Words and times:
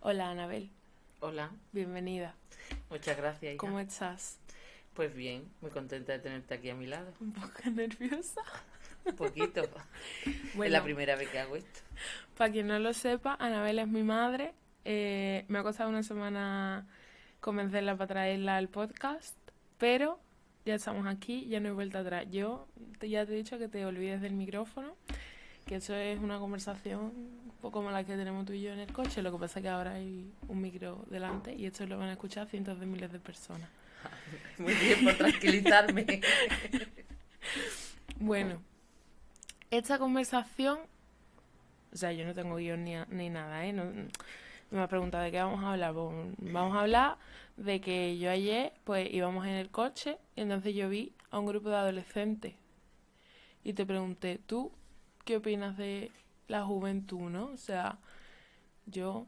Hola, 0.00 0.30
Anabel. 0.30 0.70
Hola, 1.20 1.50
Bienvenida. 1.72 2.34
muchas 2.88 3.16
gracias. 3.16 3.54
hija. 3.54 3.58
¿Cómo 3.58 3.80
estás? 3.80 4.38
Pues 4.94 5.14
bien, 5.14 5.44
muy 5.60 5.70
contenta 5.70 6.12
de 6.12 6.18
tenerte 6.18 6.54
aquí 6.54 6.70
a 6.70 6.74
mi 6.74 6.86
lado. 6.86 7.12
Un 7.20 7.32
poco 7.32 7.48
nerviosa. 7.72 8.40
Un 9.04 9.16
poquito. 9.16 9.62
Es 10.26 10.54
Bueno, 10.54 10.72
la 10.72 10.82
primera 10.82 11.16
vez 11.16 11.28
que 11.28 11.38
hago 11.38 11.56
esto. 11.56 11.80
para 12.36 12.50
quien 12.52 12.66
no 12.66 12.78
lo 12.78 12.92
sepa, 12.92 13.36
Anabel 13.38 13.78
es 13.78 13.88
mi 13.88 14.02
madre. 14.02 14.52
Eh, 14.84 15.44
me 15.48 15.58
ha 15.58 15.62
costado 15.62 15.88
una 15.90 16.02
semana 16.02 16.86
convencerla 17.40 17.96
para 17.96 18.08
traerla 18.08 18.56
al 18.56 18.68
podcast, 18.68 19.36
pero 19.78 20.18
ya 20.64 20.74
estamos 20.74 21.06
aquí, 21.06 21.46
ya 21.48 21.60
no 21.60 21.68
hay 21.68 21.74
vuelta 21.74 22.00
atrás. 22.00 22.26
Yo 22.30 22.66
te- 22.98 23.08
ya 23.08 23.24
te 23.26 23.32
he 23.32 23.36
dicho 23.36 23.58
que 23.58 23.68
te 23.68 23.84
olvides 23.86 24.20
del 24.20 24.34
micrófono, 24.34 24.96
que 25.66 25.76
eso 25.76 25.94
es 25.94 26.18
una 26.18 26.38
conversación 26.38 27.00
un 27.00 27.52
poco 27.60 27.78
como 27.78 27.90
la 27.90 28.04
que 28.04 28.16
tenemos 28.16 28.44
tú 28.46 28.52
y 28.52 28.62
yo 28.62 28.72
en 28.72 28.80
el 28.80 28.92
coche. 28.92 29.22
Lo 29.22 29.32
que 29.32 29.38
pasa 29.38 29.60
es 29.60 29.62
que 29.62 29.68
ahora 29.68 29.94
hay 29.94 30.32
un 30.48 30.60
micro 30.60 31.04
delante 31.10 31.54
y 31.54 31.66
esto 31.66 31.86
lo 31.86 31.98
van 31.98 32.08
a 32.08 32.12
escuchar 32.12 32.48
cientos 32.48 32.78
de 32.80 32.86
miles 32.86 33.12
de 33.12 33.18
personas. 33.18 33.68
Muy 34.58 34.74
bien, 34.74 35.04
por 35.04 35.14
tranquilizarme. 35.14 36.20
Bueno, 38.22 38.60
esta 39.70 39.98
conversación, 39.98 40.78
o 41.90 41.96
sea, 41.96 42.12
yo 42.12 42.26
no 42.26 42.34
tengo 42.34 42.56
guion 42.56 42.84
ni, 42.84 43.30
nada, 43.30 43.64
¿eh? 43.64 43.72
No, 43.72 43.84
me 44.70 44.80
has 44.80 44.88
preguntado 44.88 45.24
de 45.24 45.30
qué 45.30 45.38
vamos 45.38 45.64
a 45.64 45.72
hablar. 45.72 45.94
Pues, 45.94 46.34
vamos 46.52 46.76
a 46.76 46.80
hablar 46.80 47.16
de 47.56 47.80
que 47.80 48.18
yo 48.18 48.30
ayer, 48.30 48.74
pues 48.84 49.08
íbamos 49.10 49.46
en 49.46 49.52
el 49.52 49.70
coche 49.70 50.18
y 50.36 50.42
entonces 50.42 50.74
yo 50.74 50.90
vi 50.90 51.14
a 51.30 51.38
un 51.38 51.46
grupo 51.46 51.70
de 51.70 51.76
adolescentes 51.76 52.54
y 53.64 53.72
te 53.72 53.86
pregunté, 53.86 54.38
¿tú 54.46 54.70
qué 55.24 55.36
opinas 55.36 55.76
de 55.76 56.10
la 56.48 56.64
juventud, 56.64 57.30
no? 57.30 57.46
O 57.46 57.56
sea, 57.56 57.98
yo 58.86 59.26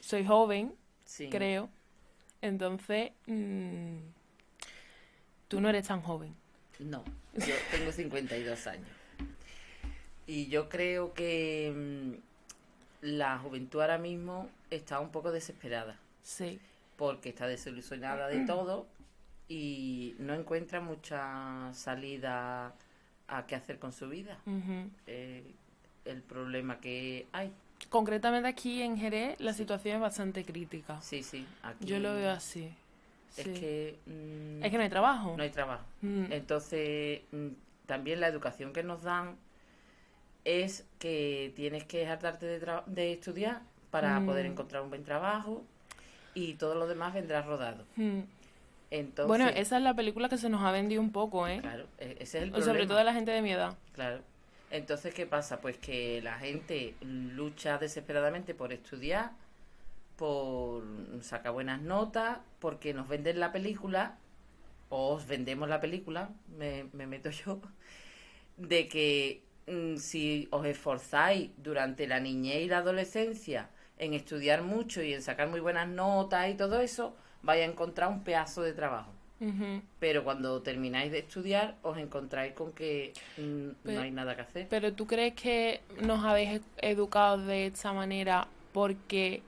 soy 0.00 0.24
joven, 0.24 0.74
Sí. 1.04 1.28
creo, 1.30 1.68
entonces 2.40 3.12
mm, 3.26 3.96
tú 5.48 5.60
no 5.60 5.68
eres 5.68 5.86
tan 5.88 6.00
joven. 6.02 6.34
No, 6.78 7.04
yo 7.34 7.54
tengo 7.70 7.92
52 7.92 8.66
años. 8.66 8.88
Y 10.26 10.46
yo 10.46 10.68
creo 10.68 11.12
que 11.14 11.72
mm, 11.74 13.06
la 13.06 13.38
juventud 13.38 13.80
ahora 13.80 13.98
mismo 13.98 14.48
está 14.70 15.00
un 15.00 15.10
poco 15.10 15.32
desesperada. 15.32 15.98
Sí. 16.22 16.60
Porque 16.96 17.28
está 17.28 17.46
desilusionada 17.46 18.28
de 18.28 18.40
todo 18.46 18.86
y 19.48 20.14
no 20.18 20.34
encuentra 20.34 20.80
mucha 20.80 21.70
salida 21.74 22.74
a 23.36 23.46
qué 23.46 23.54
hacer 23.54 23.78
con 23.78 23.92
su 23.92 24.08
vida. 24.08 24.38
Eh, 25.06 25.44
el 26.04 26.22
problema 26.22 26.78
que 26.80 27.26
hay. 27.32 27.52
Concretamente 27.88 28.48
aquí 28.48 28.82
en 28.82 28.96
Jerez 28.96 29.40
la 29.40 29.52
situación 29.52 29.96
es 29.96 30.00
bastante 30.02 30.44
crítica. 30.44 31.00
Sí, 31.00 31.22
sí. 31.22 31.46
Aquí 31.62 31.84
Yo 31.86 31.98
lo 31.98 32.14
veo 32.14 32.30
así. 32.30 32.68
Es 33.36 33.44
sí. 33.44 33.54
que. 33.54 33.98
mm, 34.06 34.64
Es 34.64 34.70
que 34.70 34.76
no 34.76 34.82
hay 34.84 34.90
trabajo. 34.90 35.34
no 35.36 35.42
hay 35.42 35.50
trabajo. 35.50 35.84
Mm, 36.02 36.26
Entonces, 36.32 37.22
mm, 37.32 37.48
también 37.86 38.20
la 38.20 38.28
educación 38.28 38.72
que 38.72 38.82
nos 38.82 39.02
dan 39.02 39.36
es 40.44 40.84
que 40.98 41.52
tienes 41.56 41.84
que 41.84 42.06
hartarte 42.06 42.46
de 42.86 43.12
estudiar 43.12 43.62
para 43.90 44.18
Mm. 44.20 44.26
poder 44.26 44.46
encontrar 44.46 44.82
un 44.82 44.90
buen 44.90 45.04
trabajo 45.04 45.64
y 46.34 46.54
todo 46.54 46.74
lo 46.74 46.86
demás 46.86 47.14
vendrá 47.14 47.42
rodado. 47.42 47.84
mm. 47.96 48.20
Entonces, 48.94 49.26
Bueno, 49.26 49.48
esa 49.48 49.78
es 49.78 49.82
la 49.82 49.94
película 49.94 50.28
que 50.28 50.36
se 50.36 50.50
nos 50.50 50.62
ha 50.62 50.70
vendido 50.70 51.00
un 51.00 51.12
poco, 51.12 51.48
¿eh? 51.48 51.60
claro, 51.62 51.86
e- 51.98 52.16
ese 52.20 52.38
es 52.38 52.44
el 52.44 52.50
problema. 52.50 52.72
sobre 52.72 52.86
todo 52.86 52.98
a 52.98 53.04
la 53.04 53.14
gente 53.14 53.30
de 53.30 53.40
mi 53.40 53.50
edad. 53.50 53.74
Claro. 53.94 54.20
Entonces, 54.70 55.14
¿qué 55.14 55.24
pasa? 55.26 55.60
Pues 55.62 55.78
que 55.78 56.20
la 56.22 56.38
gente 56.38 56.94
lucha 57.00 57.78
desesperadamente 57.78 58.54
por 58.54 58.70
estudiar, 58.72 59.32
por 60.16 60.84
sacar 61.22 61.52
buenas 61.52 61.80
notas, 61.80 62.38
porque 62.58 62.92
nos 62.92 63.08
venden 63.08 63.40
la 63.40 63.50
película, 63.50 64.18
o 64.90 65.14
os 65.14 65.26
vendemos 65.26 65.70
la 65.70 65.80
película, 65.80 66.28
me, 66.58 66.84
me 66.92 67.06
meto 67.06 67.30
yo, 67.30 67.60
de 68.58 68.88
que 68.88 69.42
mm, 69.68 69.96
si 69.96 70.48
os 70.50 70.66
esforzáis 70.66 71.50
durante 71.56 72.06
la 72.06 72.20
niñez 72.20 72.62
y 72.62 72.68
la 72.68 72.78
adolescencia 72.78 73.70
en 73.96 74.12
estudiar 74.12 74.62
mucho 74.62 75.02
y 75.02 75.14
en 75.14 75.22
sacar 75.22 75.48
muy 75.48 75.60
buenas 75.60 75.88
notas 75.88 76.50
y 76.50 76.54
todo 76.54 76.80
eso, 76.80 77.16
vais 77.42 77.62
a 77.62 77.70
encontrar 77.70 78.08
un 78.10 78.22
pedazo 78.24 78.62
de 78.62 78.72
trabajo. 78.72 79.10
Pero 79.98 80.22
cuando 80.22 80.62
termináis 80.62 81.10
de 81.10 81.18
estudiar, 81.18 81.74
os 81.82 81.98
encontráis 81.98 82.52
con 82.54 82.72
que 82.72 83.12
mm, 83.38 83.68
Pero- 83.82 83.96
no 83.98 84.02
hay 84.04 84.10
nada 84.12 84.36
que 84.36 84.42
hacer. 84.42 84.66
Pero 84.70 84.92
tú 84.92 85.06
crees 85.08 85.34
que 85.34 85.80
nos 86.00 86.24
habéis 86.24 86.60
e- 86.60 86.90
educado 86.92 87.38
de 87.38 87.66
esta 87.66 87.92
manera 87.92 88.46
porque 88.72 89.42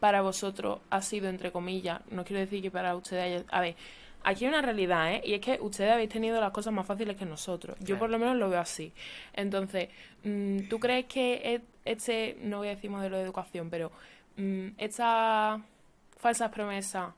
para 0.00 0.20
vosotros 0.20 0.80
ha 0.90 1.00
sido, 1.00 1.28
entre 1.28 1.52
comillas, 1.52 2.00
no 2.10 2.24
quiero 2.24 2.40
decir 2.40 2.60
que 2.60 2.72
para 2.72 2.96
ustedes 2.96 3.22
haya... 3.22 3.44
A 3.50 3.60
ver, 3.60 3.76
aquí 4.24 4.44
hay 4.44 4.48
una 4.48 4.62
realidad, 4.62 5.14
¿eh? 5.14 5.22
Y 5.24 5.34
es 5.34 5.40
que 5.40 5.58
ustedes 5.60 5.92
habéis 5.92 6.10
tenido 6.10 6.40
las 6.40 6.50
cosas 6.50 6.72
más 6.72 6.84
fáciles 6.84 7.16
que 7.16 7.24
nosotros. 7.24 7.76
Yo 7.78 7.98
por 8.00 8.10
lo 8.10 8.18
menos 8.18 8.36
lo 8.36 8.50
veo 8.50 8.58
así. 8.60 8.92
Entonces, 9.32 9.90
mm, 10.24 10.68
¿tú 10.68 10.80
crees 10.80 11.06
que 11.06 11.62
este, 11.84 12.36
no 12.42 12.58
voy 12.58 12.66
a 12.68 12.70
decir 12.74 12.90
modelo 12.90 13.16
de 13.16 13.22
educación, 13.22 13.70
pero 13.70 13.92
mm, 14.36 14.70
esta 14.76 15.60
falsas 16.18 16.50
promesas 16.50 17.14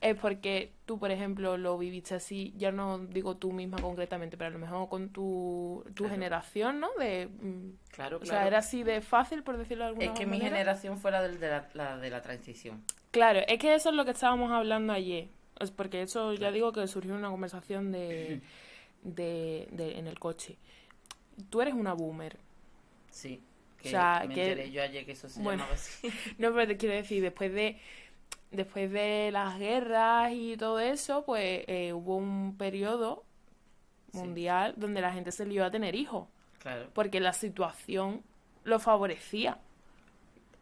es 0.00 0.14
porque 0.16 0.72
tú, 0.84 0.98
por 0.98 1.10
ejemplo, 1.10 1.56
lo 1.56 1.78
viviste 1.78 2.14
así, 2.14 2.52
ya 2.56 2.70
no 2.70 2.98
digo 2.98 3.36
tú 3.36 3.52
misma 3.52 3.78
concretamente, 3.78 4.36
pero 4.36 4.48
a 4.48 4.50
lo 4.50 4.58
mejor 4.58 4.88
con 4.88 5.08
tu, 5.08 5.82
tu 5.88 6.04
Claro. 6.04 6.10
generación, 6.14 6.80
¿no? 6.80 6.88
De, 6.98 7.26
mm, 7.28 7.70
Claro, 7.92 8.18
o 8.18 8.20
claro. 8.20 8.38
sea, 8.38 8.46
era 8.46 8.58
así 8.58 8.82
de 8.82 9.00
fácil, 9.00 9.42
por 9.42 9.56
decirlo 9.56 9.84
de 9.84 9.88
alguna 9.90 10.06
es 10.06 10.12
que 10.18 10.26
mi 10.26 10.38
manera. 10.38 10.56
generación 10.56 10.98
fue 10.98 11.10
la 11.10 11.22
del- 11.22 11.40
de 11.40 11.48
la, 11.48 11.68
la 11.74 11.96
de 11.98 12.10
la 12.10 12.20
transición. 12.22 12.84
Claro, 13.10 13.40
es 13.48 13.58
que 13.58 13.74
eso 13.74 13.88
es 13.88 13.94
lo 13.94 14.04
que 14.04 14.10
estábamos 14.10 14.50
hablando 14.52 14.92
ayer. 14.92 15.28
Es 15.58 15.70
porque 15.70 16.02
eso 16.02 16.32
ya 16.34 16.38
Claro. 16.38 16.54
digo 16.54 16.72
que 16.72 16.86
surgió 16.86 17.12
en 17.12 17.18
una 17.20 17.30
conversación 17.30 17.90
de, 17.90 18.42
de, 19.02 19.68
de- 19.72 19.98
en 19.98 20.06
el 20.06 20.18
coche. 20.18 20.56
Tú 21.50 21.62
eres 21.62 21.74
una 21.74 21.94
boomer. 21.94 22.36
Sí. 23.10 23.40
Que 23.80 23.88
O 23.88 23.90
sea, 23.90 24.24
me 24.26 24.34
que- 24.34 24.42
enteré 24.50 24.70
yo 24.70 24.82
ayer 24.82 25.04
que 25.06 25.12
eso 25.12 25.28
se 25.28 25.40
Bueno. 25.40 25.60
llamaba 25.62 25.74
así. 25.74 26.08
No, 26.38 26.52
pero 26.52 26.66
te 26.66 26.76
quiero 26.76 26.94
decir, 26.94 27.22
después 27.22 27.52
de 27.52 27.78
después 28.56 28.90
de 28.90 29.30
las 29.32 29.58
guerras 29.58 30.32
y 30.32 30.56
todo 30.56 30.80
eso, 30.80 31.24
pues 31.24 31.64
eh, 31.68 31.92
hubo 31.92 32.16
un 32.16 32.56
periodo 32.56 33.24
Sí. 34.12 34.18
mundial 34.18 34.74
donde 34.76 35.00
la 35.00 35.12
gente 35.12 35.30
se 35.32 35.44
lió 35.44 35.64
a 35.64 35.70
tener 35.70 35.94
hijos, 35.94 36.28
Claro, 36.60 36.88
porque 36.94 37.20
la 37.20 37.32
situación 37.34 38.22
lo 38.64 38.78
favorecía. 38.80 39.58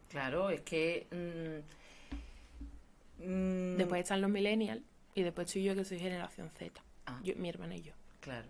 claro, 0.09 0.49
es 0.49 0.61
que. 0.61 1.07
mm, 1.11 3.23
mm, 3.23 3.77
Después 3.77 4.01
están 4.01 4.21
los 4.21 4.29
millennials 4.29 4.81
y 5.13 5.23
después 5.23 5.47
estoy 5.47 5.63
yo 5.63 5.75
que 5.75 5.85
soy 5.85 5.99
generación 5.99 6.49
Z. 6.57 6.81
Ah. 7.05 7.19
Yo- 7.23 7.35
mi 7.37 7.49
hermana 7.49 7.75
y 7.75 7.81
yo. 7.83 7.93
Claro. 8.19 8.47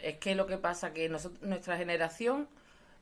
Es 0.00 0.16
que 0.18 0.34
lo 0.34 0.46
que 0.46 0.58
pasa 0.58 0.92
que 0.92 1.08
nosotros, 1.08 1.42
nuestra 1.42 1.76
generación 1.76 2.48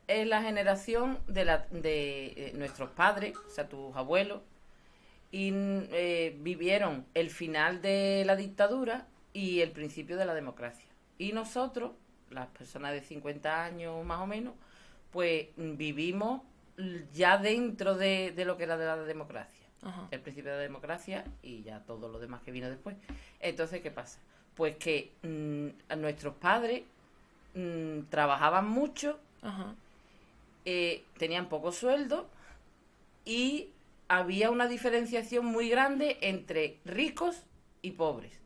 es 0.07 0.27
la 0.27 0.43
generación 0.43 1.19
de, 1.29 1.45
la, 1.45 1.59
de 1.71 2.27
eh, 2.37 2.53
nuestros 2.55 2.91
padres, 2.91 3.37
o 3.37 3.51
sea, 3.51 3.69
tus 3.69 3.95
abuelos, 3.97 4.43
y 5.33 5.53
eh, 5.55 6.37
vivieron 6.41 7.07
el 7.15 7.31
final 7.31 7.83
de 7.83 8.25
la 8.27 8.37
dictadura 8.37 9.07
y 9.33 9.61
el 9.61 9.71
principio 9.71 10.17
de 10.17 10.25
la 10.25 10.35
democracia. 10.35 10.87
Y 11.19 11.33
nosotros, 11.33 11.93
las 12.31 12.49
personas 12.49 12.93
de 12.93 13.03
50 13.03 13.65
años 13.65 14.05
más 14.05 14.21
o 14.21 14.27
menos, 14.27 14.55
pues 15.13 15.49
vivimos 15.57 16.43
ya 17.13 17.39
dentro 17.39 17.95
de, 17.95 18.33
de 18.35 18.45
lo 18.45 18.57
que 18.57 18.65
era 18.65 18.77
de 18.77 18.87
la 18.87 18.97
democracia 18.97 19.61
Ajá. 19.83 20.09
el 20.11 20.21
principio 20.21 20.51
de 20.51 20.57
la 20.59 20.63
democracia 20.63 21.25
y 21.43 21.62
ya 21.62 21.81
todo 21.81 22.09
lo 22.09 22.19
demás 22.19 22.43
que 22.43 22.51
vino 22.53 22.69
después. 22.69 22.97
Entonces, 23.41 23.81
¿qué 23.81 23.91
pasa? 23.91 24.19
Pues 24.55 24.77
que 24.77 25.12
mm, 25.23 25.99
nuestros 26.01 26.35
padres 26.35 26.83
mm, 27.55 28.01
trabajaban 28.11 28.69
mucho, 28.69 29.19
Ajá. 29.43 29.75
eh, 30.65 31.05
tenían 31.19 31.49
poco 31.49 31.73
sueldo 31.73 32.29
y 33.25 33.69
había 34.11 34.51
una 34.51 34.67
diferenciación 34.67 35.47
muy 35.47 35.69
grande 35.71 36.19
entre 36.21 36.81
ricos 36.85 37.45
y 37.81 37.93
pobres. 37.93 38.41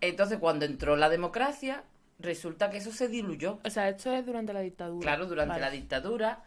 Entonces, 0.00 0.38
cuando 0.38 0.64
entró 0.64 0.94
la 0.96 1.08
democracia, 1.08 1.82
resulta 2.20 2.70
que 2.70 2.78
eso 2.78 2.92
se 2.92 3.08
diluyó. 3.08 3.58
O 3.64 3.70
sea, 3.70 3.88
esto 3.88 4.12
es 4.14 4.24
durante 4.24 4.52
la 4.52 4.60
dictadura. 4.60 5.02
Claro, 5.02 5.26
durante 5.26 5.50
Vale. 5.54 5.60
la 5.60 5.70
dictadura 5.72 6.44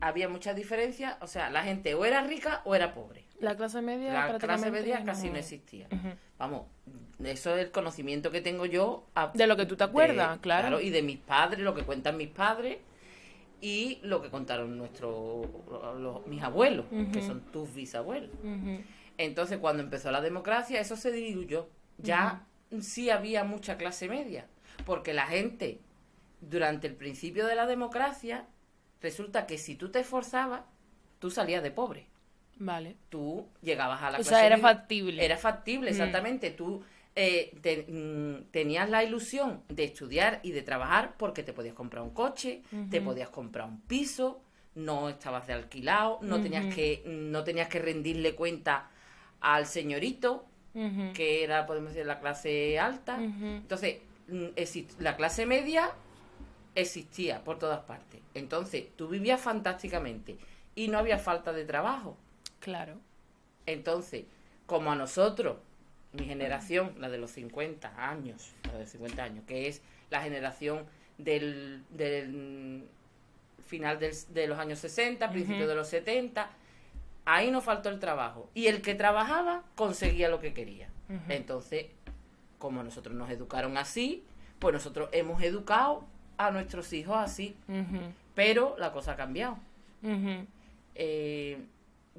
había 0.00 0.28
muchas 0.30 0.56
diferencias, 0.56 1.16
o 1.20 1.26
sea, 1.26 1.50
la 1.50 1.62
gente 1.64 1.94
o 1.94 2.06
era 2.06 2.22
rica 2.22 2.62
o 2.64 2.74
era 2.74 2.94
pobre. 2.94 3.24
La 3.40 3.56
clase 3.56 3.82
media 3.82 4.12
La 4.14 4.38
clase 4.38 4.70
media 4.70 5.04
casi 5.04 5.28
no 5.28 5.36
existía. 5.36 5.86
Vamos, 6.38 6.62
eso 7.22 7.54
es 7.56 7.62
el 7.66 7.70
conocimiento 7.70 8.30
que 8.30 8.40
tengo 8.40 8.64
yo. 8.64 9.06
a- 9.14 9.32
De 9.34 9.46
lo 9.46 9.56
que 9.56 9.66
tú 9.66 9.76
te 9.76 9.84
acuerdas, 9.84 10.36
de- 10.36 10.40
claro. 10.40 10.80
Y 10.80 10.88
de 10.88 11.02
mis 11.02 11.18
padres, 11.18 11.60
lo 11.60 11.74
que 11.74 11.82
cuentan 11.84 12.16
mis 12.16 12.28
padres 12.28 12.78
y 13.60 13.98
lo 14.02 14.22
que 14.22 14.30
contaron 14.30 14.76
nuestros, 14.78 15.46
mis 16.26 16.42
abuelos, 16.42 16.86
que 17.12 17.22
son 17.22 17.40
tus 17.52 17.72
bisabuelos. 17.74 18.30
Entonces, 19.16 19.58
cuando 19.58 19.82
empezó 19.82 20.10
la 20.10 20.20
democracia, 20.20 20.80
eso 20.80 20.96
se 20.96 21.10
diluyó. 21.10 21.68
Ya 21.98 22.46
sí 22.80 23.10
había 23.10 23.42
mucha 23.44 23.76
clase 23.76 24.08
media, 24.08 24.46
porque 24.86 25.12
la 25.12 25.26
gente, 25.26 25.80
durante 26.40 26.86
el 26.86 26.94
principio 26.94 27.46
de 27.46 27.56
la 27.56 27.66
democracia, 27.66 28.46
resulta 29.00 29.46
que 29.46 29.58
si 29.58 29.74
tú 29.74 29.90
te 29.90 30.00
esforzabas, 30.00 30.62
tú 31.18 31.30
salías 31.30 31.62
de 31.62 31.70
pobre. 31.72 32.06
Vale. 32.60 32.96
Tú 33.08 33.46
llegabas 33.62 34.02
a 34.02 34.10
la 34.10 34.18
O 34.18 34.20
clase 34.20 34.30
sea, 34.30 34.46
era 34.46 34.56
media- 34.56 34.68
factible. 34.68 35.24
Era 35.24 35.36
factible, 35.36 35.90
exactamente. 35.90 36.50
Tú 36.50 36.82
eh, 37.20 37.50
te- 37.60 37.84
mm, 37.88 38.52
tenías 38.52 38.88
la 38.88 39.02
ilusión 39.02 39.64
de 39.68 39.82
estudiar 39.84 40.38
y 40.44 40.52
de 40.52 40.62
trabajar 40.62 41.16
porque 41.18 41.42
te 41.42 41.52
podías 41.52 41.74
comprar 41.74 42.04
un 42.04 42.10
coche, 42.10 42.62
te 42.90 43.00
podías 43.00 43.28
comprar 43.28 43.66
un 43.66 43.80
piso, 43.80 44.40
no 44.76 45.08
estabas 45.08 45.48
de 45.48 45.52
alquilado, 45.54 46.20
no 46.22 46.40
tenías 46.40 46.66
que 46.72 47.02
no 47.04 47.42
tenías 47.42 47.66
que 47.68 47.80
rendirle 47.80 48.36
cuenta 48.36 48.88
al 49.40 49.66
señorito, 49.66 50.46
que 51.12 51.42
era, 51.42 51.66
podemos 51.66 51.90
decir, 51.92 52.06
la 52.06 52.20
clase 52.20 52.78
alta. 52.78 53.16
Entonces, 53.62 53.96
mm, 54.28 54.46
la 55.00 55.16
clase 55.16 55.44
media 55.44 55.90
existía 56.76 57.42
por 57.42 57.58
todas 57.58 57.80
partes. 57.80 58.20
Entonces, 58.34 58.84
tú 58.96 59.08
vivías 59.08 59.40
fantásticamente 59.40 60.38
y 60.76 60.86
no 60.86 60.98
había 60.98 61.18
falta 61.18 61.52
de 61.52 61.64
trabajo. 61.64 62.16
Claro. 62.60 62.94
Entonces, 63.66 64.24
como 64.66 64.92
a 64.92 64.94
nosotros, 64.94 65.56
mi 66.12 66.24
generación, 66.24 66.94
la 66.98 67.08
de 67.08 67.18
los 67.18 67.30
50 67.32 67.92
años, 68.10 68.52
la 68.72 68.78
de 68.78 68.86
50 68.86 69.22
años, 69.22 69.44
que 69.46 69.68
es 69.68 69.82
la 70.10 70.22
generación 70.22 70.84
del, 71.18 71.84
del 71.90 72.84
final 73.66 73.98
del- 73.98 74.14
de 74.32 74.46
los 74.46 74.58
años 74.58 74.78
60, 74.78 75.30
principio 75.30 75.60
Ujú. 75.62 75.68
de 75.68 75.74
los 75.74 75.88
70, 75.88 76.48
ahí 77.26 77.50
nos 77.50 77.62
faltó 77.64 77.90
el 77.90 77.98
trabajo. 78.00 78.48
Y 78.54 78.66
el 78.68 78.80
que 78.80 78.94
trabajaba 78.94 79.62
conseguía 79.74 80.28
lo 80.28 80.40
que 80.40 80.54
quería. 80.54 80.88
Entonces, 81.28 81.86
como 82.58 82.82
nosotros 82.82 83.14
nos 83.14 83.30
educaron 83.30 83.76
así, 83.76 84.24
pues 84.58 84.72
nosotros 84.72 85.08
hemos 85.12 85.42
educado 85.42 86.04
a 86.38 86.50
nuestros 86.50 86.92
hijos 86.92 87.16
así. 87.16 87.54
Pero 88.34 88.76
la 88.78 88.92
cosa 88.92 89.12
ha 89.12 89.16
cambiado. 89.16 89.58
Eh, 90.94 91.58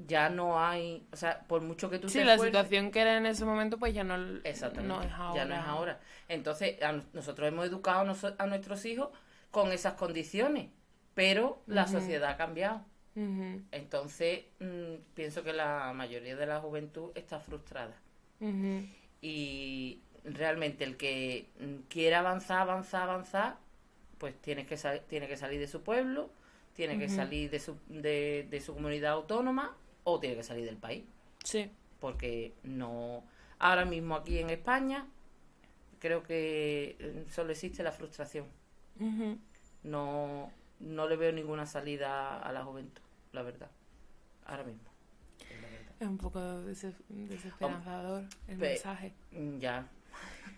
ya 0.06 0.28
no 0.30 0.60
hay, 0.60 1.06
o 1.12 1.16
sea, 1.16 1.40
por 1.46 1.62
mucho 1.62 1.90
que 1.90 1.98
tú 1.98 2.08
Sí, 2.08 2.18
te 2.18 2.24
la 2.24 2.34
esfuerces- 2.34 2.46
situación 2.46 2.90
que 2.90 3.00
era 3.00 3.16
en 3.16 3.26
ese 3.26 3.44
momento, 3.44 3.78
pues 3.78 3.94
ya 3.94 4.04
no, 4.04 4.16
Exactamente. 4.44 4.88
no 4.94 5.02
es 5.02 5.12
ahora. 5.12 5.34
Ya 5.42 5.44
no 5.48 5.54
es 5.54 5.60
ahora. 5.60 6.00
Entonces, 6.28 6.82
a- 6.82 7.02
nosotros 7.12 7.48
hemos 7.48 7.66
educado 7.66 8.00
a, 8.38 8.46
nuestros 8.46 8.84
hijos 8.84 9.10
con 9.50 9.72
esas 9.72 9.94
condiciones, 9.94 10.68
pero 11.14 11.62
la 11.66 11.86
sociedad 11.86 12.30
ha 12.30 12.36
cambiado. 12.36 12.84
Entonces, 13.72 14.44
mm, 14.60 14.94
pienso 15.14 15.42
que 15.42 15.52
la 15.52 15.92
mayoría 15.94 16.36
de 16.36 16.46
la 16.46 16.60
juventud 16.60 17.10
está 17.14 17.40
frustrada. 17.40 17.94
Y 19.20 20.00
realmente 20.24 20.84
el 20.84 20.96
que 20.96 21.50
mm, 21.60 21.88
quiera 21.88 22.20
avanzar, 22.20 22.60
avanzar, 22.62 23.02
avanzar, 23.10 23.56
pues 24.18 24.34
tiene 24.40 24.66
que, 24.66 24.76
tiene 25.08 25.28
que 25.28 25.36
salir 25.36 25.60
de 25.60 25.68
su 25.68 25.82
pueblo, 25.82 26.30
tiene 26.74 26.98
que 26.98 27.08
salir 27.08 27.50
de 27.50 27.58
su, 27.58 27.76
de, 27.88 28.46
de 28.50 28.60
su 28.60 28.74
comunidad 28.74 29.12
autónoma 29.12 29.76
o 30.04 30.18
tiene 30.20 30.36
que 30.36 30.42
salir 30.42 30.64
del 30.64 30.76
país. 30.76 31.04
Sí. 31.44 31.70
porque 32.00 32.54
no 32.64 33.22
ahora 33.58 33.84
mismo 33.84 34.14
aquí 34.14 34.38
en 34.38 34.50
España 34.50 35.06
creo 35.98 36.22
que 36.22 36.96
eh, 36.98 37.24
solo 37.30 37.52
existe 37.52 37.82
la 37.82 37.92
frustración 37.92 38.46
no 39.84 40.50
no 40.80 41.08
le 41.08 41.16
veo 41.16 41.32
ninguna 41.32 41.66
salida 41.66 42.38
a 42.40 42.52
la 42.52 42.64
juventud 42.64 43.02
la 43.32 43.42
verdad 43.42 43.70
ahora 44.46 44.64
mismo 44.64 44.82
es 45.40 45.60
la 45.62 45.68
verdad. 45.68 45.92
Es 46.00 46.08
un 46.08 46.18
poco 46.18 46.60
des- 46.62 46.86
desesperanzador 47.08 48.24
el 48.48 48.56
Pe- 48.58 48.68
mensaje. 48.70 49.12
Mm, 49.32 49.58
ya 49.58 49.86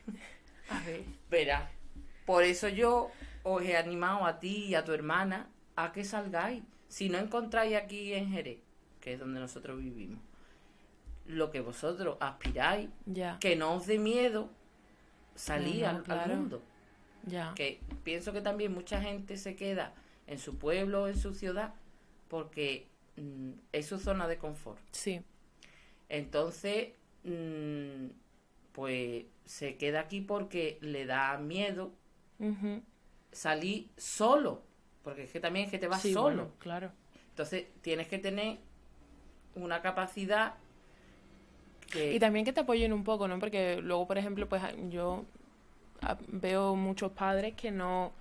A 0.70 0.80
ver. 0.86 1.02
verá 1.30 1.70
por 2.26 2.42
eso 2.44 2.68
yo 2.68 3.10
os 3.42 3.62
he 3.62 3.76
animado 3.76 4.24
a 4.24 4.38
ti 4.40 4.66
y 4.66 4.74
a 4.74 4.84
tu 4.84 4.92
hermana 4.92 5.48
a 5.76 5.92
que 5.92 6.04
salgáis 6.04 6.62
si 6.88 7.08
no 7.08 7.18
encontráis 7.18 7.76
aquí 7.76 8.14
en 8.14 8.30
Jerez 8.30 8.58
que 9.02 9.12
es 9.12 9.20
donde 9.20 9.38
nosotros 9.40 9.78
vivimos 9.78 10.18
lo 11.26 11.50
que 11.50 11.60
vosotros 11.60 12.16
aspiráis 12.20 12.88
que 13.38 13.54
no 13.56 13.74
os 13.74 13.86
dé 13.86 13.98
miedo 13.98 14.48
salir 15.34 15.82
No, 15.84 15.92
no, 16.06 16.14
al- 16.14 16.28
mundo. 16.36 16.62
Que 17.54 17.80
pienso 18.02 18.32
que 18.32 18.40
también 18.40 18.72
mucha 18.72 19.00
gente 19.00 19.36
se 19.36 19.54
queda 19.54 19.94
en 20.26 20.38
su 20.38 20.56
pueblo 20.58 21.02
o 21.04 21.08
en 21.08 21.16
su 21.16 21.34
ciudad 21.34 21.74
porque 22.28 22.88
mm, 23.16 23.50
es 23.72 23.86
su 23.86 23.98
zona 23.98 24.26
de 24.26 24.38
confort. 24.38 24.80
Sí. 24.90 25.20
Entonces, 26.08 26.88
mm, 27.24 28.06
pues 28.72 29.24
se 29.44 29.76
queda 29.76 30.00
aquí 30.00 30.20
porque 30.20 30.78
le 30.80 31.06
da 31.06 31.38
miedo 31.38 31.92
salir 33.30 33.88
solo. 33.96 34.62
Porque 35.04 35.24
es 35.24 35.30
que 35.30 35.40
también 35.40 35.66
es 35.66 35.70
que 35.70 35.78
te 35.78 35.88
vas 35.88 36.02
Sí, 36.02 36.12
solo. 36.12 36.36
bueno, 36.36 36.52
claro. 36.58 36.92
Entonces, 37.30 37.66
tienes 37.82 38.08
que 38.08 38.18
tener 38.18 38.58
una 39.54 39.82
capacidad 39.82 40.54
que... 41.90 42.14
Y 42.14 42.18
también 42.18 42.44
que 42.44 42.52
te 42.52 42.60
apoyen 42.60 42.92
un 42.92 43.04
poco, 43.04 43.28
¿no? 43.28 43.38
Porque 43.38 43.76
luego, 43.82 44.06
por 44.06 44.18
ejemplo, 44.18 44.48
pues 44.48 44.62
yo 44.88 45.24
ah, 46.00 46.16
veo 46.28 46.74
muchos 46.74 47.12
padres 47.12 47.54
que 47.54 47.70
no... 47.70 48.12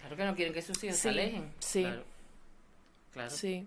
Claro 0.00 0.16
que 0.16 0.24
no 0.24 0.34
quieren 0.34 0.54
que 0.54 0.62
sus 0.62 0.82
hijos 0.84 0.96
Sí, 0.96 1.02
se 1.02 1.08
alejen. 1.10 1.52
sí. 1.58 1.82
Claro. 1.82 2.02
Claro. 3.12 3.30
Sí. 3.30 3.66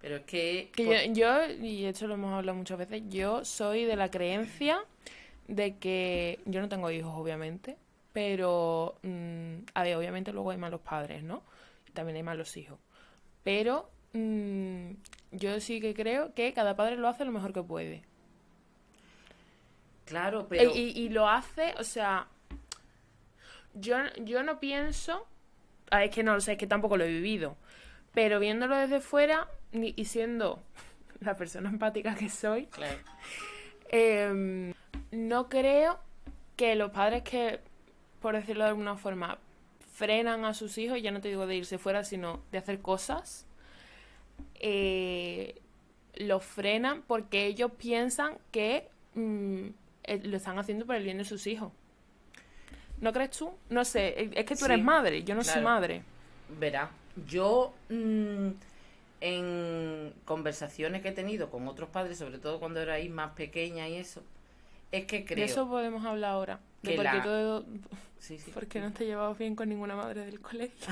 Pero 0.00 0.16
es 0.16 0.22
que... 0.24 0.70
Que 0.74 0.84
por- 0.84 1.14
yo, 1.14 1.46
yo, 1.48 1.64
y 1.64 1.84
esto 1.84 2.06
lo 2.06 2.14
hemos 2.14 2.32
hablado 2.34 2.56
muchas 2.56 2.78
veces, 2.78 3.02
yo 3.08 3.44
soy 3.44 3.84
de 3.84 3.96
la 3.96 4.10
creencia 4.10 4.78
de 5.48 5.76
que 5.76 6.38
yo 6.44 6.60
no 6.60 6.68
tengo 6.68 6.90
hijos, 6.90 7.12
obviamente, 7.16 7.76
pero, 8.12 8.96
mm, 9.02 9.54
a 9.74 9.82
ver, 9.82 9.96
obviamente 9.96 10.32
luego 10.32 10.50
hay 10.50 10.58
malos 10.58 10.80
padres, 10.80 11.22
¿no? 11.22 11.42
También 11.94 12.16
hay 12.16 12.22
malos 12.22 12.56
hijos. 12.56 12.78
Pero 13.42 13.88
mm, 14.12 14.90
yo 15.32 15.60
sí 15.60 15.80
que 15.80 15.94
creo 15.94 16.34
que 16.34 16.52
cada 16.52 16.76
padre 16.76 16.96
lo 16.96 17.08
hace 17.08 17.24
lo 17.24 17.32
mejor 17.32 17.52
que 17.52 17.62
puede. 17.62 18.02
Claro, 20.04 20.46
pero... 20.48 20.74
Y, 20.74 20.90
y 20.96 21.08
lo 21.10 21.28
hace, 21.28 21.74
o 21.78 21.84
sea, 21.84 22.28
yo, 23.74 23.96
yo 24.24 24.42
no 24.42 24.58
pienso, 24.58 25.26
ah, 25.90 26.04
es 26.04 26.10
que 26.10 26.22
no 26.22 26.34
lo 26.34 26.40
sé, 26.40 26.52
es 26.52 26.58
que 26.58 26.66
tampoco 26.66 26.96
lo 26.96 27.04
he 27.04 27.08
vivido, 27.08 27.56
pero 28.14 28.40
viéndolo 28.40 28.76
desde 28.76 29.00
fuera 29.00 29.48
y 29.72 30.04
siendo 30.06 30.62
la 31.20 31.36
persona 31.36 31.68
empática 31.68 32.14
que 32.14 32.28
soy, 32.28 32.66
Claro. 32.66 32.98
Em, 33.90 34.74
no 35.10 35.48
creo 35.48 35.98
que 36.56 36.74
los 36.74 36.90
padres 36.90 37.22
que, 37.22 37.60
por 38.20 38.34
decirlo 38.34 38.64
de 38.64 38.70
alguna 38.70 38.96
forma, 38.96 39.38
frenan 39.94 40.44
a 40.44 40.52
sus 40.52 40.76
hijos, 40.78 41.00
ya 41.00 41.10
no 41.10 41.20
te 41.20 41.28
digo 41.28 41.46
de 41.46 41.56
irse 41.56 41.78
fuera, 41.78 42.04
sino 42.04 42.42
de 42.52 42.58
hacer 42.58 42.80
cosas, 42.80 43.47
eh, 44.58 45.60
los 46.14 46.44
frenan 46.44 47.02
porque 47.06 47.46
ellos 47.46 47.70
piensan 47.78 48.38
que 48.50 48.88
mm, 49.14 49.66
eh, 50.04 50.20
lo 50.24 50.36
están 50.36 50.58
haciendo 50.58 50.84
por 50.86 50.96
el 50.96 51.04
bien 51.04 51.18
de 51.18 51.24
sus 51.24 51.46
hijos. 51.46 51.72
¿No 53.00 53.12
crees 53.12 53.30
tú? 53.30 53.52
No 53.70 53.84
sé, 53.84 54.20
es- 54.22 54.30
es 54.34 54.44
que 54.44 54.56
tú 54.56 54.64
eres 54.64 54.82
madre, 54.82 55.22
yo 55.22 55.34
no 55.34 55.44
soy 55.44 55.62
madre. 55.62 56.02
Verá, 56.58 56.90
yo 57.28 57.74
mm, 57.90 58.48
en 59.20 60.14
conversaciones 60.24 61.02
que 61.02 61.08
he 61.10 61.12
tenido 61.12 61.50
con 61.50 61.68
otros 61.68 61.88
padres, 61.90 62.18
sobre 62.18 62.38
todo 62.38 62.58
cuando 62.58 62.80
erais 62.80 63.08
más 63.10 63.32
pequeña 63.34 63.88
y 63.88 63.96
eso, 63.96 64.22
es 64.90 65.04
que 65.06 65.18
De 65.20 65.24
creo... 65.26 65.44
eso 65.44 65.68
podemos 65.68 66.04
hablar 66.04 66.32
ahora. 66.32 66.60
De 66.82 66.90
que 66.90 66.96
por 66.96 67.04
qué 67.06 67.16
la- 67.18 67.22
todo- 67.22 67.64
Sí, 68.18 68.38
sí. 68.38 68.50
por 68.50 68.66
qué 68.66 68.80
no 68.80 68.92
te 68.92 69.04
llevabas 69.06 69.38
bien 69.38 69.54
con 69.54 69.68
ninguna 69.68 69.94
madre 69.94 70.24
del 70.24 70.40
colegio. 70.40 70.88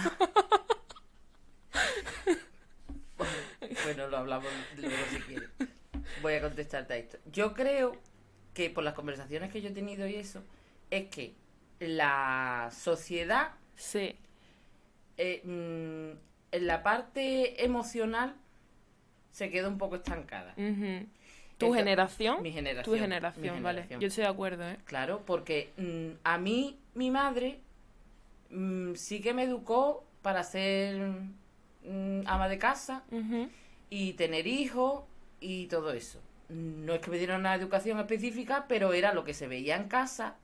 Bueno, 3.87 4.09
lo 4.09 4.17
hablamos 4.17 4.49
luego 4.77 4.97
si 5.11 5.19
quieres. 5.21 5.49
Voy 6.21 6.35
a 6.35 6.41
contestarte 6.41 6.95
a 6.95 6.97
esto. 6.97 7.19
Yo 7.31 7.55
creo 7.55 7.97
que 8.53 8.69
por 8.69 8.83
las 8.83 8.95
conversaciones 8.95 9.53
que 9.53 9.63
yo 9.63 9.69
he 9.69 9.73
tenido 9.73 10.09
y 10.09 10.17
eso, 10.17 10.43
es 10.91 11.09
que 11.09 11.35
la 11.79 12.71
sociedad, 12.73 13.53
Sí. 13.77 14.17
eh, 15.19 15.41
mm, 15.45 16.19
en 16.53 16.67
la 16.67 16.83
parte 16.83 17.65
emocional, 17.65 18.35
se 19.31 19.51
queda 19.51 19.69
un 19.69 19.79
poco 19.79 19.97
estancada. 19.97 20.53
¿Tu 21.59 21.73
generación? 21.73 22.43
Mi 22.43 22.51
generación. 22.51 22.97
Tu 22.97 23.01
generación, 23.01 23.57
mi 23.59 23.63
vale. 23.63 23.87
Yo 24.01 24.09
estoy 24.09 24.25
de 24.25 24.31
acuerdo, 24.31 24.69
¿eh? 24.69 24.79
Claro, 24.85 25.23
porque 25.25 25.71
mm, 25.77 26.19
a 26.25 26.39
mí, 26.39 26.77
mi 26.95 27.13
madre, 27.13 27.61
mm, 28.51 28.95
sí 28.95 29.21
que 29.21 29.33
me 29.33 29.45
educó 29.45 30.05
para 30.23 30.43
ser 30.43 30.99
mm, 31.85 32.23
ama 32.27 32.49
de 32.49 32.59
casa 32.59 33.05
Ujú. 33.13 33.49
Y 33.91 34.15
tener 34.15 34.47
hijos 34.47 35.05
y 35.41 35.67
todo 35.67 35.93
eso. 35.93 36.21
No 36.49 36.95
es 36.95 37.01
que 37.01 37.11
me 37.11 37.19
dieran 37.19 37.41
una 37.41 37.55
educación 37.55 37.99
específica, 37.99 38.67
pero 38.69 38.93
era 38.93 39.13
lo 39.15 39.25
que 39.25 39.35
se 39.35 39.49
veía 39.49 39.77
en 39.77 39.89
casa. 39.89 40.37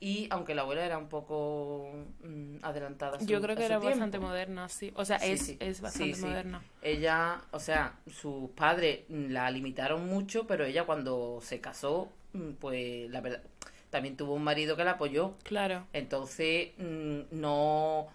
Y 0.00 0.26
aunque 0.30 0.54
la 0.56 0.62
abuela 0.62 0.84
era 0.84 0.98
un 0.98 1.08
poco 1.08 1.88
mm, 2.24 2.56
adelantada. 2.62 3.18
a 3.18 3.20
su- 3.20 3.26
Yo 3.26 3.40
creo 3.40 3.54
que 3.56 3.64
era 3.64 3.78
tiempo. 3.78 3.86
bastante 3.90 4.18
moderna, 4.18 4.68
sí. 4.68 4.92
O 4.96 5.04
sea, 5.04 5.20
Sí, 5.20 5.32
es, 5.32 5.42
sí. 5.42 5.56
es 5.60 5.80
bastante 5.80 6.16
sí. 6.16 6.22
moderna. 6.22 6.62
Ella, 6.82 7.40
o 7.52 7.60
sea, 7.60 8.00
sus 8.10 8.50
padres 8.50 9.02
la 9.08 9.48
limitaron 9.52 10.06
mucho, 10.08 10.46
pero 10.48 10.64
ella 10.64 10.84
cuando 10.86 11.38
se 11.40 11.60
casó, 11.60 12.08
mm, 12.32 12.52
pues 12.58 13.08
la 13.10 13.20
verdad, 13.20 13.42
también 13.90 14.16
tuvo 14.16 14.34
un 14.34 14.42
marido 14.42 14.76
que 14.76 14.82
la 14.84 14.92
apoyó. 14.92 15.34
Claro. 15.44 15.86
Entonces, 15.92 16.70
mm, 16.78 17.20
no, 17.30 18.08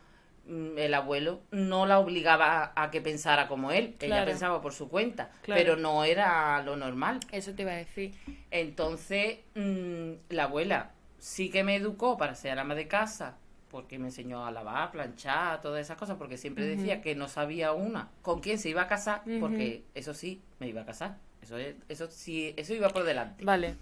el 0.78 0.94
abuelo 0.94 1.42
no 1.52 1.86
la 1.86 2.00
obligaba 2.00 2.72
a, 2.76 2.92
que 2.92 3.02
pensara 3.02 3.48
como 3.48 3.72
él, 3.72 3.96
ella 4.00 4.26
pensaba 4.26 4.62
por 4.62 4.74
su 4.74 4.90
cuenta, 4.90 5.30
Claro. 5.44 5.60
pero 5.62 5.76
no 5.76 6.04
era 6.04 6.62
lo 6.64 6.76
normal. 6.78 7.20
Eso 7.32 7.54
te 7.54 7.64
iba 7.64 7.72
a 7.72 7.76
decir. 7.76 8.14
Entonces, 8.52 9.40
mm, 9.56 10.12
la 10.30 10.44
abuela 10.44 10.92
sí 11.20 11.50
que 11.50 11.64
me 11.64 11.76
educó 11.76 12.18
para 12.18 12.36
ser 12.36 12.58
ama 12.60 12.76
de 12.76 12.88
casa, 12.88 13.38
porque 13.70 14.00
me 14.00 14.08
enseñó 14.08 14.46
a 14.46 14.52
lavar, 14.52 14.92
planchar, 14.92 15.62
todas 15.62 15.82
esas 15.82 15.98
cosas, 15.98 16.16
porque 16.18 16.38
siempre 16.38 16.66
decía 16.66 17.02
que 17.02 17.16
no 17.16 17.28
sabía 17.28 17.74
una 17.74 18.10
con 18.22 18.40
quién 18.40 18.58
se 18.60 18.70
iba 18.70 18.84
a 18.84 18.88
casar, 18.88 19.24
porque 19.40 19.84
eso 19.94 20.14
sí, 20.14 20.42
me 20.60 20.68
iba 20.68 20.82
a 20.82 20.86
casar. 20.86 21.18
Eso, 21.42 21.58
es- 21.58 21.76
eso 21.90 22.08
sí, 22.10 22.54
eso 22.58 22.74
iba 22.74 22.90
por 22.90 23.04
delante. 23.04 23.44
Vale. 23.44 23.76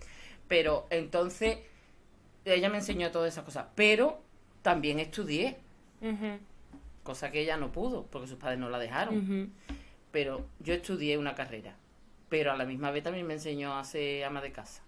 Pero 0.48 0.88
entonces, 0.90 1.60
ella 2.46 2.70
me 2.70 2.78
enseñó 2.78 3.12
todas 3.12 3.32
esas 3.34 3.44
cosas, 3.46 3.66
pero 3.76 4.22
también 4.64 5.00
estudié, 5.00 5.58
cosa 7.06 7.32
que 7.32 7.40
ella 7.40 7.56
no 7.56 7.72
pudo, 7.72 8.04
porque 8.12 8.28
sus 8.28 8.38
padres 8.38 8.60
no 8.60 8.70
la 8.70 8.80
dejaron. 8.80 9.54
Pero 10.12 10.46
yo 10.60 10.74
estudié 10.74 11.18
una 11.18 11.36
carrera, 11.36 11.76
pero 12.28 12.52
a 12.52 12.58
la 12.58 12.66
misma 12.66 12.92
vez 12.92 13.04
también 13.04 13.26
me 13.28 13.36
enseñó 13.36 13.78
a 13.78 13.84
ser 13.86 14.26
ama 14.26 14.42
de 14.42 14.52
casa. 14.52 14.82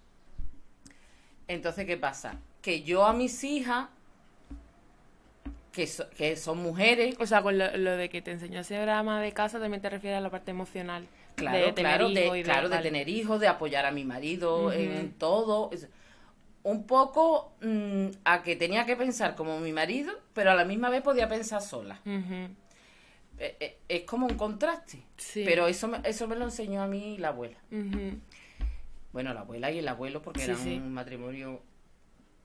Entonces, 1.47 1.85
¿qué 1.85 1.95
pasa? 1.95 2.35
Que 2.61 2.81
yo 2.83 3.05
a 3.05 3.13
mis 3.13 3.43
hijas, 3.45 3.87
que, 5.71 5.87
so- 5.87 6.09
que 6.11 6.35
son 6.35 6.57
mujeres, 6.61 7.15
O 7.19 7.25
sea, 7.27 7.41
con 7.41 7.57
lo, 7.57 7.75
lo 7.77 7.91
de 7.97 8.09
que 8.09 8.21
te 8.21 8.31
enseñó 8.31 8.59
a 8.59 8.63
ser 8.63 8.89
ama 8.89 9.21
de 9.21 9.31
casa 9.31 9.59
también 9.59 9.81
te 9.81 9.89
refieres 9.89 10.17
a 10.17 10.21
la 10.21 10.29
parte 10.29 10.51
emocional. 10.51 11.07
claro, 11.35 11.57
de 11.57 11.71
tener 11.73 11.97
claro, 11.97 12.09
de, 12.09 12.23
hijos 12.25 12.35
y 12.35 12.39
de- 12.39 12.43
claro, 12.43 12.69
de 12.69 12.77
tener 12.79 13.07
hijos, 13.09 13.39
de 13.39 13.47
apoyar 13.47 13.85
a 13.85 13.91
mi 13.91 14.03
marido 14.03 14.71
en 14.73 15.11
todo. 15.13 15.69
Es- 15.71 15.87
Un 16.67 16.85
poco 16.85 17.53
mm, 17.61 18.07
a 18.25 18.43
que 18.43 18.57
tenía 18.57 18.85
que 18.85 18.97
pensar 18.97 19.35
como 19.35 19.57
mi 19.61 19.71
marido, 19.71 20.11
pero 20.33 20.51
a 20.51 20.55
la 20.55 20.65
misma 20.65 20.89
vez 20.89 21.01
podía 21.01 21.29
pensar 21.29 21.61
sola. 21.61 22.01
Eh, 22.05 23.55
eh, 23.59 23.77
Es 23.87 24.01
como 24.03 24.25
un 24.25 24.35
contraste. 24.35 25.01
Sí. 25.15 25.43
Pero 25.45 25.67
eso 25.67 25.87
me, 25.87 25.99
eso 26.03 26.27
me 26.27 26.35
lo 26.35 26.43
enseñó 26.43 26.81
a 26.81 26.87
mí 26.87 27.17
la 27.19 27.29
abuela. 27.29 27.57
Bueno, 29.13 29.33
la 29.33 29.41
abuela 29.41 29.71
y 29.71 29.79
el 29.79 29.87
abuelo, 29.87 30.21
porque 30.21 30.41
Sí, 30.41 30.51
era 30.51 30.59
sí. 30.59 30.75
un 30.75 30.91
matrimonio. 30.93 31.61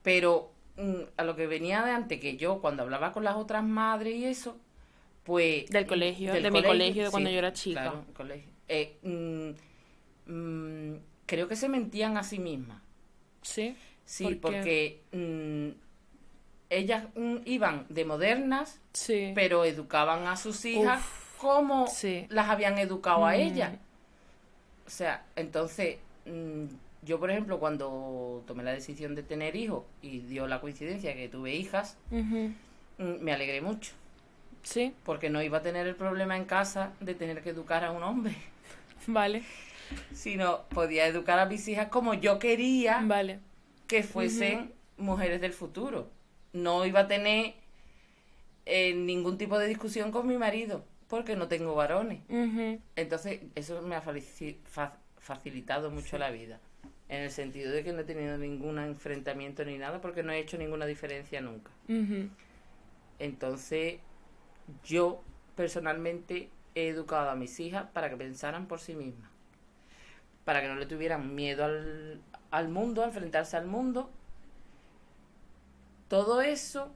Pero 0.03 0.53
mm, 0.77 1.01
a 1.17 1.23
lo 1.25 1.35
que 1.35 1.45
venía 1.47 1.83
de 1.83 1.91
antes, 1.91 2.19
que 2.21 2.37
yo 2.37 2.61
cuando 2.61 2.83
hablaba 2.83 3.11
con 3.11 3.25
las 3.25 3.35
otras 3.35 3.63
madres 3.63 4.15
y 4.15 4.25
eso, 4.25 4.57
pues. 5.25 5.65
Del 5.67 5.85
colegio, 5.85 6.31
de 6.33 6.49
mi 6.49 6.63
colegio, 6.63 7.03
de 7.03 7.11
cuando 7.11 7.29
yo 7.29 7.39
era 7.39 7.51
chica. 7.51 7.81
Claro, 7.81 8.05
el 8.07 8.13
colegio. 8.13 8.49
Eh, 8.69 8.99
mm, 10.25 10.93
creo 11.25 11.47
que 11.49 11.55
se 11.57 11.67
mentían 11.67 12.15
a 12.17 12.23
sí 12.23 12.39
mismas. 12.39 12.81
Sí. 13.41 13.75
Sí, 14.05 14.35
porque 14.35 15.01
mm, 15.11 15.69
ellas 16.69 17.05
mm, 17.15 17.37
iban 17.45 17.85
de 17.89 18.05
modernas, 18.05 18.79
Sí. 18.93 19.31
pero 19.35 19.65
educaban 19.65 20.27
a 20.27 20.35
sus 20.37 20.65
hijas 20.65 20.99
Uf, 20.99 21.37
como 21.37 21.87
sí. 21.87 22.25
las 22.29 22.49
habían 22.49 22.77
educado 22.77 23.25
a 23.25 23.31
Mm. 23.33 23.39
ellas. 23.39 23.71
O 24.85 24.89
sea, 24.89 25.25
entonces, 25.35 25.97
yo 27.03 27.19
por 27.19 27.31
ejemplo, 27.31 27.59
cuando 27.59 28.43
tomé 28.47 28.63
la 28.63 28.71
decisión 28.73 29.15
de 29.15 29.23
tener 29.23 29.55
hijos 29.55 29.83
y 30.01 30.19
dio 30.19 30.47
la 30.47 30.59
coincidencia 30.61 31.15
que 31.15 31.29
tuve 31.29 31.53
hijas, 31.55 31.97
me 32.97 33.33
alegré 33.33 33.61
mucho, 33.61 33.93
Sí. 34.63 34.93
porque 35.03 35.29
no 35.29 35.41
iba 35.41 35.57
a 35.59 35.61
tener 35.61 35.87
el 35.87 35.95
problema 35.95 36.35
en 36.37 36.45
casa 36.45 36.91
de 36.99 37.13
tener 37.15 37.41
que 37.41 37.49
educar 37.51 37.83
a 37.83 37.91
un 37.91 38.03
hombre, 38.03 38.35
Vale. 39.07 39.43
sino 40.13 40.61
podía 40.69 41.05
educar 41.07 41.39
a 41.39 41.45
mis 41.45 41.67
hijas 41.67 41.87
como 41.89 42.13
yo 42.13 42.39
quería 42.39 43.01
Vale. 43.03 43.39
Que 43.87 44.03
fuesen 44.03 44.73
mujeres 44.97 45.41
del 45.41 45.53
futuro. 45.53 46.09
No 46.53 46.85
iba 46.85 47.01
a 47.01 47.07
tener 47.07 47.55
eh, 48.65 48.93
ningún 48.93 49.37
tipo 49.37 49.57
de 49.59 49.67
discusión 49.67 50.11
con 50.11 50.27
mi 50.27 50.37
marido, 50.37 50.83
porque 51.07 51.35
no 51.35 51.47
tengo 51.47 51.75
varones. 51.75 52.21
Entonces, 52.95 53.41
eso 53.55 53.81
me 53.81 53.95
ha 53.95 54.01
fa- 54.01 54.97
facilitado 55.17 55.91
mucho 55.91 56.17
la 56.17 56.29
vida. 56.31 56.59
En 57.09 57.21
el 57.21 57.31
sentido 57.31 57.71
de 57.71 57.83
que 57.83 57.91
no 57.93 57.99
he 57.99 58.03
tenido 58.05 58.37
ningún 58.37 58.79
enfrentamiento 58.79 59.63
ni 59.65 59.77
nada, 59.77 60.01
porque 60.01 60.23
no 60.23 60.31
he 60.31 60.39
hecho 60.39 60.57
ninguna 60.57 60.85
diferencia 60.85 61.41
nunca. 61.41 61.69
Entonces, 63.19 63.95
yo 64.85 65.21
personalmente 65.55 66.49
he 66.75 66.87
educado 66.87 67.29
a 67.29 67.35
mis 67.35 67.59
hijas 67.59 67.87
para 67.93 68.09
que 68.09 68.17
pensaran 68.17 68.67
por 68.67 68.79
sí 68.79 68.95
mismas. 68.95 69.29
Para 70.45 70.61
que 70.61 70.67
no 70.67 70.75
le 70.75 70.85
tuvieran 70.85 71.35
miedo 71.35 71.63
al, 71.65 72.19
al 72.53 72.69
mundo, 72.69 73.01
a 73.01 73.05
enfrentarse 73.05 73.57
al 73.57 73.65
mundo. 73.65 74.09
Todo 76.07 76.41
eso 76.41 76.93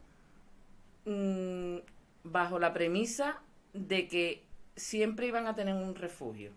mm, 1.06 1.78
bajo 2.24 2.60
la 2.60 2.74
premisa 2.74 3.42
de 3.74 4.08
que 4.08 4.46
siempre 4.76 5.28
iban 5.28 5.48
a 5.48 5.56
tener 5.56 5.74
un 5.74 5.96
refugio. 5.96 6.52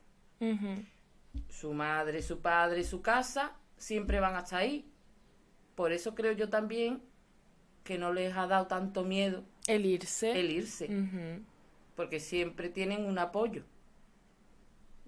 Su 1.49 1.73
madre, 1.73 2.23
su 2.23 2.41
padre, 2.41 2.85
su 2.85 3.01
casa, 3.03 3.53
siempre 3.79 4.21
van 4.21 4.35
hasta 4.37 4.59
ahí. 4.59 4.87
Por 5.75 5.93
eso 5.93 6.15
creo 6.15 6.33
yo 6.33 6.49
también 6.51 7.03
que 7.85 7.97
no 7.99 8.13
les 8.13 8.37
ha 8.37 8.47
dado 8.47 8.67
tanto 8.67 9.05
miedo 9.05 9.43
El 9.67 9.87
irse. 9.87 10.39
el 10.39 10.51
irse, 10.51 11.41
porque 11.97 12.21
siempre 12.21 12.69
tienen 12.69 13.07
un 13.07 13.19
apoyo. 13.19 13.63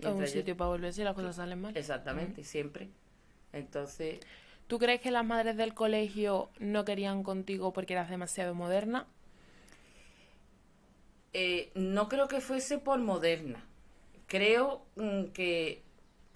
A 0.03 0.11
un 0.11 0.21
yo- 0.21 0.27
sitio 0.27 0.57
para 0.57 0.69
volver 0.71 0.93
si 0.95 1.05
las 1.05 1.15
cosas 1.15 1.37
salen 1.37 1.61
mal. 1.61 1.77
Exactamente, 1.77 2.43
siempre. 2.45 2.89
Entonces, 3.53 4.21
¿Tú 4.67 4.79
crees 4.79 5.01
que 5.01 5.11
las 5.11 5.25
madres 5.25 5.57
del 5.57 5.75
colegio 5.75 6.49
no 6.59 6.85
querían 6.85 7.23
contigo 7.23 7.73
porque 7.73 7.93
eras 7.93 8.09
demasiado 8.09 8.55
moderna? 8.55 9.07
eh, 11.35 11.71
no 11.75 12.09
creo 12.09 12.29
que 12.29 12.41
fuese 12.41 12.79
por 12.79 12.99
moderna. 13.01 13.63
Creo 14.27 14.83
mm, 14.97 15.25
que, 15.35 15.83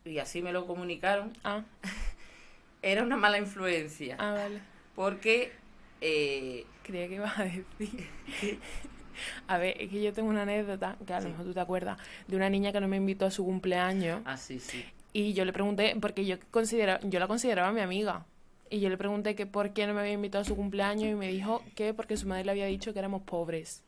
y 0.05 0.19
así 0.19 0.43
me 0.43 0.53
lo 0.53 0.67
comunicaron, 0.67 1.33
Ah, 1.45 1.63
era 2.83 3.03
una 3.03 3.17
mala 3.17 3.39
influencia. 3.39 4.17
ah, 4.19 4.33
vale. 4.35 4.61
Porque, 4.95 5.53
eh, 6.01 6.67
Creía 6.83 7.09
que 7.09 7.15
ibas 7.17 7.39
a 7.39 7.45
decir. 7.45 8.09
A 9.49 9.57
ver, 9.59 9.81
es 9.81 9.89
que 9.91 10.03
yo 10.03 10.13
tengo 10.13 10.29
una 10.29 10.43
anécdota, 10.43 10.97
que 11.07 11.15
a 11.15 11.21
lo 11.21 11.23
Sí. 11.25 11.29
mejor 11.31 11.47
tú 11.47 11.55
te 11.55 11.61
acuerdas, 11.61 11.99
de 12.29 12.37
una 12.37 12.51
niña 12.51 12.71
que 12.73 12.81
no 12.81 12.89
me 12.89 12.99
invitó 12.99 13.25
a 13.27 13.31
su 13.31 13.45
cumpleaños. 13.45 14.21
así 14.27 14.61
sí. 14.61 14.85
Y 15.19 15.33
yo 15.33 15.47
le 15.47 15.53
pregunté, 15.55 15.97
porque 15.99 16.27
yo 16.27 16.37
considera, 16.51 17.01
yo 17.03 17.19
la 17.19 17.27
consideraba 17.27 17.73
mi 17.73 17.81
amiga. 17.81 18.27
Y 18.69 18.81
yo 18.81 18.91
le 18.91 18.99
pregunté 18.99 19.35
que 19.35 19.47
por 19.47 19.73
qué 19.73 19.87
no 19.87 19.95
me 19.95 20.01
había 20.01 20.13
invitado 20.13 20.43
a 20.43 20.45
su 20.45 20.57
cumpleaños 20.57 21.11
y 21.11 21.15
me 21.15 21.29
dijo 21.29 21.63
que 21.75 21.95
porque 21.95 22.19
su 22.19 22.27
madre 22.29 22.45
le 22.45 22.51
había 22.51 22.67
dicho 22.67 22.93
que 22.93 22.99
éramos 22.99 23.23
pobres. 23.23 23.83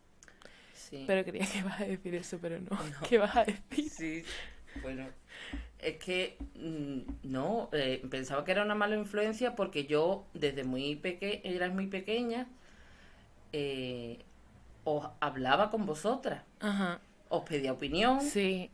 sí. 0.72 1.04
Pero 1.06 1.24
creía 1.24 1.46
que 1.46 1.58
ibas 1.58 1.80
a 1.80 1.84
decir 1.84 2.14
eso, 2.14 2.38
pero 2.40 2.58
no. 2.60 2.78
¿Qué 3.08 3.18
vas 3.18 3.36
a 3.36 3.44
decir? 3.44 3.90
Sí, 3.90 4.24
bueno, 4.82 5.04
es 5.78 5.96
que 5.98 6.36
mm, 6.56 7.28
no, 7.30 7.68
eh, 7.72 8.02
pensaba 8.10 8.44
que 8.44 8.52
era 8.52 8.62
una 8.64 8.74
mala 8.74 8.96
influencia 8.96 9.54
porque 9.56 9.86
yo 9.86 10.26
desde 10.34 10.64
muy 10.64 10.96
pequeña, 10.96 11.40
eras 11.44 11.72
muy 11.74 11.88
pequeña, 11.88 12.48
eh, 13.52 14.18
os 14.84 15.06
hablaba 15.20 15.70
con 15.70 15.86
vosotras, 15.86 16.42
Ajá. 16.60 17.00
os 17.28 17.42
pedía 17.44 17.72
opinión, 17.72 18.20
Sí, 18.20 18.70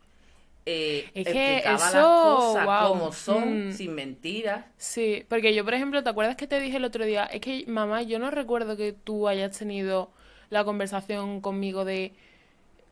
eh, 0.65 1.11
Es 1.13 1.27
que 1.27 1.57
explicaba 1.57 1.91
las 1.93 1.93
eso, 1.93 2.53
cosas 2.53 2.65
guau, 2.65 2.89
como 2.89 3.11
son, 3.11 3.69
mm. 3.69 3.73
sin 3.73 3.93
mentiras. 3.93 4.65
sí. 4.77 5.25
Porque 5.29 5.53
yo, 5.53 5.63
por 5.63 5.73
ejemplo, 5.73 6.03
¿te 6.03 6.09
acuerdas 6.09 6.35
que 6.35 6.47
te 6.47 6.59
dije 6.59 6.77
el 6.77 6.85
otro 6.85 7.05
día? 7.05 7.25
Es 7.25 7.41
que, 7.41 7.65
mamá, 7.67 8.01
yo 8.01 8.19
no 8.19 8.31
recuerdo 8.31 8.75
que 8.77 8.93
tú 8.93 9.27
hayas 9.27 9.57
tenido 9.57 10.11
la 10.49 10.63
conversación 10.63 11.41
conmigo 11.41 11.85
de 11.85 12.13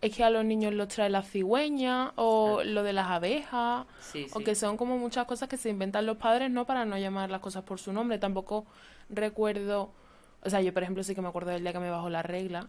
es 0.02 0.14
que 0.16 0.24
a 0.24 0.30
los 0.30 0.44
niños 0.44 0.74
los 0.74 0.90
trae 0.90 1.10
la 1.10 1.24
cigüeña 1.24 2.12
o 2.18 2.62
lo 2.64 2.84
de 2.84 2.92
las 2.94 3.08
abejas. 3.08 3.86
Sí, 4.02 4.28
O 4.34 4.40
sí. 4.40 4.44
que 4.44 4.54
son 4.54 4.76
como 4.76 4.98
muchas 4.98 5.26
cosas 5.26 5.48
que 5.48 5.56
se 5.58 5.70
inventan 5.70 6.06
los 6.06 6.18
padres, 6.18 6.52
¿no? 6.52 6.66
Para 6.66 6.84
no 6.84 6.98
llamar 6.98 7.30
las 7.32 7.40
cosas 7.40 7.64
por 7.64 7.80
su 7.80 7.94
nombre. 7.94 8.18
Tampoco 8.20 8.66
recuerdo. 9.10 9.94
O 10.42 10.50
sea, 10.50 10.60
yo, 10.62 10.74
por 10.74 10.84
ejemplo, 10.84 11.04
sí 11.04 11.16
que 11.16 11.22
me 11.22 11.30
acuerdo 11.30 11.52
del 11.52 11.62
día 11.64 11.72
que 11.72 11.80
me 11.80 11.90
bajó 11.90 12.10
la 12.10 12.22
regla. 12.22 12.68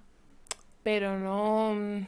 Pero 0.84 1.18
no. 1.18 2.06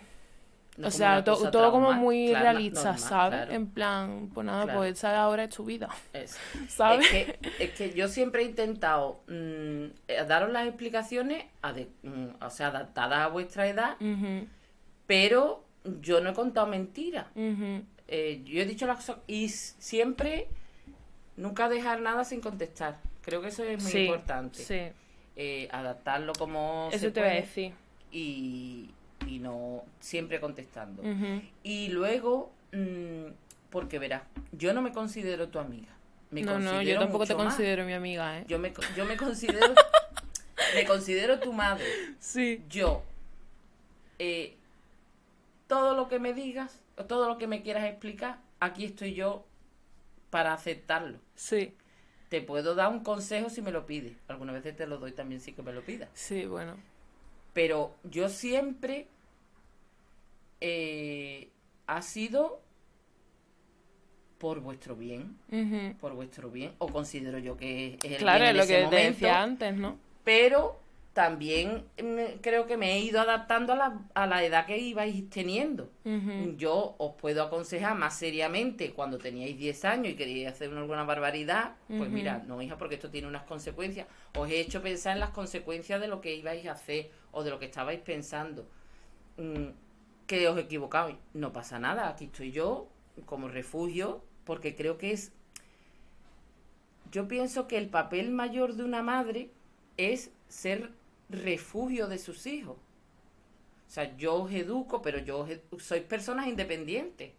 No 0.78 0.88
o 0.88 0.90
sea, 0.90 1.24
to- 1.24 1.50
todo 1.50 1.70
como 1.72 1.92
muy 1.92 2.28
claro, 2.28 2.44
realista, 2.44 2.96
¿sabes? 2.98 3.36
claro. 3.38 3.52
En 3.52 3.66
plan, 3.68 4.30
pues 4.34 4.44
nada, 4.46 4.64
Claro. 4.64 4.78
pues 4.80 4.92
esa 4.98 5.18
ahora 5.22 5.44
es 5.44 5.50
tu 5.54 5.64
vida, 5.64 5.88
Es- 6.12 6.36
¿sabes? 6.68 7.06
Es 7.06 7.10
que, 7.10 7.38
es 7.64 7.70
que 7.72 7.94
yo 7.94 8.08
siempre 8.08 8.42
he 8.42 8.44
intentado 8.44 9.20
mm, 9.26 9.84
eh, 10.08 10.24
daros 10.28 10.50
las 10.50 10.66
explicaciones, 10.66 11.44
mm, 12.02 12.42
o 12.44 12.50
sea, 12.50 12.66
adaptadas 12.68 13.20
a 13.20 13.28
vuestra 13.28 13.66
edad, 13.66 13.96
pero 15.06 15.64
yo 16.00 16.20
no 16.20 16.30
he 16.30 16.34
contado 16.34 16.66
mentiras. 16.66 17.26
Eh, 18.08 18.42
yo 18.44 18.60
he 18.62 18.64
dicho 18.66 18.86
las 18.86 18.96
cosas 18.96 19.16
y 19.26 19.48
siempre 19.48 20.48
nunca 21.36 21.68
dejar 21.68 22.00
nada 22.00 22.24
sin 22.24 22.40
contestar. 22.40 22.98
Creo 23.22 23.40
que 23.40 23.48
eso 23.48 23.64
es 23.64 23.82
muy 23.82 23.90
Sí, 23.90 23.98
importante. 24.04 24.58
Sí, 24.62 24.80
Eh, 25.38 25.68
adaptarlo 25.70 26.32
como 26.38 26.88
eso 26.90 26.98
se 27.06 27.10
te 27.10 27.20
voy 27.20 27.28
a 27.28 27.32
puede 27.32 27.40
decir. 27.42 27.72
y, 28.10 28.90
y 29.26 29.38
no 29.38 29.84
siempre 30.00 30.40
contestando. 30.40 31.02
Y 31.62 31.88
luego, 31.88 32.52
mm, 32.72 33.26
porque 33.70 33.98
verás, 33.98 34.22
yo 34.52 34.72
no 34.72 34.82
me 34.82 34.92
considero 34.92 35.48
tu 35.48 35.58
amiga. 35.58 35.88
Me 36.30 36.42
No, 36.42 36.58
no, 36.58 36.82
yo 36.82 36.98
tampoco 36.98 37.26
te 37.26 37.34
más. 37.34 37.46
considero 37.46 37.84
mi 37.84 37.92
amiga, 37.92 38.38
¿eh? 38.40 38.44
Yo 38.48 38.58
me, 38.58 38.72
yo 38.96 39.04
me 39.04 39.16
considero 39.16 39.74
me 40.74 40.84
considero 40.84 41.38
tu 41.40 41.52
madre. 41.52 41.84
Sí. 42.18 42.62
Yo 42.68 43.02
eh, 44.18 44.56
todo 45.66 45.94
lo 45.94 46.08
que 46.08 46.18
me 46.18 46.32
digas, 46.32 46.80
o 46.96 47.04
todo 47.04 47.28
lo 47.28 47.38
que 47.38 47.46
me 47.46 47.62
quieras 47.62 47.84
explicar, 47.84 48.38
aquí 48.60 48.84
estoy 48.84 49.14
yo 49.14 49.44
para 50.30 50.52
aceptarlo. 50.52 51.18
Sí, 51.34 51.74
Te 52.28 52.40
puedo 52.40 52.74
dar 52.74 52.90
un 52.90 53.00
consejo 53.04 53.50
si 53.50 53.62
me 53.62 53.70
lo 53.70 53.86
pides. 53.86 54.16
Algunas 54.28 54.54
veces 54.54 54.76
te 54.76 54.86
lo 54.86 54.98
doy 54.98 55.12
también 55.12 55.40
si 55.40 55.52
que 55.52 55.62
me 55.62 55.72
lo 55.72 55.82
pidas. 55.82 56.08
sí, 56.14 56.46
bueno. 56.46 56.74
Pero 57.52 57.94
yo 58.04 58.28
siempre 58.28 59.06
eh, 60.60 61.50
ha 61.86 62.02
sido 62.02 62.60
por 64.38 64.60
vuestro 64.60 64.94
bien, 64.96 65.38
por 66.00 66.14
vuestro 66.14 66.50
bien, 66.50 66.72
o 66.78 66.88
considero 66.88 67.38
yo 67.38 67.56
que 67.56 67.94
es 68.02 68.12
el 68.12 68.18
Claro, 68.18 68.44
bien 68.44 68.44
es 68.44 68.50
en 68.50 68.56
lo 68.56 68.62
ese 68.62 68.72
que 68.72 68.78
te 68.78 68.84
momento, 68.84 69.12
decía 69.12 69.42
antes, 69.42 69.74
¿no? 69.74 69.98
pero 70.24 70.78
también 71.14 71.84
me- 72.02 72.36
creo 72.42 72.66
que 72.66 72.76
me 72.76 72.92
he 72.94 73.00
ido 73.00 73.20
adaptando 73.20 73.72
a 73.72 73.76
la, 73.76 74.00
a 74.14 74.26
la 74.26 74.44
edad 74.44 74.66
que 74.66 74.76
ibais 74.78 75.28
teniendo. 75.30 75.90
Yo 76.58 76.96
os 76.98 77.14
puedo 77.14 77.42
aconsejar 77.42 77.96
más 77.96 78.18
seriamente 78.18 78.92
cuando 78.92 79.16
teníais 79.16 79.56
10 79.56 79.86
años 79.86 80.12
y 80.12 80.16
queríais 80.16 80.52
hacer 80.52 80.68
una- 80.68 80.82
alguna 80.82 81.04
barbaridad, 81.04 81.76
pues 81.88 82.00
Ujú. 82.02 82.10
mira, 82.10 82.44
no 82.46 82.60
hija, 82.60 82.76
porque 82.76 82.96
esto 82.96 83.08
tiene 83.08 83.26
unas 83.26 83.44
consecuencias. 83.44 84.06
Os 84.36 84.50
he 84.50 84.60
hecho 84.60 84.82
pensar 84.82 85.14
en 85.14 85.20
las 85.20 85.30
consecuencias 85.30 85.98
de 85.98 86.08
lo 86.08 86.20
que 86.20 86.34
ibais 86.34 86.66
a 86.66 86.72
hacer 86.72 87.10
o 87.32 87.42
de 87.42 87.48
lo 87.50 87.58
que 87.58 87.64
estabais 87.64 88.00
pensando. 88.00 88.66
Mm, 89.38 89.68
que 90.26 90.48
os 90.48 90.58
equivocabais. 90.58 91.16
No 91.34 91.52
pasa 91.52 91.78
nada, 91.78 92.08
aquí 92.08 92.26
estoy 92.26 92.52
yo 92.52 92.88
como 93.24 93.48
refugio, 93.48 94.24
porque 94.44 94.74
creo 94.74 94.98
que 94.98 95.12
es... 95.12 95.32
Yo 97.10 97.28
pienso 97.28 97.68
que 97.68 97.78
el 97.78 97.88
papel 97.88 98.30
mayor 98.30 98.74
de 98.74 98.84
una 98.84 99.02
madre 99.02 99.50
es 99.96 100.32
ser 100.48 100.90
refugio 101.28 102.08
de 102.08 102.18
sus 102.18 102.46
hijos. 102.46 102.76
O 102.76 103.90
sea, 103.90 104.16
yo 104.16 104.34
os 104.34 104.52
educo, 104.52 105.00
pero 105.00 105.18
yo 105.18 105.46
os 105.70 105.82
sois 105.82 106.02
personas 106.02 106.48
independientes. 106.48 107.32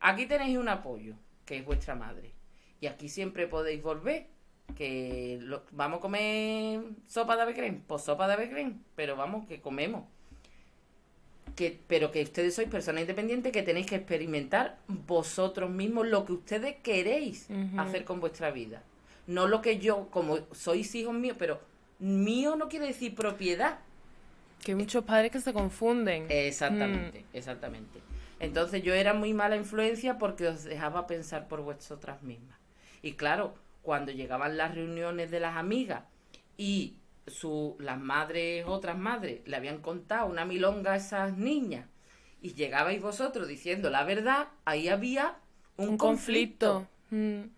Aquí 0.00 0.26
tenéis 0.26 0.58
un 0.58 0.68
apoyo, 0.68 1.16
que 1.46 1.56
es 1.56 1.64
vuestra 1.64 1.94
madre. 1.94 2.34
Y 2.80 2.86
aquí 2.86 3.08
siempre 3.08 3.46
podéis 3.46 3.82
volver. 3.82 4.28
Que 4.74 5.40
vamos 5.70 5.98
a 5.98 6.00
comer 6.00 6.82
sopa 7.06 7.36
de 7.36 7.42
ave 7.42 7.54
creme, 7.54 7.82
pues 7.86 8.02
sopa 8.02 8.26
de 8.26 8.34
ave 8.34 8.50
creme, 8.50 8.80
pero 8.96 9.14
vamos, 9.16 9.46
que 9.46 9.60
comemos. 9.60 10.04
Que, 11.56 11.80
pero 11.86 12.12
que 12.12 12.22
ustedes 12.22 12.54
sois 12.54 12.68
personas 12.68 13.00
independientes 13.00 13.50
que 13.50 13.62
tenéis 13.62 13.86
que 13.86 13.96
experimentar 13.96 14.78
vosotros 14.86 15.70
mismos 15.70 16.06
lo 16.06 16.26
que 16.26 16.34
ustedes 16.34 16.76
queréis 16.82 17.48
hacer 17.78 18.04
con 18.04 18.20
vuestra 18.20 18.50
vida. 18.50 18.82
No 19.26 19.48
lo 19.48 19.62
que 19.62 19.78
yo, 19.78 20.08
como 20.10 20.38
sois 20.52 20.94
hijos 20.94 21.14
míos, 21.14 21.36
pero 21.38 21.58
mío 21.98 22.56
no 22.56 22.68
quiere 22.68 22.86
decir 22.86 23.14
propiedad. 23.14 23.78
Que 24.62 24.72
hay 24.72 24.76
muchos 24.76 25.04
padres 25.04 25.32
que 25.32 25.40
se 25.40 25.54
confunden. 25.54 26.26
Exactamente, 26.28 27.24
exactamente. 27.32 28.00
Entonces 28.38 28.82
yo 28.82 28.92
era 28.92 29.14
muy 29.14 29.32
mala 29.32 29.56
influencia 29.56 30.18
porque 30.18 30.46
os 30.48 30.64
dejaba 30.64 31.06
pensar 31.06 31.48
por 31.48 31.62
vosotras 31.62 32.22
mismas. 32.22 32.58
Y 33.02 33.12
claro, 33.12 33.54
cuando 33.82 34.12
llegaban 34.12 34.56
las 34.56 34.74
reuniones 34.74 35.30
de 35.30 35.40
las 35.40 35.56
amigas 35.56 36.02
y 36.58 36.96
su, 37.26 37.76
las 37.80 37.98
madres, 38.00 38.64
otras 38.66 38.96
madres, 38.98 39.40
le 39.46 39.56
habían 39.56 39.80
contado 39.80 40.26
una 40.26 40.44
milonga 40.44 40.92
a 40.92 40.96
esas 40.96 41.36
niñas 41.36 41.86
y 42.40 42.54
llegabais 42.54 43.00
vosotros 43.02 43.48
diciendo 43.48 43.90
la 43.90 44.04
verdad, 44.04 44.48
ahí 44.64 44.88
había 44.88 45.36
un, 45.76 45.90
un 45.90 45.96
conflicto. 45.98 46.86
conflicto. 47.10 47.16
Mm. 47.16 47.50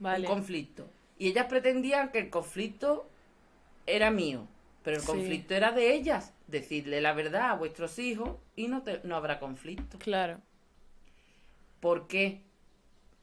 Vale. 0.00 0.26
Un 0.28 0.34
conflicto. 0.34 0.90
Y 1.18 1.28
ellas 1.28 1.46
pretendían 1.48 2.10
que 2.10 2.18
el 2.20 2.30
conflicto 2.30 3.08
era 3.86 4.10
mío, 4.10 4.46
pero 4.82 4.96
el 4.96 5.02
Sí. 5.02 5.08
conflicto 5.08 5.54
era 5.54 5.72
de 5.72 5.94
ellas. 5.94 6.34
Decirle 6.46 7.00
la 7.00 7.12
verdad 7.12 7.50
a 7.50 7.54
vuestros 7.54 7.98
hijos 7.98 8.36
y 8.56 8.68
no, 8.68 8.82
te- 8.82 9.00
no 9.04 9.16
habrá 9.16 9.38
conflicto. 9.38 9.98
Claro. 9.98 10.40
Porque 11.80 12.42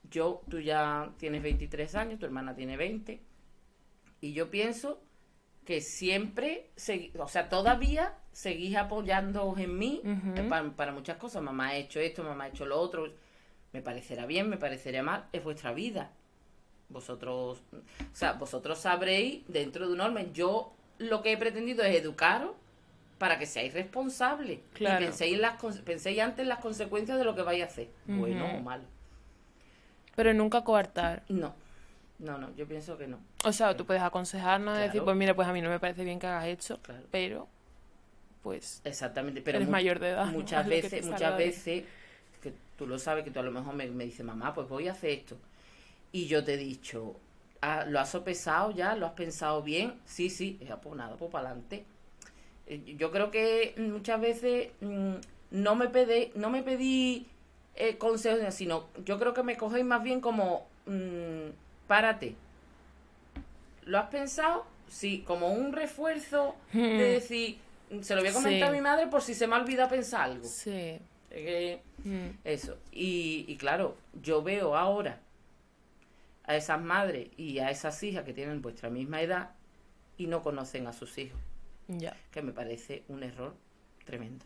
yo, 0.09 0.41
tú 0.49 0.59
ya 0.59 1.11
tienes 1.17 1.41
23 1.41 1.95
años, 1.95 2.19
tu 2.19 2.25
hermana 2.25 2.55
tiene 2.55 2.77
20, 2.77 3.21
y 4.21 4.33
yo 4.33 4.49
pienso 4.49 5.01
que 5.65 5.81
siempre, 5.81 6.69
segui- 6.77 7.11
o 7.19 7.27
sea, 7.27 7.49
todavía 7.49 8.13
seguís 8.31 8.75
apoyándoos 8.77 9.57
en 9.59 9.77
mí 9.77 10.01
eh, 10.05 10.45
pa- 10.49 10.71
para, 10.75 10.91
muchas 10.91 11.17
cosas. 11.17 11.41
Mamá 11.41 11.69
ha 11.69 11.75
hecho 11.75 11.99
esto, 11.99 12.23
mamá 12.23 12.45
ha 12.45 12.47
hecho 12.49 12.65
lo 12.65 12.79
otro. 12.79 13.11
Me 13.73 13.81
parecerá 13.81 14.25
bien, 14.25 14.47
me 14.49 14.57
parecerá 14.57 15.01
mal, 15.03 15.25
es 15.33 15.43
vuestra 15.43 15.73
vida. 15.73 16.11
Vosotros, 16.89 17.61
o 17.73 18.15
sea, 18.15 18.33
vosotros 18.33 18.77
sabréis 18.79 19.43
dentro 19.47 19.87
de 19.87 19.93
un 19.93 20.01
orden. 20.01 20.33
Yo 20.33 20.73
lo 20.99 21.21
que 21.23 21.31
he 21.31 21.37
pretendido 21.37 21.83
es 21.83 21.95
educaros 21.95 22.51
para 23.17 23.39
que 23.39 23.45
seáis 23.47 23.73
responsables 23.73 24.59
Claro. 24.73 25.01
y 25.01 25.05
penséis, 25.07 25.33
en 25.35 25.41
las, 25.41 25.61
penséis 25.83 26.19
antes 26.19 26.39
en 26.43 26.49
las 26.49 26.59
consecuencias 26.59 27.17
de 27.17 27.23
lo 27.23 27.33
que 27.35 27.41
vais 27.41 27.63
a 27.63 27.65
hacer, 27.65 27.89
bueno 28.05 28.45
o 28.45 28.61
malo. 28.61 28.83
Pero 30.15 30.33
nunca 30.33 30.63
coartar. 30.63 31.23
No, 31.27 31.53
no, 32.19 32.37
no, 32.37 32.53
yo 32.55 32.67
pienso 32.67 32.97
que 32.97 33.07
no. 33.07 33.19
O 33.43 33.51
sea, 33.51 33.75
tú 33.75 33.85
puedes 33.85 34.01
aconsejarnos, 34.03 34.75
decir, 34.77 34.91
Claro. 34.93 35.05
pues 35.05 35.17
mira, 35.17 35.35
pues 35.35 35.47
a 35.47 35.53
mí 35.53 35.61
no 35.61 35.69
me 35.69 35.79
parece 35.79 36.03
bien 36.03 36.19
que 36.19 36.27
hagas 36.27 36.45
esto, 36.47 36.79
Claro. 36.81 37.03
pero 37.11 37.47
pues 38.41 38.81
Exactamente, 38.83 39.41
pero 39.41 39.57
eres 39.57 39.69
mayor 39.69 39.99
de 39.99 40.09
edad. 40.09 40.25
muchas 40.27 40.67
veces, 40.69 41.05
muchas 41.05 41.37
veces, 41.37 41.83
que 42.41 42.53
tú 42.77 42.85
lo 42.87 42.99
sabes, 42.99 43.23
que 43.23 43.31
tú 43.31 43.39
a 43.39 43.43
lo 43.43 43.51
mejor 43.51 43.73
me, 43.75 43.87
me 43.87 44.05
dices, 44.05 44.25
mamá, 44.25 44.53
pues 44.53 44.69
voy 44.69 44.87
a 44.87 44.91
hacer 44.91 45.09
esto. 45.11 45.37
Y 46.11 46.27
yo 46.27 46.43
te 46.43 46.53
he 46.53 46.57
dicho, 46.57 47.15
"Ah, 47.61 47.85
¿lo 47.87 47.99
has 47.99 48.09
sopesado 48.09 48.71
ya? 48.71 48.95
¿Lo 48.95 49.07
has 49.07 49.13
pensado 49.13 49.61
bien? 49.63 49.95
Sí, 50.05 50.29
sí, 50.29 50.59
ya, 50.65 50.79
pues 50.79 50.95
nada, 50.95 51.15
pues 51.17 51.31
para 51.31 51.49
adelante. 51.49 51.85
Yo 52.97 53.11
creo 53.11 53.29
que 53.29 53.75
muchas 53.77 54.19
veces 54.19 54.69
mm, 54.81 55.13
no 55.51 55.75
me 55.75 55.87
pedí, 55.89 56.31
no 56.35 56.49
me 56.49 56.63
pedí 56.63 57.27
eh, 57.75 57.97
consejos, 57.97 58.53
sino 58.55 58.85
yo 59.05 59.19
creo 59.19 59.33
que 59.33 59.43
me 59.43 59.55
cogéis 59.57 59.85
más 59.85 60.01
bien 60.01 60.19
como, 60.21 60.67
mm, 60.87 61.49
párate. 61.87 62.35
¿Lo 63.83 63.99
has 63.99 64.09
pensado? 64.09 64.65
Sí, 64.87 65.23
como 65.25 65.49
un 65.51 65.73
refuerzo 65.73 66.55
de 66.73 66.79
Hmm. 66.79 66.97
decir, 66.97 67.57
se 68.01 68.15
lo 68.15 68.21
voy 68.21 68.29
a 68.29 68.33
comentar 68.33 68.69
Sí. 68.69 68.69
a 68.69 68.71
mi 68.71 68.81
madre 68.81 69.07
por 69.07 69.21
si 69.21 69.33
se 69.33 69.47
me 69.47 69.55
ha 69.55 69.59
olvidado 69.59 69.89
pensar 69.89 70.21
algo. 70.21 70.45
Sí. 70.45 70.99
Es 71.29 71.45
que- 71.45 71.81
Mm. 72.03 72.37
eso. 72.43 72.77
Y, 72.91 73.45
y 73.47 73.57
claro, 73.57 73.97
yo 74.21 74.41
veo 74.43 74.75
ahora 74.77 75.19
a 76.45 76.55
esas 76.55 76.79
madres 76.81 77.29
y 77.37 77.59
a 77.59 77.71
esas 77.71 78.01
hijas 78.03 78.23
que 78.23 78.33
tienen 78.33 78.61
vuestra 78.61 78.89
misma 78.89 79.21
edad 79.21 79.49
y 80.17 80.27
no 80.27 80.41
conocen 80.43 80.85
a 80.87 80.93
sus 80.93 81.17
hijos, 81.17 81.39
Ya, 81.87 82.15
que 82.31 82.41
me 82.41 82.51
parece 82.53 83.03
un 83.09 83.23
error 83.23 83.55
tremendo. 84.05 84.45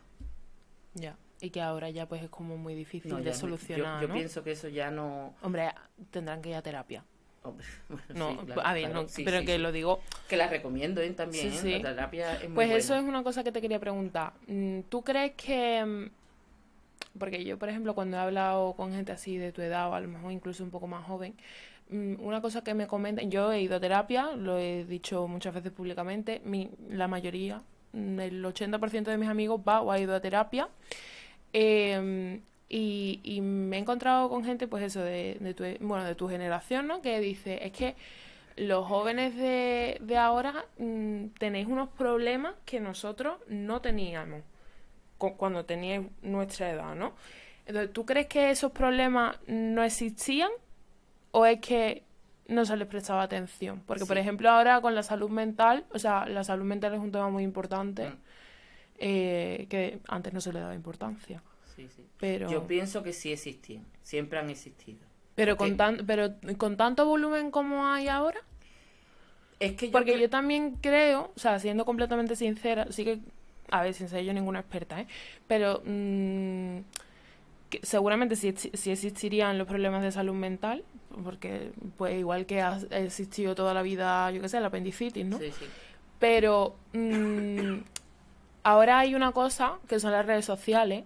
ya. 0.94 1.16
Y 1.42 1.50
que 1.50 1.62
ahora 1.62 1.88
ya 1.90 2.06
pues 2.06 2.22
es 2.22 2.28
como 2.28 2.56
muy 2.58 2.74
difícil 2.74 3.10
No, 3.12 3.18
de 3.20 3.32
solucionar, 3.32 3.96
yo, 4.02 4.02
yo 4.02 4.08
¿no? 4.08 4.14
pienso 4.14 4.42
que 4.44 4.52
eso 4.52 4.68
ya 4.68 4.90
no... 4.90 5.34
Hombre, 5.42 5.70
tendrán 6.10 6.42
que 6.42 6.50
ir 6.50 6.54
a 6.54 6.60
terapia. 6.62 7.02
Hombre, 7.42 7.66
bueno, 7.88 8.04
No, 8.14 8.30
sí, 8.40 8.46
claro, 8.46 8.66
a 8.66 8.72
ver, 8.74 8.84
claro, 8.84 9.02
no, 9.02 9.08
sí, 9.08 9.24
pero 9.24 9.40
sí, 9.40 9.46
que 9.46 9.58
lo 9.58 9.72
digo. 9.72 10.00
Que 10.28 10.36
la 10.36 10.48
recomiendo 10.48 11.00
¿eh? 11.00 11.10
también, 11.10 11.52
¿eh? 11.52 11.80
La 11.82 11.90
terapia 11.90 12.34
es 12.34 12.48
muy 12.48 12.54
Pues 12.54 12.70
eso 12.70 12.94
es 12.94 13.02
una 13.02 13.22
cosa 13.22 13.42
que 13.44 13.52
te 13.52 13.60
quería 13.60 13.78
preguntar. 13.80 14.32
Mm, 14.46 14.80
¿Tú 14.88 15.02
crees 15.02 15.32
que... 15.32 15.84
mm, 15.84 17.18
Porque 17.18 17.44
yo, 17.44 17.58
por 17.58 17.68
ejemplo, 17.68 17.94
cuando 17.94 18.16
he 18.16 18.20
hablado 18.20 18.74
con 18.74 18.92
gente 18.92 19.12
así 19.12 19.36
de 19.36 19.52
tu 19.52 19.62
edad 19.62 19.88
o 19.90 19.94
a 19.94 20.00
lo 20.00 20.08
mejor 20.08 20.32
incluso 20.32 20.62
un 20.62 20.70
poco 20.70 20.86
más 20.86 21.04
joven, 21.06 21.34
mm, 21.90 22.14
una 22.20 22.40
cosa 22.40 22.62
que 22.62 22.74
me 22.74 22.86
comentan, 22.86 23.30
yo 23.30 23.52
he 23.52 23.60
ido 23.62 23.76
a 23.76 23.80
terapia, 23.80 24.32
lo 24.36 24.58
he 24.58 24.84
dicho 24.84 25.26
muchas 25.26 25.54
veces 25.54 25.72
públicamente, 25.72 26.40
mi, 26.44 26.70
la 26.88 27.08
mayoría, 27.08 27.62
el 27.92 28.44
80% 28.44 29.10
de 29.10 29.16
mis 29.18 29.28
amigos 29.28 29.60
va 29.66 29.80
o 29.80 29.90
ha 29.90 29.98
ido 29.98 30.14
a 30.14 30.20
terapia. 30.20 30.68
Eh, 31.52 32.40
y, 32.70 33.20
y 33.24 33.40
me 33.42 33.76
he 33.76 33.80
encontrado 33.80 34.28
con 34.30 34.44
gente, 34.44 34.66
pues 34.68 34.82
eso, 34.84 35.00
de, 35.02 35.36
de 35.40 35.52
tu, 35.54 35.64
bueno, 35.84 36.04
de 36.04 36.14
tu 36.14 36.28
generación, 36.28 36.86
¿no? 36.86 37.02
Que 37.02 37.20
dice, 37.20 37.66
es 37.66 37.72
que 37.72 37.96
los 38.56 38.86
jóvenes 38.86 39.34
de, 39.36 39.98
de 40.00 40.16
ahora 40.16 40.64
mm, 40.78 41.26
tenéis 41.38 41.66
unos 41.66 41.88
problemas 41.90 42.54
que 42.64 42.78
nosotros 42.80 43.38
no 43.48 43.80
teníamos 43.80 44.42
cu- 45.18 45.36
cuando 45.36 45.64
teníais 45.64 46.02
nuestra 46.22 46.70
edad, 46.70 46.94
¿no? 46.94 47.12
Entonces, 47.66 47.92
¿tú 47.92 48.06
crees 48.06 48.26
que 48.28 48.50
esos 48.50 48.70
problemas 48.72 49.36
no 49.46 49.82
existían 49.82 50.50
o 51.32 51.46
es 51.46 51.60
que 51.60 52.04
no 52.48 52.64
se 52.64 52.76
les 52.76 52.86
prestaba 52.88 53.22
atención? 53.22 53.82
Porque, 53.86 54.06
por 54.06 54.16
ejemplo, 54.18 54.48
ahora 54.50 54.80
con 54.80 54.94
la 54.94 55.02
salud 55.02 55.30
mental, 55.30 55.84
o 55.92 55.98
sea, 55.98 56.26
la 56.26 56.44
salud 56.44 56.64
mental 56.64 56.94
es 56.94 57.00
un 57.00 57.10
tema 57.12 57.28
muy 57.30 57.42
importante 57.42 58.10
Mm. 58.10 58.18
eh, 58.98 59.66
que 59.70 60.00
antes 60.08 60.32
no 60.32 60.40
se 60.40 60.52
le 60.52 60.60
daba 60.60 60.74
importancia. 60.74 61.42
Sí, 61.80 61.88
sí. 61.96 62.06
Pero, 62.18 62.50
Yo 62.50 62.66
pienso 62.66 63.02
que 63.02 63.12
sí 63.12 63.32
existían, 63.32 63.86
siempre 64.02 64.38
han 64.38 64.50
existido. 64.50 65.00
pero, 65.34 65.56
con 65.56 65.76
tan, 65.76 66.04
pero 66.06 66.34
con 66.58 66.76
tanto 66.76 67.06
volumen 67.06 67.50
como 67.50 67.86
hay 67.86 68.08
ahora. 68.08 68.40
Es 69.58 69.72
que 69.76 69.86
yo 69.86 69.92
Porque 69.92 70.18
yo 70.18 70.28
también 70.28 70.76
creo, 70.80 71.32
o 71.34 71.38
sea, 71.38 71.58
siendo 71.58 71.84
completamente 71.84 72.36
sincera, 72.36 72.86
sí 72.90 73.04
que, 73.04 73.20
a 73.70 73.82
ver, 73.82 73.94
sin 73.94 74.08
ser 74.08 74.24
yo 74.24 74.34
ninguna 74.34 74.60
experta, 74.60 75.00
¿eh? 75.00 75.06
Pero 75.46 75.82
mm, 75.86 76.78
que 77.70 77.80
seguramente 77.82 78.36
sí, 78.36 78.52
sí 78.56 78.90
existirían 78.90 79.56
los 79.56 79.66
problemas 79.66 80.02
de 80.02 80.12
salud 80.12 80.34
mental, 80.34 80.84
porque 81.24 81.72
pues 81.96 82.18
igual 82.18 82.44
que 82.44 82.60
ha 82.60 82.78
existido 82.90 83.54
toda 83.54 83.72
la 83.72 83.82
vida, 83.82 84.30
yo 84.30 84.42
qué 84.42 84.48
sé, 84.50 84.60
la 84.60 84.66
apendicitis, 84.66 85.24
¿no? 85.24 85.38
Sí, 85.38 85.50
sí. 85.58 85.64
Pero 86.18 86.76
mm, 86.92 87.78
ahora 88.62 88.98
hay 88.98 89.14
una 89.14 89.32
cosa 89.32 89.78
que 89.88 90.00
son 90.00 90.12
las 90.12 90.26
redes 90.26 90.44
sociales, 90.44 91.04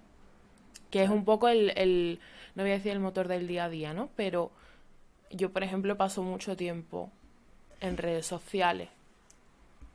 que 0.91 1.03
es 1.03 1.11
un 1.11 1.25
poco 1.25 1.49
el, 1.49 1.73
el, 1.77 2.21
no 2.55 2.63
voy 2.63 2.73
a 2.73 2.75
decir 2.75 2.93
el 2.93 3.01
motor 3.01 3.29
del 3.29 3.47
día 3.47 3.65
a 3.65 3.69
día, 3.69 3.93
¿no? 3.93 4.11
Pero 4.17 4.51
yo, 5.31 5.51
por 5.51 5.63
ejemplo, 5.63 5.97
paso 5.97 6.23
mucho 6.23 6.57
tiempo 6.57 7.11
en 7.81 7.97
redes 7.97 8.27
sociales. 8.27 8.89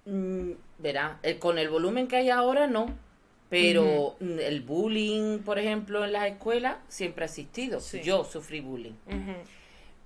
Mm, 0.05 0.51
verá, 0.77 1.19
eh, 1.23 1.37
con 1.37 1.57
el 1.57 1.69
volumen 1.69 2.07
que 2.07 2.17
hay 2.17 2.29
ahora 2.29 2.67
no, 2.67 2.87
pero 3.49 4.15
el 4.19 4.61
bullying, 4.61 5.39
por 5.39 5.57
ejemplo, 5.57 6.05
en 6.05 6.13
las 6.13 6.27
escuelas 6.27 6.77
siempre 6.87 7.23
ha 7.23 7.27
existido. 7.27 7.79
Sí. 7.79 8.01
Yo 8.01 8.23
sufrí 8.23 8.59
bullying. 8.59 8.93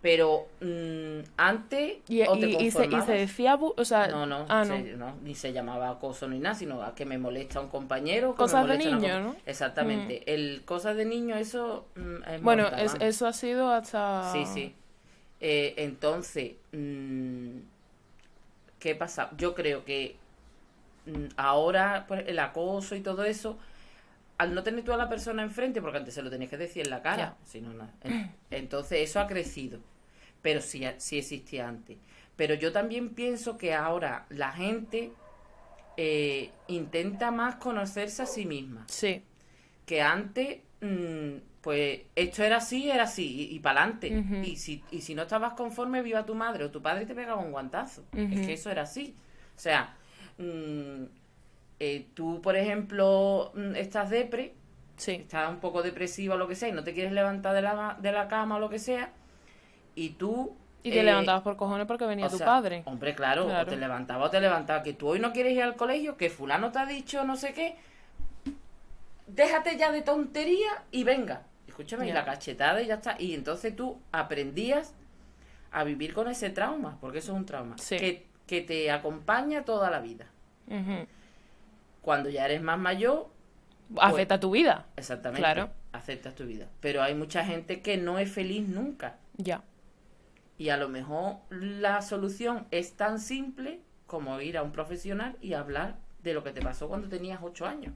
Pero 0.04 0.48
mm, 0.60 1.20
antes 1.38 2.00
Y, 2.10 2.22
o 2.24 2.38
te 2.38 2.48
y- 2.50 2.66
y 2.66 2.72
se, 2.72 2.86
y 2.86 3.02
se 3.02 3.14
decía, 3.14 3.56
o 3.56 3.86
sea, 3.86 4.08
No, 4.08 4.26
no, 4.26 4.46
ah, 4.50 4.66
no. 4.66 4.76
se- 4.76 4.94
no, 4.98 5.16
ni 5.24 5.34
se 5.34 5.54
llamaba 5.54 5.90
acoso 5.90 6.28
ni 6.28 6.40
nada, 6.40 6.56
sino 6.56 6.84
a 6.84 6.94
que 6.94 7.06
me 7.06 7.18
molesta 7.18 7.62
un 7.62 7.70
compañero. 7.70 8.34
que 8.34 8.38
Cosas 8.38 8.68
me 8.68 8.78
de 8.78 8.86
niño, 8.86 9.22
¿no? 9.22 9.36
Exactamente. 9.46 10.22
El 10.32 10.64
cosas 10.66 10.98
de 10.98 11.06
niño, 11.06 11.36
eso 11.38 11.86
mm, 11.96 12.16
es 12.28 12.42
Bueno, 12.42 12.68
es- 12.78 12.96
eso 13.00 13.26
ha 13.28 13.34
sido 13.34 13.72
hasta... 13.72 14.30
Sí, 14.34 14.46
sí. 14.46 14.76
Eh, 15.40 15.74
entonces, 15.78 16.52
mm, 16.74 17.60
¿qué 18.80 18.96
pasa? 18.96 19.30
Yo 19.38 19.56
creo 19.56 19.86
que 19.86 20.18
mm, 21.06 21.26
ahora 21.38 22.06
pues, 22.08 22.26
el 22.28 22.40
acoso 22.40 22.96
y 22.96 23.02
todo 23.02 23.24
eso, 23.24 23.58
al 24.38 24.54
no 24.56 24.64
tener 24.64 24.84
tú 24.84 24.94
a 24.94 24.98
la 24.98 25.10
persona 25.10 25.44
enfrente, 25.44 25.82
porque 25.82 25.98
antes 26.00 26.14
se 26.14 26.22
lo 26.22 26.30
tenías 26.30 26.50
que 26.50 26.58
decir 26.58 26.84
en 26.86 26.90
la 26.92 27.02
cara, 27.02 27.36
si 27.46 27.62
no, 27.62 27.74
nada. 27.74 27.92
En- 28.04 28.32
Entonces, 28.52 29.00
eso 29.10 29.20
ha 29.20 29.28
crecido, 29.28 29.80
pero 30.44 30.62
sí, 30.62 30.84
sí 30.98 31.18
existía 31.18 31.68
antes. 31.68 31.98
Pero 32.36 32.54
yo 32.54 32.72
también 32.72 33.10
pienso 33.10 33.58
que 33.58 33.74
ahora 33.74 34.28
la 34.30 34.52
gente 34.52 35.12
eh, 35.98 36.52
intenta 36.68 37.32
más 37.32 37.56
conocerse 37.56 38.24
a 38.24 38.26
sí 38.26 38.46
misma 38.46 38.86
Sí, 38.88 39.24
que 39.86 40.02
antes, 40.02 40.60
mm, 40.82 41.62
pues 41.62 42.02
esto 42.16 42.44
era 42.44 42.58
así, 42.58 42.92
era 42.92 43.04
así, 43.04 43.50
y, 43.52 43.60
para 43.60 43.84
adelante. 43.84 44.44
Y, 44.44 44.58
si, 44.58 44.84
y 44.92 45.02
si 45.02 45.16
no 45.16 45.24
estabas 45.24 45.54
conforme, 45.54 46.02
viva 46.02 46.26
tu 46.26 46.36
madre 46.36 46.66
o 46.66 46.72
tu 46.72 46.82
padre 46.82 47.06
te 47.06 47.16
pegaba 47.16 47.42
un 47.42 47.52
guantazo. 47.52 48.04
Es 48.14 48.46
que 48.46 48.54
eso 48.54 48.70
era 48.70 48.84
así. 48.84 49.16
O 49.56 49.60
sea, 49.60 49.96
mm, 50.40 51.04
eh, 51.80 52.08
tú, 52.14 52.42
por 52.42 52.58
ejemplo, 52.58 53.54
mm, 53.56 53.76
estás 53.76 54.10
depre, 54.10 54.54
sí. 54.98 55.12
estás 55.14 55.50
un 55.50 55.60
poco 55.60 55.82
depresiva 55.82 56.36
o 56.36 56.38
lo 56.38 56.50
que 56.50 56.56
sea, 56.56 56.68
y 56.68 56.74
no 56.74 56.84
te 56.84 56.94
quieres 56.94 57.14
levantar 57.14 57.56
de 57.56 57.62
la, 57.62 57.98
de 58.02 58.12
la 58.12 58.28
cama 58.28 58.58
o 58.58 58.60
lo 58.60 58.70
que 58.70 58.80
sea, 58.80 59.14
y 59.96 60.10
tú... 60.12 60.56
Y 60.86 60.92
te 60.92 61.00
eh, 61.00 61.04
levantabas 61.04 61.44
por 61.44 61.56
cojones 61.56 61.88
porque 61.88 62.06
venía 62.06 62.28
tu 62.28 62.38
sea, 62.38 62.46
padre. 62.46 62.84
Hombre, 62.86 63.16
claro, 63.16 63.46
Claro. 63.46 63.64
o 63.68 63.70
te 63.70 63.78
levantaba 63.78 64.26
o 64.26 64.30
te 64.30 64.42
levantaba. 64.42 64.84
Que 64.84 64.94
tú 64.94 65.08
hoy 65.08 65.20
no 65.20 65.32
quieres 65.32 65.54
ir 65.54 65.64
al 65.64 65.76
colegio, 65.76 66.18
que 66.18 66.30
fulano 66.30 66.72
te 66.72 66.80
ha 66.80 66.86
dicho 66.86 67.24
no 67.24 67.38
sé 67.38 67.54
qué. 67.54 67.78
Déjate 69.28 69.78
ya 69.78 69.92
de 69.92 70.02
tontería 70.02 70.84
y 70.92 71.04
venga. 71.04 71.44
Escúchame, 71.68 72.08
y 72.08 72.12
la 72.12 72.26
cachetada 72.26 72.82
y 72.82 72.88
ya 72.88 72.96
está. 72.96 73.16
Y 73.20 73.34
entonces 73.34 73.76
tú 73.76 73.98
aprendías 74.12 74.94
a 75.72 75.84
vivir 75.86 76.14
con 76.14 76.28
ese 76.28 76.50
trauma, 76.50 76.98
porque 77.02 77.20
eso 77.20 77.32
es 77.32 77.38
un 77.38 77.46
trauma, 77.46 77.78
Sí. 77.80 77.98
que, 77.98 78.28
que 78.46 78.62
te 78.62 78.92
acompaña 78.92 79.64
toda 79.64 79.90
la 79.90 80.00
vida. 80.02 80.28
Cuando 82.02 82.30
ya 82.30 82.46
eres 82.46 82.62
más 82.62 82.78
mayor, 82.78 83.30
Afecta 83.98 84.40
tu 84.40 84.52
vida. 84.52 84.86
exactamente, 84.98 85.40
Claro. 85.42 85.70
aceptas 85.94 86.36
tu 86.36 86.46
vida. 86.46 86.68
Pero 86.82 87.02
hay 87.02 87.16
mucha 87.16 87.44
gente 87.46 87.82
que 87.82 87.98
no 87.98 88.20
es 88.20 88.32
feliz 88.32 88.68
nunca. 88.68 89.16
Ya. 89.38 89.64
Y 90.58 90.70
a 90.70 90.78
lo 90.78 90.88
mejor 90.90 91.38
la 91.50 92.02
solución 92.02 92.68
es 92.72 92.94
tan 92.94 93.20
simple 93.20 93.80
como 94.08 94.40
ir 94.42 94.58
a 94.58 94.64
un 94.64 94.72
profesional 94.72 95.36
y 95.42 95.54
hablar 95.54 95.98
de 96.24 96.34
lo 96.34 96.44
que 96.44 96.52
te 96.52 96.62
pasó 96.62 96.88
cuando 96.88 97.10
tenías 97.10 97.40
8 97.42 97.66
años. 97.66 97.94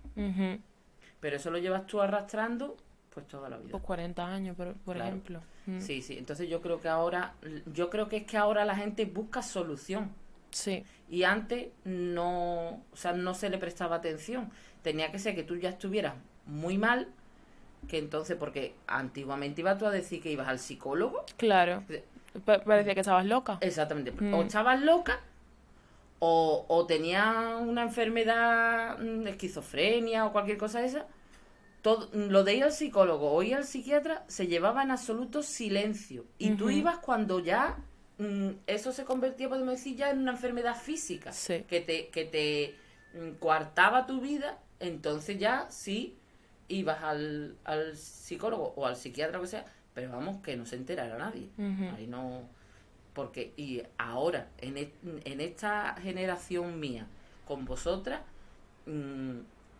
Pero 1.19 1.35
eso 1.35 1.49
lo 1.51 1.57
llevas 1.57 1.85
tú 1.87 2.01
arrastrando 2.01 2.75
pues 3.09 3.27
toda 3.27 3.49
la 3.49 3.57
vida. 3.57 3.71
Pues 3.71 3.83
40 3.83 4.25
años, 4.27 4.55
por, 4.55 4.73
por 4.75 4.95
Claro. 4.95 5.09
ejemplo. 5.09 5.41
Mm. 5.65 5.79
Sí, 5.81 6.01
sí. 6.01 6.17
Entonces 6.17 6.47
yo 6.49 6.61
creo 6.61 6.79
que 6.79 6.87
ahora, 6.87 7.33
yo 7.73 7.89
creo 7.89 8.07
que 8.09 8.17
es 8.17 8.23
que 8.25 8.37
ahora 8.37 8.63
la 8.65 8.75
gente 8.75 9.05
busca 9.05 9.41
solución. 9.41 10.11
Sí. 10.51 10.83
Y 11.09 11.23
antes 11.23 11.69
no, 11.83 12.69
o 12.91 12.95
sea, 12.95 13.13
no 13.13 13.33
se 13.33 13.49
le 13.49 13.57
prestaba 13.57 13.95
atención. 13.95 14.51
Tenía 14.83 15.11
que 15.11 15.17
ser 15.19 15.33
que 15.35 15.43
tú 15.43 15.55
ya 15.57 15.69
estuvieras 15.69 16.13
muy 16.45 16.77
mal, 16.77 17.07
que 17.87 17.97
entonces, 17.97 18.37
porque 18.37 18.75
antiguamente 18.85 19.61
ibas 19.61 19.77
tú 19.79 19.85
a 19.87 19.91
decir 19.91 20.21
que 20.21 20.31
ibas 20.31 20.47
al 20.47 20.59
psicólogo 20.59 21.23
Claro. 21.37 21.83
Pa- 22.45 22.59
parecía 22.63 22.93
que 22.93 23.01
estabas 23.01 23.25
loca. 23.25 23.57
Exactamente. 23.61 24.11
Mm. 24.11 24.33
O 24.33 24.43
estabas 24.43 24.81
loca 24.81 25.19
o, 26.19 26.65
o 26.67 26.85
tenías 26.87 27.61
una 27.61 27.83
enfermedad, 27.83 28.97
mm, 28.99 29.27
esquizofrenia 29.27 30.25
o 30.25 30.31
cualquier 30.31 30.57
cosa 30.57 30.79
de 30.79 30.87
esa. 30.87 31.05
Todo, 31.81 32.09
lo 32.13 32.43
de 32.43 32.55
ir 32.55 32.63
al 32.63 32.71
psicólogo 32.71 33.31
o 33.31 33.43
ir 33.43 33.55
al 33.55 33.63
psiquiatra 33.65 34.23
se 34.27 34.47
llevaba 34.47 34.83
en 34.83 34.91
absoluto 34.91 35.43
silencio. 35.43 36.25
Y 36.37 36.51
tú 36.51 36.65
Ujú. 36.65 36.73
ibas 36.73 36.97
cuando 36.97 37.39
ya 37.39 37.77
mm, 38.17 38.49
eso 38.65 38.91
se 38.91 39.05
convertía, 39.05 39.47
podemos 39.47 39.75
decir, 39.75 39.95
ya 39.95 40.09
en 40.09 40.19
una 40.19 40.31
enfermedad 40.31 40.75
física. 40.75 41.31
Sí. 41.31 41.63
Que 41.69 41.81
te, 41.81 42.07
que 42.09 42.25
te 42.25 42.75
mm, 43.19 43.35
coartaba 43.39 44.05
tu 44.07 44.19
vida. 44.19 44.57
Entonces 44.79 45.37
ya 45.39 45.67
sí 45.69 46.17
ibas 46.67 47.01
al, 47.03 47.55
al 47.63 47.95
psicólogo 47.95 48.73
o 48.75 48.85
al 48.85 48.95
psiquiatra 48.95 49.37
o 49.37 49.41
que 49.43 49.47
sea. 49.47 49.65
Pero 49.97 50.11
vamos, 50.11 50.43
que 50.43 50.55
no 50.55 50.67
se 50.67 50.75
enterara 50.75 51.17
nadie. 51.17 51.47
Ahí 51.95 52.05
no. 52.05 52.43
Porque, 53.15 53.51
y 53.57 53.81
ahora, 53.97 54.47
en, 54.59 54.77
e- 54.77 54.91
en 55.25 55.41
esta 55.41 55.95
generación 56.03 56.79
mía, 56.79 57.07
con 57.47 57.65
vosotras, 57.65 58.21
mm, 58.85 59.37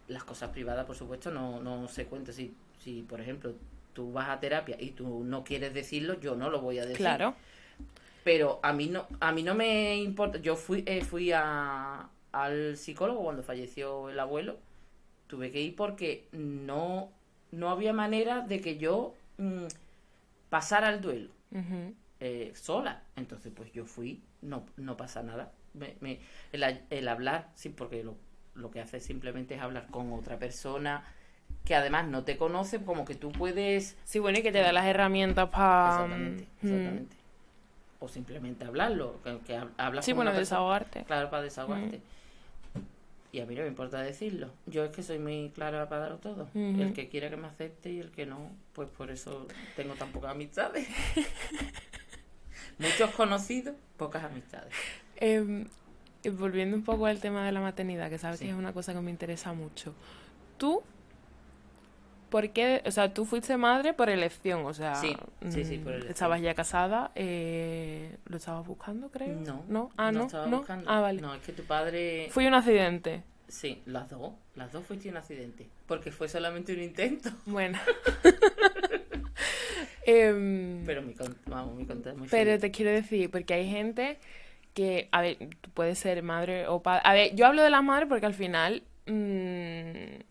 las 0.07 0.23
cosas 0.23 0.49
privadas, 0.49 0.87
por 0.87 0.95
supuesto, 0.95 1.29
no, 1.29 1.61
no 1.61 1.87
se 1.87 2.07
cuentan. 2.07 2.33
Si, 2.33 2.51
si, 2.83 3.03
por 3.03 3.21
ejemplo, 3.21 3.53
tú 3.93 4.11
vas 4.11 4.27
a 4.29 4.39
terapia 4.39 4.75
y 4.79 4.89
tú 4.89 5.23
no 5.23 5.43
quieres 5.43 5.75
decirlo, 5.75 6.19
yo 6.19 6.35
no 6.35 6.49
lo 6.49 6.61
voy 6.61 6.79
a 6.79 6.81
decir. 6.81 6.97
Claro. 6.97 7.35
Pero 8.23 8.59
a 8.63 8.73
mí 8.73 8.87
no, 8.87 9.05
a 9.19 9.31
mí 9.31 9.43
no 9.43 9.53
me 9.53 9.97
importa. 9.97 10.39
Yo 10.39 10.55
fui, 10.55 10.81
eh, 10.87 11.03
fui 11.05 11.31
a, 11.31 12.09
al 12.31 12.75
psicólogo 12.75 13.21
cuando 13.21 13.43
falleció 13.43 14.09
el 14.09 14.19
abuelo. 14.19 14.57
Tuve 15.27 15.51
que 15.51 15.61
ir 15.61 15.75
porque 15.75 16.27
no, 16.31 17.11
no 17.51 17.69
había 17.69 17.93
manera 17.93 18.41
de 18.41 18.61
que 18.61 18.79
yo 18.79 19.13
mm, 19.37 19.65
pasara 20.49 20.89
el 20.89 21.01
duelo 21.01 21.31
eh, 22.19 22.51
sola. 22.55 23.03
Entonces, 23.15 23.51
pues 23.55 23.71
yo 23.73 23.85
fui, 23.85 24.21
no, 24.41 24.65
no 24.77 24.97
pasa 24.97 25.23
nada. 25.23 25.51
Me, 25.73 25.95
me- 26.01 26.19
el, 26.51 26.63
el 26.89 27.07
hablar, 27.07 27.49
sí, 27.55 27.69
porque 27.69 28.03
lo, 28.03 28.15
lo 28.55 28.71
que 28.71 28.79
hace 28.81 28.99
simplemente 28.99 29.55
es 29.55 29.61
hablar 29.61 29.87
con 29.91 30.11
otra 30.13 30.37
persona 30.39 31.03
que 31.63 31.75
además 31.75 32.07
no 32.07 32.23
te 32.23 32.37
conoce, 32.37 32.81
como 32.83 33.05
que 33.05 33.15
tú 33.15 33.31
puedes... 33.31 33.97
Sí, 34.03 34.19
bueno, 34.19 34.39
y 34.39 34.41
que 34.43 34.51
te 34.51 34.59
da 34.59 34.71
las 34.73 34.85
herramientas 34.85 35.49
para... 35.49 35.89
Exactamente, 35.89 36.47
exactamente. 36.61 37.15
O 37.99 38.07
simplemente 38.07 38.65
hablarlo, 38.65 39.21
que, 39.23 39.39
que 39.39 39.57
hab- 39.57 39.71
hablas 39.77 40.05
Sí, 40.05 40.11
con 40.11 40.17
bueno, 40.25 40.33
desahogarte. 40.33 41.03
Claro, 41.05 41.29
para 41.29 41.43
desahogarte. 41.43 42.01
Y 43.31 43.41
a 43.41 43.45
mí 43.45 43.55
no 43.55 43.61
me 43.61 43.67
importa 43.67 44.01
decirlo. 44.01 44.51
Yo 44.67 44.85
es 44.85 44.91
que 44.91 45.03
soy 45.03 45.19
muy 45.19 45.51
clara 45.53 45.89
para 45.89 46.01
darlo 46.03 46.17
todo. 46.17 46.47
El 46.55 46.93
que 46.93 47.09
quiera 47.09 47.29
que 47.29 47.37
me 47.37 47.47
acepte 47.47 47.91
y 47.91 47.99
el 47.99 48.09
que 48.11 48.25
no, 48.25 48.51
pues 48.73 48.89
por 48.89 49.11
eso 49.11 49.47
tengo 49.75 49.93
tan 49.95 50.11
pocas 50.11 50.31
amistades. 50.31 50.87
Muchos 52.79 53.11
conocidos, 53.11 53.75
pocas 53.97 54.23
amistades. 54.23 54.71
Y 56.23 56.29
volviendo 56.29 56.75
un 56.77 56.83
poco 56.83 57.05
al 57.05 57.19
tema 57.19 57.45
de 57.45 57.51
la 57.51 57.59
maternidad, 57.61 58.09
que 58.09 58.17
sabes 58.17 58.39
Sí. 58.39 58.45
que 58.45 58.51
es 58.51 58.57
una 58.57 58.73
cosa 58.73 58.93
que 58.93 59.01
me 59.01 59.11
interesa 59.11 59.53
mucho. 59.53 59.93
Tú, 60.57 60.81
¿por 62.29 62.49
qué? 62.51 62.81
O 62.85 62.91
sea, 62.91 63.13
tú 63.13 63.25
fuiste 63.25 63.57
madre 63.57 63.93
por 63.93 64.09
elección, 64.09 64.65
o 64.65 64.73
sea, 64.73 64.95
Sí, 64.95 65.15
sí, 65.49 65.65
sí, 65.65 65.77
mm, 65.77 65.83
por 65.83 65.91
elección. 65.93 66.11
estabas 66.11 66.41
ya 66.41 66.53
casada, 66.53 67.11
eh, 67.15 68.17
¿lo 68.25 68.37
estabas 68.37 68.65
buscando, 68.67 69.09
creo? 69.09 69.35
No. 69.39 69.63
¿No? 69.67 69.89
Ah, 69.97 70.11
no, 70.11 70.25
estaba 70.25 70.47
no. 70.47 70.57
buscando. 70.57 70.89
Ah, 70.89 70.99
vale. 71.01 71.21
No, 71.21 71.33
es 71.33 71.41
que 71.41 71.53
tu 71.53 71.63
padre... 71.63 72.27
Fui 72.31 72.45
un 72.47 72.53
accidente. 72.53 73.23
Sí, 73.47 73.81
las 73.85 74.09
dos. 74.09 74.33
Las 74.55 74.71
dos 74.73 74.85
fuiste 74.85 75.07
un 75.09 75.17
accidente. 75.17 75.67
Porque 75.87 76.11
fue 76.11 76.27
solamente 76.27 76.73
un 76.73 76.81
intento. 76.81 77.29
Bueno. 77.45 77.79
Em, 80.05 80.83
Pero 80.85 81.01
mi, 81.01 81.13
con- 81.13 81.35
vamos, 81.47 81.75
mi 81.75 81.85
conta 81.85 82.11
es 82.11 82.17
muy 82.17 82.27
Pero 82.29 82.51
feliz. 82.51 82.61
te 82.61 82.71
quiero 82.71 82.91
decir, 82.91 83.29
porque 83.29 83.53
hay 83.53 83.69
gente 83.69 84.17
que, 84.73 85.09
a 85.11 85.21
ver, 85.21 85.37
tú 85.61 85.69
puedes 85.71 85.99
ser 85.99 86.23
madre 86.23 86.67
o 86.67 86.81
padre. 86.81 87.01
A 87.03 87.13
ver, 87.13 87.35
yo 87.35 87.45
hablo 87.45 87.61
de 87.61 87.69
las 87.69 87.83
madres 87.83 88.07
porque 88.07 88.25
al 88.25 88.33
final, 88.33 88.83
mm, 89.05 90.21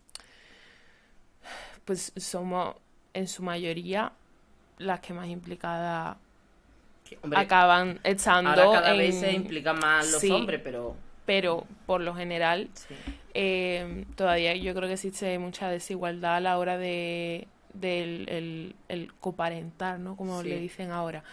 pues 1.87 2.11
somos 2.17 2.75
en 3.13 3.27
su 3.27 3.41
mayoría 3.41 4.11
las 4.77 4.99
que 4.99 5.13
más 5.13 5.27
implicadas 5.29 6.17
hombre, 7.23 7.39
acaban 7.39 7.99
estando 8.03 8.49
ahora 8.51 8.81
cada 8.81 8.91
en- 8.91 8.97
vez 8.97 9.19
se 9.19 9.31
implican 9.31 9.79
más 9.79 10.11
los 10.11 10.21
Sí. 10.21 10.29
hombres, 10.29 10.59
pero... 10.63 10.95
Pero 11.25 11.65
por 11.85 12.01
lo 12.01 12.13
general, 12.13 12.69
Sí. 12.73 12.93
eh, 13.33 14.05
todavía 14.15 14.53
yo 14.55 14.73
creo 14.75 14.87
que 14.87 14.93
existe 14.95 15.39
mucha 15.39 15.69
desigualdad 15.69 16.35
a 16.35 16.39
la 16.41 16.57
hora 16.57 16.77
de 16.77 17.47
del 17.73 18.27
el, 18.29 18.75
el 18.87 19.13
coparentar, 19.19 19.99
¿no? 19.99 20.15
Como 20.17 20.41
Sí. 20.41 20.49
le 20.49 20.59
dicen 20.59 20.89
ahora. 20.91 21.23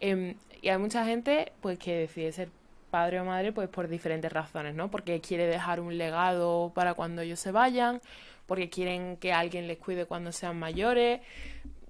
Em, 0.00 0.34
y 0.60 0.68
hay 0.68 0.78
mucha 0.78 1.04
gente 1.04 1.52
pues 1.60 1.78
que 1.78 1.94
decide 1.94 2.32
ser 2.32 2.48
padre 2.92 3.20
o 3.20 3.24
madre 3.24 3.52
pues 3.52 3.68
por 3.70 3.88
diferentes 3.88 4.30
razones, 4.30 4.74
¿no? 4.74 4.90
Porque 4.90 5.20
quiere 5.20 5.46
dejar 5.46 5.80
un 5.80 5.96
legado 5.96 6.72
para 6.74 6.92
cuando 6.92 7.22
ellos 7.22 7.40
se 7.40 7.50
vayan, 7.50 8.02
porque 8.46 8.68
quieren 8.68 9.16
que 9.16 9.32
alguien 9.32 9.66
les 9.66 9.78
cuide 9.78 10.04
cuando 10.04 10.30
sean 10.30 10.58
mayores. 10.58 11.22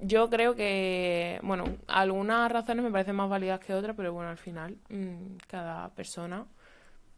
Yo 0.01 0.31
creo 0.31 0.55
que, 0.55 1.41
bueno, 1.43 1.65
algunas 1.88 2.51
razones 2.51 2.85
me 2.85 2.91
parecen 2.93 3.17
más 3.17 3.29
válidas 3.29 3.59
que 3.61 3.75
otras, 3.75 3.97
pero 3.97 4.12
bueno, 4.12 4.31
al 4.31 4.38
final 4.38 4.77
mm, 4.91 5.37
cada 5.49 5.88
persona 5.91 6.47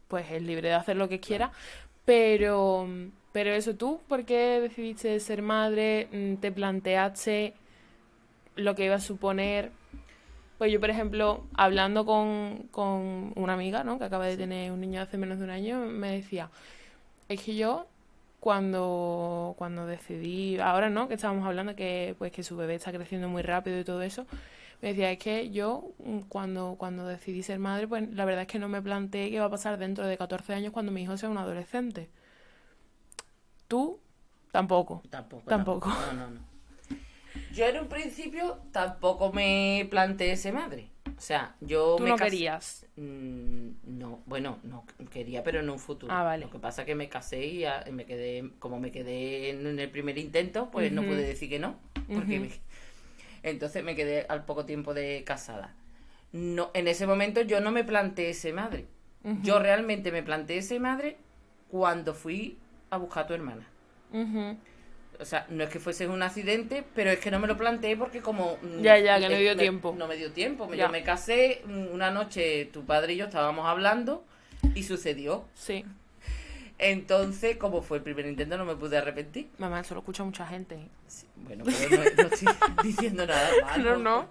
pues 0.07 0.31
es 0.31 0.41
libre 0.41 0.69
de 0.69 0.75
hacer 0.75 0.95
lo 0.97 1.07
que 1.07 1.19
quiera. 1.19 1.51
Pero, 2.05 2.87
pero 3.31 3.51
eso, 3.51 3.75
¿tú 3.75 4.01
por 4.07 4.25
qué 4.25 4.61
decidiste 4.61 5.19
ser 5.19 5.43
madre? 5.43 6.07
Mm, 6.11 6.35
¿Te 6.37 6.51
planteaste 6.51 7.53
lo 8.55 8.73
que 8.73 8.85
iba 8.85 8.95
a 8.95 8.99
suponer? 8.99 9.71
Pues 10.57 10.71
yo, 10.71 10.79
por 10.79 10.89
ejemplo, 10.89 11.45
hablando 11.53 12.05
con, 12.05 12.67
con 12.71 13.33
una 13.35 13.53
amiga, 13.53 13.83
¿no? 13.83 13.99
Que 13.99 14.05
acaba 14.05 14.25
de 14.25 14.37
tener 14.37 14.71
un 14.71 14.79
niño 14.79 15.01
hace 15.01 15.17
menos 15.17 15.37
de 15.39 15.43
un 15.43 15.49
año, 15.49 15.85
me 15.85 16.11
decía, 16.11 16.49
es 17.27 17.41
que 17.41 17.55
yo 17.55 17.87
cuando, 18.39 19.55
cuando 19.57 19.85
decidí, 19.85 20.59
ahora 20.59 20.89
no, 20.89 21.07
que 21.07 21.15
estábamos 21.15 21.45
hablando 21.45 21.75
que 21.75 22.15
pues 22.17 22.31
que 22.31 22.43
su 22.43 22.55
bebé 22.55 22.75
está 22.75 22.93
creciendo 22.93 23.27
muy 23.27 23.41
rápido 23.41 23.79
y 23.79 23.83
todo 23.83 24.01
eso, 24.01 24.27
me 24.81 24.89
decía, 24.89 25.11
es 25.11 25.17
que 25.17 25.49
yo 25.49 25.91
mm, 25.97 26.19
cuando, 26.29 26.75
cuando 26.77 27.05
decidí 27.07 27.43
ser 27.43 27.59
madre, 27.59 27.87
pues 27.87 28.07
la 28.13 28.23
verdad 28.23 28.43
es 28.43 28.47
que 28.47 28.59
no 28.59 28.69
me 28.69 28.81
planteé 28.81 29.31
qué 29.31 29.39
va 29.39 29.47
a 29.47 29.49
pasar 29.49 29.77
dentro 29.77 30.05
de 30.05 30.17
14 30.17 30.53
años 30.53 30.71
cuando 30.71 30.91
mi 30.91 31.01
hijo 31.01 31.17
sea 31.17 31.29
un 31.29 31.37
adolescente. 31.37 32.09
Tú 33.67 33.99
tampoco. 34.51 35.01
Tampoco. 35.09 35.49
Tampoco. 35.49 35.89
No, 35.89 36.13
no, 36.13 36.29
no. 36.29 36.54
Yo 37.55 37.65
en 37.67 37.79
un 37.79 37.87
principio 37.87 38.59
tampoco 38.73 39.31
me 39.31 39.87
planteé 39.89 40.35
ser 40.35 40.53
madre. 40.53 40.89
O 41.17 41.21
sea, 41.21 41.55
yo 41.61 41.95
Tú 41.95 42.03
me 42.03 42.09
no 42.09 42.17
cas- 42.17 42.29
querías. 42.29 42.85
Mm, 42.97 43.69
no, 43.85 44.19
bueno, 44.25 44.59
no 44.63 44.83
quería, 45.09 45.41
pero 45.41 45.61
en 45.61 45.69
un 45.69 45.79
futuro. 45.79 46.11
Ah, 46.11 46.23
vale. 46.23 46.43
Lo 46.43 46.51
que 46.51 46.59
pasa 46.59 46.81
es 46.81 46.85
que 46.85 46.95
me 46.95 47.07
casé 47.07 47.45
y 47.45 47.65
me 47.93 48.05
quedé, 48.05 48.51
como 48.59 48.81
me 48.81 48.91
quedé 48.91 49.51
en, 49.51 49.79
el 49.79 49.89
primer 49.89 50.17
intento, 50.17 50.69
pues 50.69 50.91
no 50.91 51.03
pude 51.03 51.23
decir 51.25 51.47
que 51.49 51.59
no. 51.59 51.77
Porque 52.13 52.41
me- 52.41 52.49
entonces 53.43 53.83
me 53.85 53.95
quedé 53.95 54.25
al 54.27 54.43
poco 54.43 54.65
tiempo 54.65 54.93
de 54.93 55.23
casada. 55.25 55.73
No, 56.33 56.71
en 56.73 56.89
ese 56.89 57.07
momento 57.07 57.41
yo 57.41 57.61
no 57.61 57.71
me 57.71 57.85
planteé 57.85 58.33
ser 58.33 58.53
madre. 58.53 58.85
Yo 59.43 59.59
realmente 59.59 60.11
me 60.11 60.21
planteé 60.23 60.61
ser 60.61 60.81
madre 60.81 61.17
cuando 61.71 62.13
fui 62.13 62.57
a 62.89 62.97
buscar 62.97 63.23
a 63.23 63.27
tu 63.27 63.33
hermana. 63.33 63.65
O 65.19 65.25
sea, 65.25 65.45
no 65.49 65.63
es 65.63 65.69
que 65.69 65.79
fuese 65.79 66.07
un 66.07 66.21
accidente, 66.21 66.83
pero 66.93 67.09
es 67.11 67.19
que 67.19 67.31
no 67.31 67.39
me 67.39 67.47
lo 67.47 67.55
planteé 67.57 67.95
porque 67.97 68.21
como... 68.21 68.57
mm, 68.61 68.81
Ya, 68.81 68.97
ya, 68.99 69.19
que 69.19 69.29
no 69.29 69.35
eh, 69.35 69.39
dio 69.41 69.55
me- 69.55 69.61
tiempo. 69.61 69.95
No 69.97 70.07
me 70.07 70.15
dio 70.17 70.31
tiempo. 70.31 70.71
Ya. 70.73 70.85
Yo 70.85 70.91
me 70.91 71.03
casé, 71.03 71.61
mm, 71.65 71.87
una 71.93 72.11
noche 72.11 72.65
tu 72.73 72.85
padre 72.85 73.13
y 73.13 73.17
yo 73.17 73.25
estábamos 73.25 73.65
hablando 73.67 74.23
y 74.73 74.83
sucedió. 74.83 75.45
Sí. 75.55 75.85
Entonces, 76.77 77.55
como 77.55 77.81
fue 77.81 77.97
el 77.99 78.03
primer 78.03 78.25
intento, 78.25 78.57
no 78.57 78.65
me 78.65 78.75
pude 78.75 78.97
arrepentir. 78.97 79.47
Mamá, 79.57 79.79
eso 79.79 79.93
lo 79.95 80.01
escucha 80.01 80.25
mucha 80.25 80.45
gente. 80.45 80.77
Sí, 81.07 81.25
bueno, 81.37 81.63
pero 81.65 81.89
no, 82.03 82.23
no 82.23 82.27
estoy 82.35 82.47
diciendo 82.83 83.25
nada 83.25 83.49
malo. 83.63 83.97
No, 83.97 84.23
no. 84.23 84.29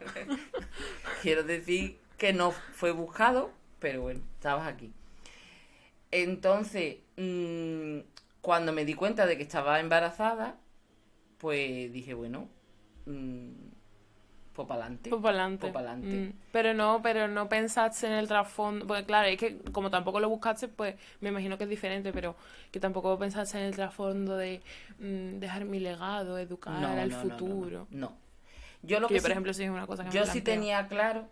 Quiero 1.23 1.43
decir 1.43 1.97
que 2.19 2.33
no 2.35 2.51
fue 2.53 2.91
buscado, 2.91 3.51
pero 3.79 4.03
bueno, 4.03 4.21
estabas 4.37 4.69
aquí. 4.69 4.93
Entonces, 6.11 6.97
mm, 7.17 7.99
cuando 8.41 8.73
me 8.73 8.85
di 8.85 8.95
cuenta 8.95 9.27
de 9.27 9.37
que 9.37 9.43
estaba 9.43 9.81
embarazada, 9.81 10.57
pues 11.45 11.93
dije, 11.93 12.15
bueno, 12.15 12.49
mm, 13.05 13.49
pues 14.55 14.67
para 14.67 14.81
adelante. 14.81 15.11
Pues 15.11 15.21
para 15.21 15.37
adelante. 15.41 15.71
Pa'lante. 15.71 16.33
Pero 16.53 16.73
no, 16.73 17.01
pero 17.03 17.29
no 17.29 17.51
pensaste 17.51 18.07
en 18.07 18.15
el 18.15 18.29
trasfondo. 18.29 18.87
Porque 18.87 19.05
claro, 19.05 19.29
es 19.29 19.37
que 19.37 19.59
como 19.73 19.91
tampoco 19.91 20.21
lo 20.21 20.31
buscaste, 20.31 20.69
pues 20.69 20.95
me 21.21 21.29
imagino 21.29 21.59
que 21.59 21.65
es 21.65 21.71
diferente, 21.71 22.15
pero 22.15 22.35
que 22.73 22.81
tampoco 22.81 23.19
pensaste 23.19 23.59
en 23.59 23.65
el 23.65 23.75
trasfondo 23.75 24.39
de 24.39 24.63
mm, 25.01 25.39
dejar 25.39 25.67
mi 25.67 25.81
legado, 25.81 26.39
educar 26.39 26.81
No, 26.81 26.89
al 26.89 27.11
no, 27.11 27.21
futuro. 27.21 27.87
No, 27.91 27.99
no. 28.09 28.13
Yo 28.83 29.01
lo 29.01 29.09
Que 29.09 29.15
que 29.15 29.19
yo, 29.19 29.23
por 29.23 29.29
sí- 29.29 29.33
ejemplo, 29.33 29.53
sí 29.55 29.65
es 29.65 29.71
una 29.71 29.87
cosa 29.87 30.05
que 30.05 30.09
me 30.09 30.15
yo 30.15 30.25
sí 30.25 30.41
tenía 30.41 30.89
claro, 30.89 31.27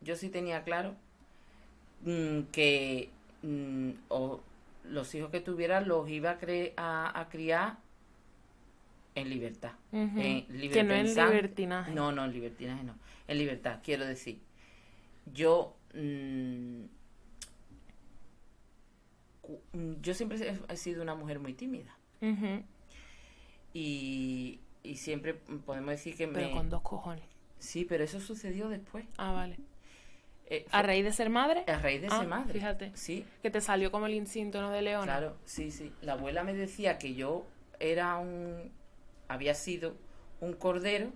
yo 0.00 0.16
sí 0.16 0.30
tenía 0.30 0.64
claro 0.64 0.94
mm, 2.04 2.40
que 2.52 3.10
mm, 3.42 3.90
o 4.08 4.40
los 4.84 5.14
hijos 5.14 5.30
que 5.30 5.40
tuviera 5.40 5.80
los 5.80 6.08
iba 6.08 6.30
a, 6.30 6.38
cre- 6.40 6.72
a, 6.76 7.18
a 7.20 7.28
criar 7.28 7.76
en 9.20 9.30
libertad. 9.30 9.72
En 9.92 10.14
Que 10.46 10.82
no 10.84 10.94
en 10.94 11.06
libertinaje. 11.14 11.92
No, 11.92 12.12
no, 12.12 12.24
en 12.24 12.32
libertinaje 12.32 12.84
no. 12.84 12.94
En 13.26 13.38
libertad, 13.38 13.80
quiero 13.82 14.04
decir. 14.06 14.40
Yo. 15.32 15.76
mm, 15.94 16.84
mm, 19.72 19.92
yo 20.02 20.14
siempre 20.14 20.38
he, 20.48 20.72
he 20.72 20.76
sido 20.76 21.02
una 21.02 21.14
mujer 21.14 21.38
muy 21.38 21.54
tímida. 21.54 21.94
Y, 23.74 24.60
y 24.82 24.96
siempre 24.96 25.34
podemos 25.34 25.90
decir 25.90 26.16
que 26.16 26.26
Pero 26.28 26.48
me. 26.48 26.54
con 26.54 26.68
dos 26.70 26.82
cojones. 26.82 27.24
Sí, 27.58 27.84
pero 27.84 28.04
eso 28.04 28.20
sucedió 28.20 28.68
después. 28.68 29.04
Ah, 29.16 29.32
vale. 29.32 29.56
Eh, 30.50 30.64
¿A 30.70 30.82
raíz 30.82 31.04
de 31.04 31.12
ser 31.12 31.28
madre? 31.28 31.64
a 31.66 31.78
raíz 31.78 32.00
de 32.00 32.08
Ah, 32.10 32.20
ser 32.20 32.28
madre. 32.28 32.52
fíjate. 32.54 32.90
Sí, 32.94 33.24
Que 33.42 33.50
te 33.50 33.60
salió 33.60 33.90
como 33.90 34.06
el 34.06 34.14
instinto, 34.14 34.60
¿no? 34.62 34.70
De 34.70 34.80
leona. 34.80 35.04
Claro, 35.04 35.36
sí, 35.44 35.70
sí. 35.70 35.92
La 36.00 36.14
abuela 36.14 36.42
me 36.44 36.54
decía 36.54 36.96
que 36.98 37.14
yo 37.14 37.44
era 37.78 38.16
un. 38.16 38.72
Había 39.28 39.54
sido 39.54 39.94
un 40.40 40.52
cordero, 40.54 41.10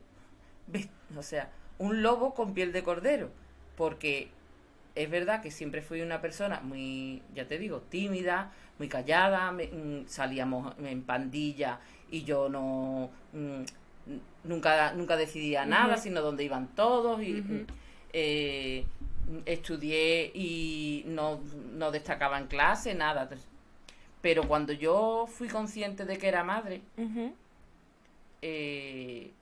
o 1.16 1.22
sea, 1.22 1.50
un 1.78 2.02
lobo 2.02 2.34
con 2.34 2.54
piel 2.54 2.72
de 2.72 2.82
cordero. 2.82 3.30
Porque 3.76 4.28
es 4.94 5.10
verdad 5.10 5.40
que 5.42 5.50
siempre 5.50 5.80
fui 5.82 6.02
una 6.02 6.20
persona 6.20 6.60
muy, 6.60 7.22
ya 7.34 7.46
te 7.48 7.58
digo, 7.58 7.80
tímida, 7.88 8.52
muy 8.78 8.88
callada, 8.88 9.50
me- 9.52 9.66
mm, 9.68 10.06
salíamos 10.08 10.74
en 10.78 11.02
pandilla 11.02 11.80
y 12.10 12.24
yo 12.24 12.48
no. 12.48 13.10
mm, 13.32 13.62
nunca, 14.44 14.92
nunca 14.92 15.16
decidía 15.16 15.64
nada, 15.64 15.96
sino 15.96 16.20
dónde 16.20 16.44
iban 16.44 16.68
todos. 16.74 17.22
Y, 17.22 17.40
eh, 18.12 18.84
estudié 19.46 20.30
y 20.34 21.04
no, 21.06 21.40
no 21.72 21.90
destacaba 21.90 22.38
en 22.38 22.46
clase, 22.48 22.94
nada. 22.94 23.28
Pero 24.20 24.46
cuando 24.46 24.72
yo 24.72 25.26
fui 25.28 25.48
consciente 25.48 26.04
de 26.04 26.18
que 26.18 26.28
era 26.28 26.44
madre. 26.44 26.82
Eh, 28.42 29.32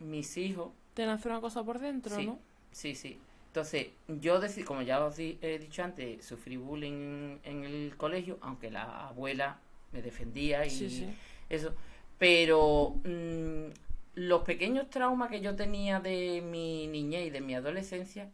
mis 0.00 0.36
hijos, 0.36 0.70
Te 0.94 1.06
nace 1.06 1.28
una 1.28 1.40
cosa 1.40 1.64
por 1.64 1.78
dentro, 1.78 2.14
sí, 2.14 2.26
¿no? 2.26 2.38
sí, 2.70 2.94
sí. 2.94 3.18
Entonces, 3.48 3.88
yo, 4.08 4.40
decidí, 4.40 4.64
como 4.64 4.82
ya 4.82 5.04
os 5.04 5.16
di- 5.16 5.38
he 5.42 5.58
dicho 5.58 5.82
antes, 5.82 6.24
sufrí 6.24 6.56
bullying 6.56 7.38
en 7.44 7.64
el 7.64 7.94
colegio, 7.98 8.38
aunque 8.40 8.70
la 8.70 9.08
abuela 9.08 9.58
me 9.92 10.00
defendía 10.02 10.64
y 10.66 10.70
Sí, 10.70 10.88
sí. 10.90 11.06
eso. 11.50 11.74
Pero 12.18 12.96
mm, 13.04 13.66
los 14.14 14.42
pequeños 14.44 14.88
traumas 14.88 15.30
que 15.30 15.40
yo 15.42 15.54
tenía 15.54 16.00
de 16.00 16.40
mi 16.40 16.86
niñez 16.86 17.26
y 17.26 17.30
de 17.30 17.40
mi 17.42 17.54
adolescencia, 17.54 18.30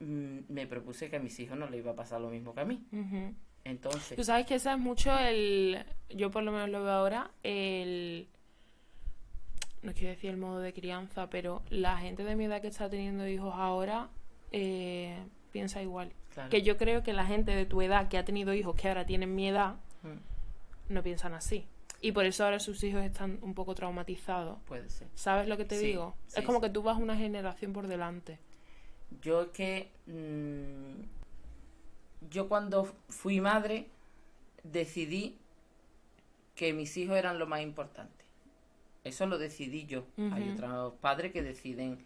mm, 0.00 0.38
me 0.48 0.66
propuse 0.66 1.08
que 1.10 1.16
a 1.16 1.20
mis 1.20 1.38
hijos 1.40 1.56
no 1.58 1.68
les 1.68 1.80
iba 1.80 1.92
a 1.92 1.96
pasar 1.96 2.20
lo 2.20 2.30
mismo 2.30 2.54
que 2.54 2.60
a 2.60 2.64
mí. 2.64 2.82
Entonces, 3.64 4.16
Tú 4.16 4.24
sabes 4.24 4.46
que 4.46 4.54
esa 4.56 4.72
es 4.74 4.78
mucho 4.78 5.16
el. 5.18 5.84
Yo 6.10 6.30
por 6.30 6.42
lo 6.42 6.52
menos 6.52 6.68
lo 6.70 6.82
veo 6.82 6.92
ahora, 6.92 7.30
el. 7.42 8.28
No 9.82 9.92
quiero 9.94 10.10
decir 10.10 10.30
el 10.30 10.36
modo 10.36 10.60
de 10.60 10.72
crianza, 10.74 11.30
pero 11.30 11.62
la 11.70 11.96
gente 11.98 12.22
de 12.24 12.36
mi 12.36 12.44
edad 12.44 12.60
que 12.60 12.68
está 12.68 12.90
teniendo 12.90 13.26
hijos 13.26 13.54
ahora 13.56 14.10
eh, 14.52 15.16
piensa 15.52 15.80
igual. 15.82 16.12
claro, 16.34 16.50
Que 16.50 16.62
yo 16.62 16.76
creo 16.76 17.02
que 17.02 17.12
la 17.14 17.24
gente 17.24 17.52
de 17.52 17.64
tu 17.66 17.80
edad 17.80 18.08
que 18.08 18.18
ha 18.18 18.24
tenido 18.24 18.52
hijos 18.52 18.76
que 18.76 18.88
ahora 18.88 19.06
tienen 19.06 19.34
mi 19.34 19.48
edad 19.48 19.76
mm, 20.02 20.92
no 20.92 21.02
piensan 21.02 21.32
así. 21.34 21.66
Y 22.02 22.12
por 22.12 22.24
eso 22.26 22.44
ahora 22.44 22.60
sus 22.60 22.82
hijos 22.84 23.02
están 23.04 23.38
un 23.42 23.54
poco 23.54 23.74
traumatizados. 23.74 24.58
puede 24.66 24.88
ser. 24.90 25.08
¿Sabes 25.14 25.48
lo 25.48 25.56
que 25.56 25.64
te 25.64 25.78
Sí, 25.78 25.86
digo? 25.86 26.14
sí, 26.26 26.40
es 26.40 26.44
como 26.46 26.58
sí. 26.58 26.66
que 26.66 26.70
tú 26.70 26.82
vas 26.82 26.98
una 26.98 27.16
generación 27.16 27.72
por 27.72 27.86
delante. 27.86 28.38
Yo 29.22 29.42
es 29.42 29.48
que 29.48 29.90
mm, 30.06 31.02
yo 32.30 32.48
cuando 32.48 32.84
fui 33.08 33.40
madre 33.40 33.86
decidí 34.62 35.38
que 36.54 36.72
mis 36.72 36.96
hijos 36.96 37.16
eran 37.16 37.38
lo 37.38 37.46
más 37.46 37.62
importante. 37.62 38.19
Eso 39.04 39.26
lo 39.26 39.38
decidí 39.38 39.86
yo. 39.86 40.06
Hay 40.32 40.50
otros 40.50 40.94
padres 41.00 41.32
que 41.32 41.42
deciden 41.42 41.98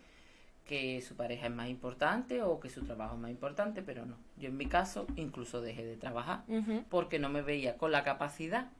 que 0.65 1.03
su 1.03 1.15
pareja 1.17 1.47
es 1.47 1.53
más 1.53 1.69
importante 1.69 2.43
o 2.43 2.59
que 2.61 2.71
su 2.71 2.83
trabajo 2.85 3.15
es 3.15 3.21
más 3.21 3.31
importante, 3.31 3.83
pero 3.83 4.07
no. 4.07 4.17
Yo 4.39 4.49
en 4.49 4.57
mi 4.57 4.67
caso 4.67 5.07
incluso 5.17 5.61
dejé 5.61 5.85
de 5.85 5.97
trabajar 5.97 6.45
porque 6.89 7.19
no 7.19 7.29
me 7.29 7.43
veía 7.43 7.77
con 7.77 7.93
la 7.93 8.03
capacidad 8.03 8.71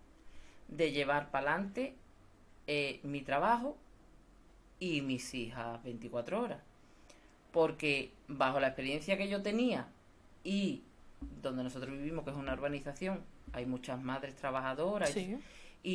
de 0.69 0.93
llevar 0.93 1.31
para 1.31 1.53
adelante 1.55 1.95
mi 3.03 3.21
trabajo 3.23 3.77
y 4.81 5.03
mis 5.03 5.35
hijas 5.35 5.83
24 5.83 6.41
horas. 6.41 6.61
Porque 7.53 8.13
bajo 8.29 8.61
la 8.61 8.69
experiencia 8.69 9.17
que 9.19 9.29
yo 9.29 9.43
tenía 9.43 9.89
y 10.43 10.83
donde 11.43 11.63
nosotros 11.63 11.91
vivimos, 11.93 12.25
que 12.25 12.31
es 12.31 12.37
una 12.37 12.53
urbanización, 12.55 13.21
hay 13.53 13.67
muchas 13.67 14.03
madres 14.03 14.35
trabajadoras 14.37 15.11
Sí. 15.11 15.21
y 15.21 15.39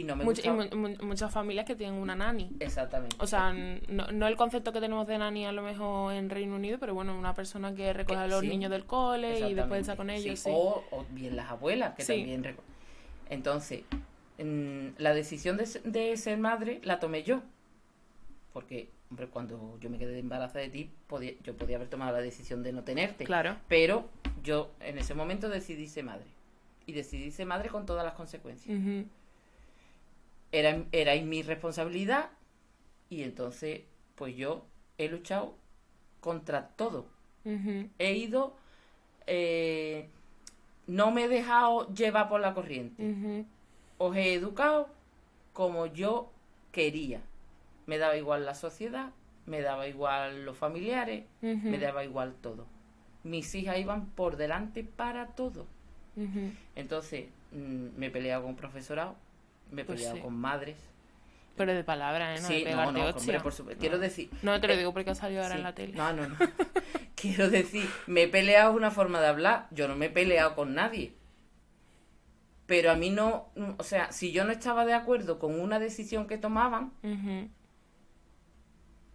no 0.03 0.15
me 0.15 0.23
Much- 0.23 0.45
y 0.45 0.75
mu- 0.75 0.95
muchas 1.07 1.31
familias 1.33 1.65
que 1.65 1.75
tienen 1.75 1.99
una 1.99 2.15
nani. 2.15 2.49
Exactamente. 2.59 3.15
O 3.19 3.25
sea, 3.27 3.51
no, 3.53 4.07
no 4.11 4.27
el 4.27 4.35
concepto 4.35 4.71
que 4.71 4.79
tenemos 4.79 5.07
de 5.07 5.17
nani 5.17 5.45
a 5.47 5.51
lo 5.51 5.63
mejor 5.63 6.13
en 6.13 6.29
Reino 6.29 6.55
Unido, 6.55 6.77
pero 6.79 6.93
bueno, 6.93 7.17
una 7.17 7.33
persona 7.33 7.73
que 7.73 7.91
recoge 7.91 8.19
a 8.19 8.27
los 8.27 8.41
sí. 8.41 8.47
niños 8.49 8.69
del 8.71 8.85
cole 8.85 9.39
y 9.49 9.53
después 9.55 9.81
está 9.81 9.95
con 9.95 10.09
ellos. 10.11 10.39
Sí, 10.39 10.43
Sí, 10.45 10.49
O, 10.53 10.83
o 10.91 11.05
bien 11.09 11.35
las 11.35 11.49
abuelas, 11.49 11.95
que 11.95 12.03
también... 12.05 12.43
reco- 12.43 12.61
Entonces, 13.29 13.81
mm, 14.37 14.89
la 14.99 15.13
decisión 15.13 15.57
de, 15.57 15.67
de 15.83 16.15
ser 16.17 16.37
madre 16.37 16.79
la 16.83 16.99
tomé 16.99 17.23
yo. 17.23 17.41
Porque, 18.53 18.89
hombre, 19.09 19.27
cuando 19.27 19.77
yo 19.79 19.89
me 19.89 19.97
quedé 19.97 20.19
embarazada 20.19 20.59
de 20.61 20.69
ti, 20.69 20.89
podía, 21.07 21.33
yo 21.43 21.55
podía 21.55 21.75
haber 21.77 21.87
tomado 21.89 22.11
la 22.13 22.21
decisión 22.21 22.63
de 22.63 22.73
no 22.73 22.83
tenerte. 22.83 23.23
Claro. 23.23 23.57
Pero 23.67 24.07
yo 24.43 24.71
en 24.81 24.97
ese 24.97 25.13
momento 25.13 25.49
decidí 25.49 25.87
ser 25.87 26.03
madre. 26.03 26.25
Y 26.85 26.93
decidí 26.93 27.29
ser 27.31 27.45
madre 27.45 27.69
con 27.69 27.85
todas 27.85 28.03
las 28.03 28.13
consecuencias. 28.15 28.75
Ujú. 28.77 29.05
Era, 30.51 30.83
era 30.91 31.15
mi 31.21 31.43
responsabilidad 31.43 32.29
y 33.09 33.23
entonces 33.23 33.81
pues 34.15 34.35
yo 34.35 34.65
he 34.97 35.07
luchado 35.09 35.53
contra 36.21 36.67
todo. 36.69 37.05
He 37.99 38.13
ido, 38.15 38.55
eh, 39.27 40.07
no 40.87 41.11
me 41.11 41.23
he 41.23 41.27
dejado 41.27 41.91
llevar 41.93 42.29
por 42.29 42.41
la 42.41 42.53
corriente. 42.53 43.03
Os 43.97 44.15
he 44.15 44.33
educado 44.33 44.89
como 45.53 45.85
yo 45.87 46.31
quería. 46.71 47.21
Me 47.85 47.97
daba 47.97 48.17
igual 48.17 48.45
la 48.45 48.55
sociedad, 48.55 49.11
me 49.45 49.61
daba 49.61 49.87
igual 49.87 50.45
los 50.45 50.57
familiares, 50.57 51.23
me 51.41 51.77
daba 51.79 52.03
igual 52.03 52.33
todo. 52.41 52.65
Mis 53.23 53.53
hijas 53.55 53.77
iban 53.79 54.05
por 54.07 54.37
delante 54.37 54.83
para 54.83 55.27
todo. 55.27 55.65
Entonces, 56.75 57.25
mm, 57.51 57.97
me 57.97 58.07
he 58.07 58.11
peleado 58.11 58.43
con 58.43 58.55
profesorado, 58.55 59.15
me 59.71 59.81
he 59.81 59.85
Pues 59.85 59.97
peleado 59.97 60.17
sí. 60.17 60.21
con 60.23 60.35
madres. 60.35 60.77
Pero 61.55 61.73
de 61.73 61.83
palabra, 61.83 62.35
¿eh? 62.35 62.41
No 62.41 62.47
de 62.47 62.55
sí, 62.59 62.65
no, 62.65 62.91
no, 62.91 63.05
hombre, 63.05 63.39
por 63.41 63.51
supuesto. 63.53 63.79
Quiero 63.81 63.97
No. 63.97 64.01
decir. 64.01 64.29
No, 64.43 64.59
te 64.61 64.67
lo 64.67 64.73
eh, 64.73 64.77
digo 64.77 64.93
porque 64.93 65.09
ha 65.11 65.15
salido 65.15 65.41
ahora 65.43 65.55
sí. 65.55 65.57
en 65.57 65.63
la 65.63 65.75
tele. 65.75 65.93
No, 65.93 66.13
no, 66.13 66.27
no. 66.27 66.35
Quiero 67.15 67.49
decir, 67.49 67.89
me 68.07 68.23
he 68.23 68.27
peleado 68.29 68.71
es 68.71 68.77
una 68.77 68.91
forma 68.91 69.19
de 69.19 69.27
hablar. 69.27 69.67
Yo 69.71 69.87
no 69.89 69.95
me 69.97 70.05
he 70.05 70.09
peleado 70.09 70.55
con 70.55 70.73
nadie. 70.73 71.13
Pero 72.65 72.91
a 72.91 72.95
mí 72.95 73.09
no, 73.09 73.49
o 73.77 73.83
sea, 73.83 74.11
si 74.13 74.31
yo 74.31 74.45
no 74.45 74.51
estaba 74.51 74.85
de 74.85 74.93
acuerdo 74.93 75.37
con 75.39 75.59
una 75.59 75.79
decisión 75.79 76.27
que 76.27 76.37
tomaban, 76.37 76.93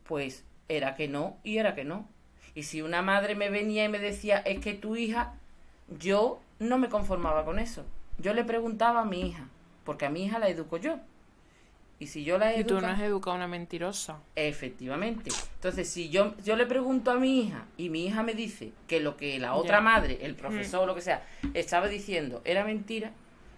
pues 0.05 0.45
era 0.69 0.95
que 0.95 1.09
no 1.09 1.38
y 1.45 1.59
era 1.59 1.75
que 1.75 1.85
no. 1.85 2.09
Y 2.55 2.64
si 2.64 2.83
una 2.83 3.01
madre 3.03 3.35
me 3.35 3.51
venía 3.51 3.85
y 3.85 3.88
me 3.88 3.99
decía, 3.99 4.38
es 4.38 4.61
que 4.61 4.75
tu 4.75 4.97
hija, 4.97 5.35
yo 5.99 6.40
no 6.59 6.79
me 6.79 6.88
conformaba 6.88 7.45
con 7.45 7.59
eso. 7.59 7.85
Yo 8.19 8.33
le 8.35 8.45
preguntaba 8.45 9.01
a 9.01 9.05
mi 9.05 9.23
hija, 9.29 9.49
porque 9.85 10.07
a 10.07 10.11
mi 10.11 10.25
hija 10.25 10.38
la 10.38 10.49
educo 10.49 10.77
yo. 10.77 10.99
Y 12.01 12.09
si 12.09 12.25
yo 12.25 12.38
la 12.38 12.53
Y 12.57 12.64
tú 12.64 12.75
educo... 12.75 12.87
no 12.87 12.92
has 12.92 13.01
educado 13.01 13.33
a 13.33 13.37
una 13.37 13.49
mentirosa. 13.49 14.18
Efectivamente. 14.35 15.31
Entonces, 15.55 15.88
si 15.88 16.11
yo, 16.11 16.35
yo 16.44 16.57
le 16.57 16.66
pregunto 16.66 17.11
a 17.12 17.16
mi 17.18 17.40
hija 17.42 17.66
y 17.77 17.88
mi 17.88 18.07
hija 18.07 18.23
me 18.23 18.35
dice 18.35 18.73
que 18.88 19.01
lo 19.01 19.16
que 19.16 19.38
la 19.38 19.55
otra 19.55 19.77
Ya. 19.79 19.81
madre, 19.83 20.18
el 20.23 20.35
profesor 20.35 20.81
o 20.83 20.87
lo 20.87 20.94
que 20.94 21.01
sea, 21.03 21.25
estaba 21.55 21.88
diciendo 21.88 22.42
era 22.44 22.64
mentira, 22.64 23.12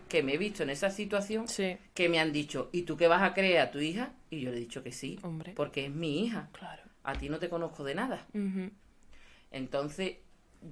que 0.08 0.22
me 0.22 0.34
he 0.34 0.38
visto 0.38 0.62
en 0.62 0.70
esa 0.70 0.90
situación, 0.90 1.48
Sí, 1.48 1.78
que 1.94 2.08
me 2.08 2.20
han 2.20 2.32
dicho, 2.32 2.68
¿y 2.72 2.82
tú 2.82 2.96
qué 2.96 3.08
vas 3.08 3.22
a 3.22 3.32
creer 3.34 3.58
a 3.60 3.70
tu 3.70 3.78
hija? 3.80 4.12
Y 4.30 4.40
yo 4.40 4.50
le 4.50 4.58
he 4.58 4.60
dicho 4.60 4.82
que 4.84 4.92
sí, 4.92 5.18
hombre. 5.22 5.52
porque 5.56 5.86
es 5.86 5.90
mi 5.90 6.24
hija. 6.24 6.48
Claro. 6.52 6.82
A 7.04 7.14
ti 7.14 7.28
no 7.28 7.38
te 7.38 7.48
conozco 7.48 7.82
de 7.84 7.94
nada. 7.94 8.26
Ujú. 8.34 8.70
Entonces, 9.50 10.16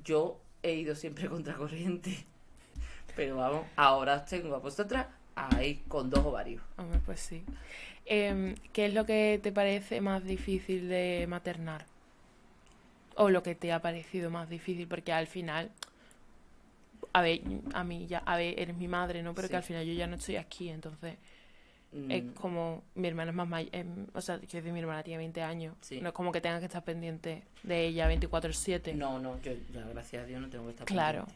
yo 0.05 0.40
he 0.62 0.75
ido 0.75 0.95
siempre 0.95 1.29
contracorriente. 1.31 2.27
Pero 3.17 3.37
vamos, 3.37 3.67
ahora 3.77 4.17
os 4.17 4.25
tengo 4.27 4.55
a 4.55 4.59
vosotras 4.59 5.07
ahí 5.37 5.83
con 5.88 6.11
dos 6.11 6.25
ovarios. 6.25 6.62
Hombre, 6.77 6.99
pues 7.05 7.20
sí. 7.20 7.42
Em, 8.07 8.55
¿Qué 8.73 8.87
es 8.87 8.94
lo 8.94 9.07
que 9.07 9.40
te 9.42 9.53
parece 9.53 10.01
más 10.01 10.25
difícil 10.25 10.88
de 10.88 11.27
maternar? 11.29 11.87
O 13.16 13.31
lo 13.31 13.42
que 13.42 13.55
te 13.55 13.73
ha 13.73 13.81
parecido 13.81 14.31
más 14.31 14.49
difícil, 14.49 14.88
porque 14.88 15.12
al 15.12 15.27
final, 15.27 15.70
a 17.12 17.23
ver, 17.23 17.40
a 17.73 17.85
mí 17.85 18.07
ya, 18.07 18.18
a 18.18 18.37
ver, 18.37 18.59
eres 18.59 18.77
mi 18.77 18.88
madre, 18.88 19.23
¿no? 19.23 19.35
Pero 19.35 19.47
Sí. 19.47 19.53
que 19.53 19.57
al 19.57 19.62
final 19.62 19.87
yo 19.87 19.92
ya 19.92 20.07
no 20.07 20.16
estoy 20.16 20.37
aquí, 20.37 20.68
entonces 20.68 21.16
Mm, 21.92 22.11
es 22.11 22.25
como, 22.35 22.83
mi 22.97 23.07
hermana 23.07 23.31
es 23.31 23.37
más 23.37 23.47
mayor, 23.47 23.70
o 24.14 24.20
sea, 24.20 24.38
quiero 24.38 24.55
decir, 24.64 24.73
mi 24.73 24.81
hermana 24.81 25.05
tiene 25.05 25.18
20 25.18 25.42
años, 25.42 25.77
Sí. 25.81 26.01
no 26.01 26.09
es 26.09 26.14
como 26.14 26.33
que 26.33 26.40
tengas 26.40 26.59
que 26.59 26.66
estar 26.66 26.83
pendiente 26.83 27.44
de 27.62 27.87
ella 27.87 28.09
24/7. 28.09 28.94
No, 28.94 29.20
no, 29.20 29.40
yo 29.42 29.53
ya 29.73 29.87
gracias 29.87 30.25
a 30.25 30.27
Dios 30.27 30.40
no 30.40 30.49
tengo 30.49 30.64
que 30.64 30.70
estar 30.73 30.87
Claro. 30.88 31.27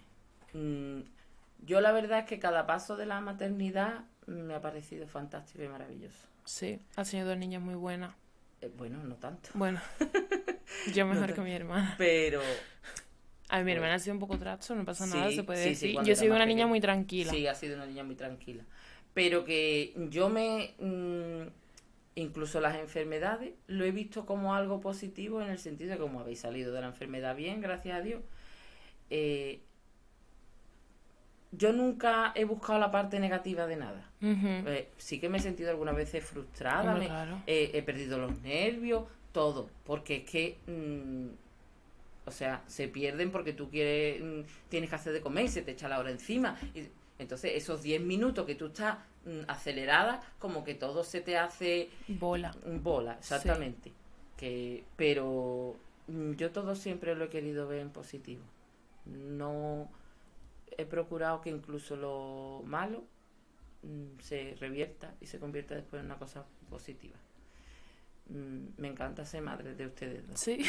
pendiente. 0.52 1.06
Mm, 1.06 1.17
yo 1.58 1.80
la 1.80 1.92
verdad 1.92 2.20
es 2.20 2.24
que 2.26 2.38
cada 2.38 2.66
paso 2.66 2.96
de 2.96 3.06
la 3.06 3.20
maternidad 3.20 4.04
me 4.26 4.54
ha 4.54 4.60
parecido 4.60 5.06
fantástico 5.08 5.62
y 5.64 5.68
maravilloso. 5.68 6.26
Sí, 6.44 6.80
has 6.96 7.10
tenido 7.10 7.28
dos 7.28 7.38
niñas 7.38 7.62
muy 7.62 7.74
buenas. 7.74 8.14
Eh, 8.60 8.70
bueno, 8.76 9.02
no 9.04 9.14
tanto. 9.16 9.50
Bueno, 9.54 9.80
yo 10.94 11.06
mejor 11.06 11.32
que 11.34 11.40
mi 11.40 11.52
hermana. 11.52 11.94
Pero 11.98 12.40
A 13.50 13.56
ver, 13.56 13.64
mi 13.64 13.72
Bueno. 13.72 13.76
hermana 13.76 13.94
ha 13.94 13.98
sido 13.98 14.14
un 14.14 14.20
poco 14.20 14.38
trasto, 14.38 14.74
no 14.74 14.84
pasa 14.84 15.06
Sí, 15.06 15.12
nada, 15.16 15.30
se 15.30 15.42
puede 15.42 15.62
sí, 15.62 15.64
sí, 15.64 15.70
decir. 15.70 15.94
cuando 15.94 16.08
yo 16.10 16.16
sido 16.16 16.30
más 16.32 16.36
una 16.38 16.46
niña 16.46 16.56
pequeña. 16.56 16.66
muy 16.66 16.80
tranquila. 16.80 17.32
sí, 17.32 17.46
ha 17.46 17.54
sido 17.54 17.76
una 17.76 17.86
niña 17.86 18.04
muy 18.04 18.14
tranquila. 18.14 18.64
Pero 19.14 19.44
que 19.44 19.94
yo 20.10 20.28
me... 20.28 20.74
mm, 20.78 21.48
incluso 22.16 22.60
las 22.60 22.76
enfermedades 22.76 23.54
lo 23.68 23.84
he 23.84 23.90
visto 23.92 24.26
como 24.26 24.54
algo 24.54 24.80
positivo 24.80 25.40
en 25.42 25.48
el 25.50 25.58
sentido 25.58 25.90
de 25.90 25.96
que 25.96 26.02
como 26.02 26.20
habéis 26.20 26.40
salido 26.40 26.72
de 26.72 26.80
la 26.80 26.88
enfermedad 26.88 27.36
bien, 27.36 27.60
gracias 27.60 27.96
a 27.98 28.02
Dios. 28.02 28.22
eh, 29.10 29.62
yo 31.58 31.72
nunca 31.72 32.32
he 32.34 32.44
buscado 32.44 32.78
la 32.78 32.90
parte 32.90 33.18
negativa 33.20 33.66
de 33.66 33.76
nada. 33.76 34.10
Eh, 34.20 34.88
sí 34.96 35.18
que 35.20 35.28
me 35.28 35.38
he 35.38 35.40
sentido 35.40 35.70
algunas 35.70 35.94
veces 35.96 36.24
frustrada, 36.24 36.82
Hombre, 36.92 37.00
me- 37.00 37.06
claro. 37.06 37.42
eh, 37.46 37.70
he 37.74 37.82
perdido 37.82 38.18
los 38.18 38.40
nervios, 38.42 39.04
todo, 39.32 39.68
porque 39.84 40.16
es 40.16 40.24
que, 40.30 40.58
mm, 40.66 42.28
o 42.28 42.30
sea, 42.30 42.62
se 42.66 42.88
pierden 42.88 43.30
porque 43.30 43.52
tú 43.52 43.68
quieres, 43.70 44.22
mm, 44.22 44.40
tienes 44.68 44.88
que 44.90 44.96
hacer 44.96 45.12
de 45.12 45.20
comer 45.20 45.44
y 45.46 45.48
se 45.48 45.62
te 45.62 45.72
echa 45.72 45.88
la 45.88 45.98
hora 45.98 46.10
encima. 46.10 46.56
Y, 46.74 46.88
entonces, 47.18 47.52
esos 47.54 47.82
10 47.82 48.00
minutos 48.00 48.46
que 48.46 48.54
tú 48.54 48.66
estás 48.66 48.98
mm, 49.24 49.40
acelerada, 49.48 50.20
como 50.38 50.62
que 50.64 50.74
todo 50.74 51.02
se 51.04 51.20
te 51.20 51.36
hace 51.36 51.88
Bola. 52.06 52.54
bola, 52.82 53.14
exactamente. 53.18 53.92
Que, 54.36 54.84
pero 54.96 55.76
mm, 56.06 56.32
yo 56.34 56.50
todo 56.52 56.74
siempre 56.76 57.14
lo 57.16 57.24
he 57.24 57.28
querido 57.28 57.66
ver 57.66 57.80
en 57.80 57.90
positivo. 57.90 58.42
No 59.06 59.88
he 60.76 60.84
procurado 60.84 61.40
que 61.40 61.50
incluso 61.50 61.96
lo 61.96 62.62
malo 62.66 63.04
mm, 63.82 64.18
se 64.20 64.56
revierta 64.60 65.14
y 65.20 65.26
se 65.26 65.38
convierta 65.38 65.74
después 65.74 66.00
en 66.00 66.06
una 66.06 66.18
cosa 66.18 66.44
positiva. 66.68 67.16
Mm, 68.28 68.66
me 68.76 68.88
encanta 68.88 69.24
ser 69.24 69.42
madre 69.42 69.74
de 69.74 69.86
ustedes 69.86 70.26
dos. 70.28 70.38
Sí, 70.38 70.64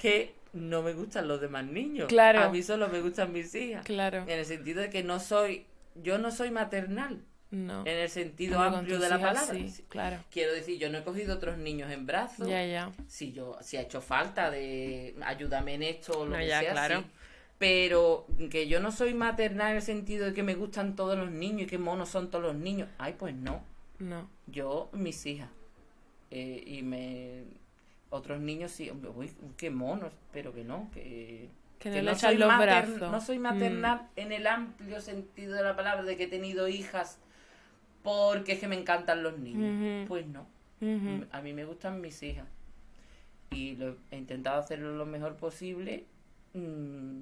Que 0.00 0.34
no 0.52 0.82
me 0.82 0.92
gustan 0.92 1.26
los 1.28 1.40
demás 1.40 1.64
niños. 1.64 2.06
Claro. 2.08 2.40
A 2.40 2.50
mí 2.50 2.62
solo 2.62 2.88
me 2.88 3.00
gustan 3.00 3.32
mis 3.32 3.54
hijas. 3.54 3.84
claro. 3.84 4.18
En 4.22 4.30
el 4.38 4.44
sentido 4.46 4.80
de 4.80 4.90
que 4.90 5.02
no 5.02 5.18
soy, 5.20 5.66
yo 5.96 6.18
no 6.18 6.30
soy 6.30 6.50
maternal. 6.50 7.20
No. 7.50 7.80
En 7.80 7.96
el 7.96 8.10
sentido 8.10 8.60
amplio 8.60 8.98
de 8.98 9.08
la 9.08 9.16
hijas 9.18 9.34
palabra. 9.34 9.54
Sí, 9.70 9.84
claro. 9.88 10.18
Quiero 10.30 10.52
decir, 10.52 10.78
yo 10.78 10.90
no 10.90 10.98
he 10.98 11.02
cogido 11.02 11.34
otros 11.34 11.56
niños 11.58 11.90
en 11.90 12.06
brazos. 12.06 12.46
Ya, 12.46 12.64
ya. 12.64 12.92
Si 13.08 13.32
yo, 13.32 13.56
si 13.62 13.76
ha 13.78 13.82
hecho 13.82 14.00
falta 14.02 14.50
de 14.50 15.16
ayúdame 15.22 15.74
en 15.74 15.82
esto 15.82 16.20
o 16.20 16.24
lo 16.26 16.32
No, 16.32 16.36
que 16.38 16.46
ya, 16.46 16.60
sea, 16.60 16.72
claro. 16.72 17.00
sí. 17.00 17.06
Pero 17.58 18.26
que 18.50 18.68
yo 18.68 18.78
no 18.80 18.92
soy 18.92 19.14
maternal 19.14 19.70
en 19.70 19.76
el 19.76 19.82
sentido 19.82 20.26
de 20.26 20.32
que 20.32 20.42
me 20.44 20.54
gustan 20.54 20.94
todos 20.94 21.18
los 21.18 21.30
niños 21.30 21.62
y 21.62 21.66
que 21.66 21.78
monos 21.78 22.08
son 22.08 22.30
todos 22.30 22.44
los 22.44 22.54
niños. 22.54 22.88
Ay, 22.98 23.16
pues 23.18 23.34
no. 23.34 23.62
No. 23.98 24.28
Yo, 24.46 24.90
mis 24.92 25.26
hijas. 25.26 25.50
Eh, 26.30 26.62
y 26.66 26.82
me. 26.82 27.42
Otros 28.10 28.40
niños 28.40 28.70
sí. 28.70 28.90
Uy, 29.14 29.32
qué 29.56 29.70
monos. 29.70 30.12
Pero 30.32 30.54
que 30.54 30.62
no. 30.62 30.88
Que, 30.92 31.48
Que 31.80 31.88
no 31.90 31.94
que 31.96 32.02
le 32.02 32.12
echan 32.12 32.38
los 32.38 32.48
mater-. 32.48 33.00
No 33.00 33.20
soy 33.20 33.38
Mm. 33.38 33.42
maternal 33.42 34.08
en 34.16 34.32
el 34.32 34.46
amplio 34.46 35.00
sentido 35.00 35.54
de 35.54 35.62
la 35.64 35.74
palabra 35.74 36.04
de 36.04 36.16
que 36.16 36.24
he 36.24 36.28
tenido 36.28 36.68
hijas 36.68 37.18
porque 38.02 38.52
es 38.52 38.60
que 38.60 38.68
me 38.68 38.78
encantan 38.78 39.22
los 39.24 39.36
niños. 39.38 40.06
Pues 40.08 40.26
no. 40.28 40.46
A 41.32 41.40
mí 41.42 41.52
me 41.52 41.64
gustan 41.64 42.00
mis 42.00 42.22
hijas. 42.22 42.46
Y 43.50 43.74
lo, 43.76 43.96
he 44.12 44.16
intentado 44.16 44.60
hacerlo 44.60 44.92
lo 44.96 45.06
mejor 45.06 45.36
posible, 45.36 46.04
mm, 46.54 47.20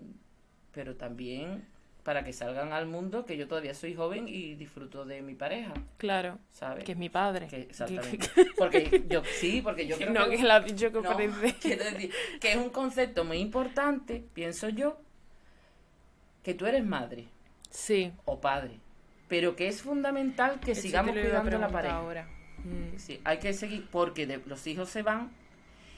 pero 0.76 0.94
también 0.94 1.64
para 2.04 2.22
que 2.22 2.32
salgan 2.32 2.72
al 2.72 2.86
mundo, 2.86 3.24
que 3.26 3.36
yo 3.36 3.48
todavía 3.48 3.74
soy 3.74 3.94
joven 3.96 4.28
y 4.28 4.54
disfruto 4.54 5.04
de 5.04 5.22
mi 5.22 5.34
pareja, 5.34 5.72
Claro. 5.96 6.38
¿sabes? 6.52 6.84
Que 6.84 6.92
es 6.92 6.98
mi 6.98 7.08
padre. 7.08 7.48
Que- 7.48 7.62
exactamente. 7.62 8.28
Porque 8.56 9.04
yo, 9.08 9.22
sí, 9.24 9.60
porque 9.62 9.88
yo 9.88 9.96
creo 9.98 10.12
no, 10.12 10.28
que... 10.30 10.36
que 10.36 10.42
la 10.44 10.56
has 10.56 10.64
dicho 10.66 10.92
que 10.92 11.00
no, 11.00 11.16
quiero 11.60 11.84
decir, 11.84 12.12
que 12.40 12.52
es 12.52 12.56
un 12.56 12.70
concepto 12.70 13.24
muy 13.24 13.38
importante, 13.38 14.22
pienso 14.34 14.68
yo, 14.68 15.00
que 16.44 16.54
tú 16.54 16.66
eres 16.66 16.84
madre 16.84 17.26
Sí. 17.70 18.12
o 18.24 18.40
padre, 18.40 18.78
pero 19.28 19.56
que 19.56 19.66
es 19.66 19.82
fundamental 19.82 20.60
que 20.60 20.72
Eso 20.72 20.82
sigamos 20.82 21.10
iba 21.16 21.22
a 21.22 21.42
cuidando 21.42 21.58
la 21.58 21.68
pareja. 21.68 21.96
ahora. 21.96 22.28
Mm. 22.64 22.98
Sí, 22.98 23.20
hay 23.24 23.38
que 23.38 23.52
seguir 23.52 23.88
porque 23.90 24.26
de- 24.26 24.42
los 24.46 24.64
hijos 24.68 24.88
se 24.90 25.02
van 25.02 25.32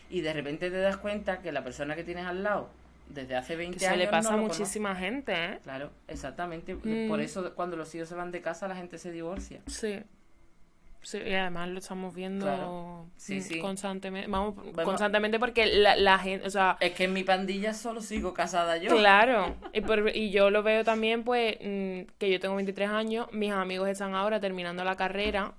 y 0.09 0.22
de 0.22 0.33
repente 0.33 0.70
te 0.70 0.79
das 0.79 0.97
cuenta 0.97 1.43
que 1.43 1.53
la 1.53 1.62
persona 1.62 1.95
que 1.97 2.05
tienes 2.05 2.24
al 2.24 2.43
lado 2.43 2.70
desde 3.09 3.37
hace 3.37 3.57
20 3.57 3.79
Que 3.79 3.87
años. 3.87 3.99
se 3.99 4.05
le 4.05 4.11
pasa 4.11 4.31
no 4.31 4.37
a 4.37 4.41
conoce. 4.41 4.61
muchísima 4.61 4.95
gente, 4.95 5.33
¿eh? 5.33 5.59
Claro, 5.63 5.91
exactamente. 6.07 6.75
Mm. 6.75 7.09
Por 7.09 7.21
eso 7.21 7.55
cuando 7.55 7.77
los 7.77 7.95
hijos 7.95 8.09
se 8.09 8.15
van 8.15 8.31
de 8.31 8.41
casa 8.43 8.69
la 8.69 8.77
gente 8.77 8.99
se 8.99 9.11
divorcia. 9.13 9.61
Sí. 9.67 10.01
Sí, 11.01 11.19
y 11.25 11.33
además 11.33 11.69
lo 11.69 11.79
estamos 11.79 12.13
viendo 12.13 12.45
Claro. 12.45 13.07
Sí, 13.17 13.37
mm, 13.37 13.41
sí. 13.41 13.61
constantemente. 13.61 14.29
Vamos, 14.29 14.57
Bueno. 14.57 14.83
constantemente 14.83 15.39
porque 15.39 15.65
la, 15.67 15.95
la 15.97 16.19
gente, 16.19 16.45
o 16.47 16.51
sea, 16.51 16.77
Es 16.81 16.93
que 16.93 17.05
en 17.05 17.13
mi 17.13 17.23
pandilla 17.23 17.73
solo 17.73 18.03
sigo 18.03 18.35
casada 18.35 18.77
yo. 18.79 18.91
Claro, 18.95 19.55
y, 19.73 19.81
por- 19.81 20.15
y 20.15 20.31
yo 20.31 20.51
lo 20.51 20.63
veo 20.65 20.83
también, 20.85 21.23
pues, 21.23 21.57
mm, 21.63 22.11
que 22.19 22.31
yo 22.31 22.41
tengo 22.41 22.57
23 22.57 22.91
años, 22.91 23.29
mis 23.33 23.53
amigos 23.53 23.89
están 23.89 24.15
ahora 24.15 24.41
terminando 24.41 24.83
la 24.85 24.97
carrera. 24.97 25.55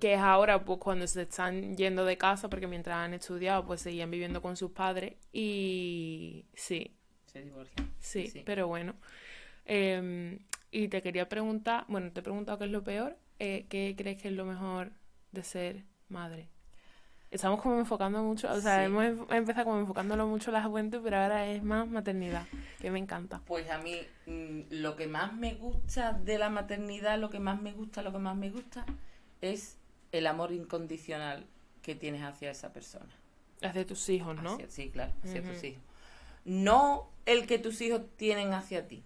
Que 0.00 0.14
es 0.14 0.20
ahora, 0.20 0.64
pues, 0.64 0.78
cuando 0.78 1.06
se 1.06 1.22
están 1.22 1.76
yendo 1.76 2.04
de 2.04 2.16
casa, 2.18 2.48
porque 2.48 2.66
mientras 2.66 2.96
han 2.96 3.14
estudiado, 3.14 3.64
pues, 3.66 3.80
seguían 3.82 4.10
viviendo 4.10 4.40
con 4.42 4.56
sus 4.56 4.70
padres, 4.72 5.14
y 5.32 6.44
sí, 6.54 6.94
Se 7.26 7.42
divorcian. 7.42 7.90
sí, 8.00 8.26
sí. 8.28 8.42
pero 8.44 8.66
bueno. 8.68 8.94
Em, 9.64 10.38
y 10.70 10.88
te 10.88 11.02
quería 11.02 11.28
preguntar, 11.28 11.84
bueno, 11.88 12.10
te 12.12 12.20
he 12.20 12.22
preguntado 12.22 12.58
qué 12.58 12.64
es 12.64 12.70
lo 12.70 12.82
peor, 12.84 13.16
eh, 13.38 13.66
¿qué 13.68 13.94
crees 13.96 14.20
que 14.20 14.28
es 14.28 14.34
lo 14.34 14.44
mejor 14.44 14.92
de 15.32 15.42
ser 15.42 15.84
madre? 16.08 16.48
Estamos 17.30 17.60
como 17.60 17.78
enfocando 17.78 18.22
mucho, 18.22 18.50
o 18.50 18.60
sea, 18.60 18.78
Sí. 18.78 18.84
hemos 18.86 19.04
em- 19.04 19.26
empezado 19.30 19.66
como 19.66 19.80
enfocándolo 19.80 20.26
mucho 20.26 20.50
la 20.50 20.62
juventud, 20.62 21.00
pero 21.04 21.18
ahora 21.18 21.46
es 21.46 21.62
más 21.62 21.86
maternidad, 21.86 22.46
que 22.80 22.90
me 22.90 22.98
encanta. 22.98 23.42
Pues 23.44 23.68
a 23.70 23.76
mí 23.78 23.98
mm, 24.26 24.60
lo 24.70 24.96
que 24.96 25.06
más 25.06 25.34
me 25.34 25.54
gusta 25.54 26.12
de 26.14 26.38
la 26.38 26.48
maternidad, 26.48 27.18
lo 27.18 27.28
que 27.28 27.38
más 27.38 27.60
me 27.60 27.72
gusta, 27.72 28.02
lo 28.02 28.12
que 28.12 28.18
más 28.18 28.34
me 28.36 28.48
gusta 28.50 28.86
es 29.42 29.77
el 30.12 30.26
amor 30.26 30.52
incondicional 30.52 31.46
que 31.82 31.94
tienes 31.94 32.22
hacia 32.22 32.50
esa 32.50 32.72
persona. 32.72 33.08
De 33.74 33.84
tus 33.84 34.08
hijos, 34.08 34.36
¿no? 34.36 34.42
Hacia- 34.54 34.70
sí, 34.70 34.90
claro, 34.90 35.12
hacia 35.24 35.42
tus 35.42 35.64
hijos. 35.64 35.82
No 36.44 37.08
el 37.26 37.46
que 37.46 37.58
tus 37.58 37.80
hijos 37.80 38.02
tienen 38.16 38.52
hacia 38.52 38.86
ti, 38.88 39.02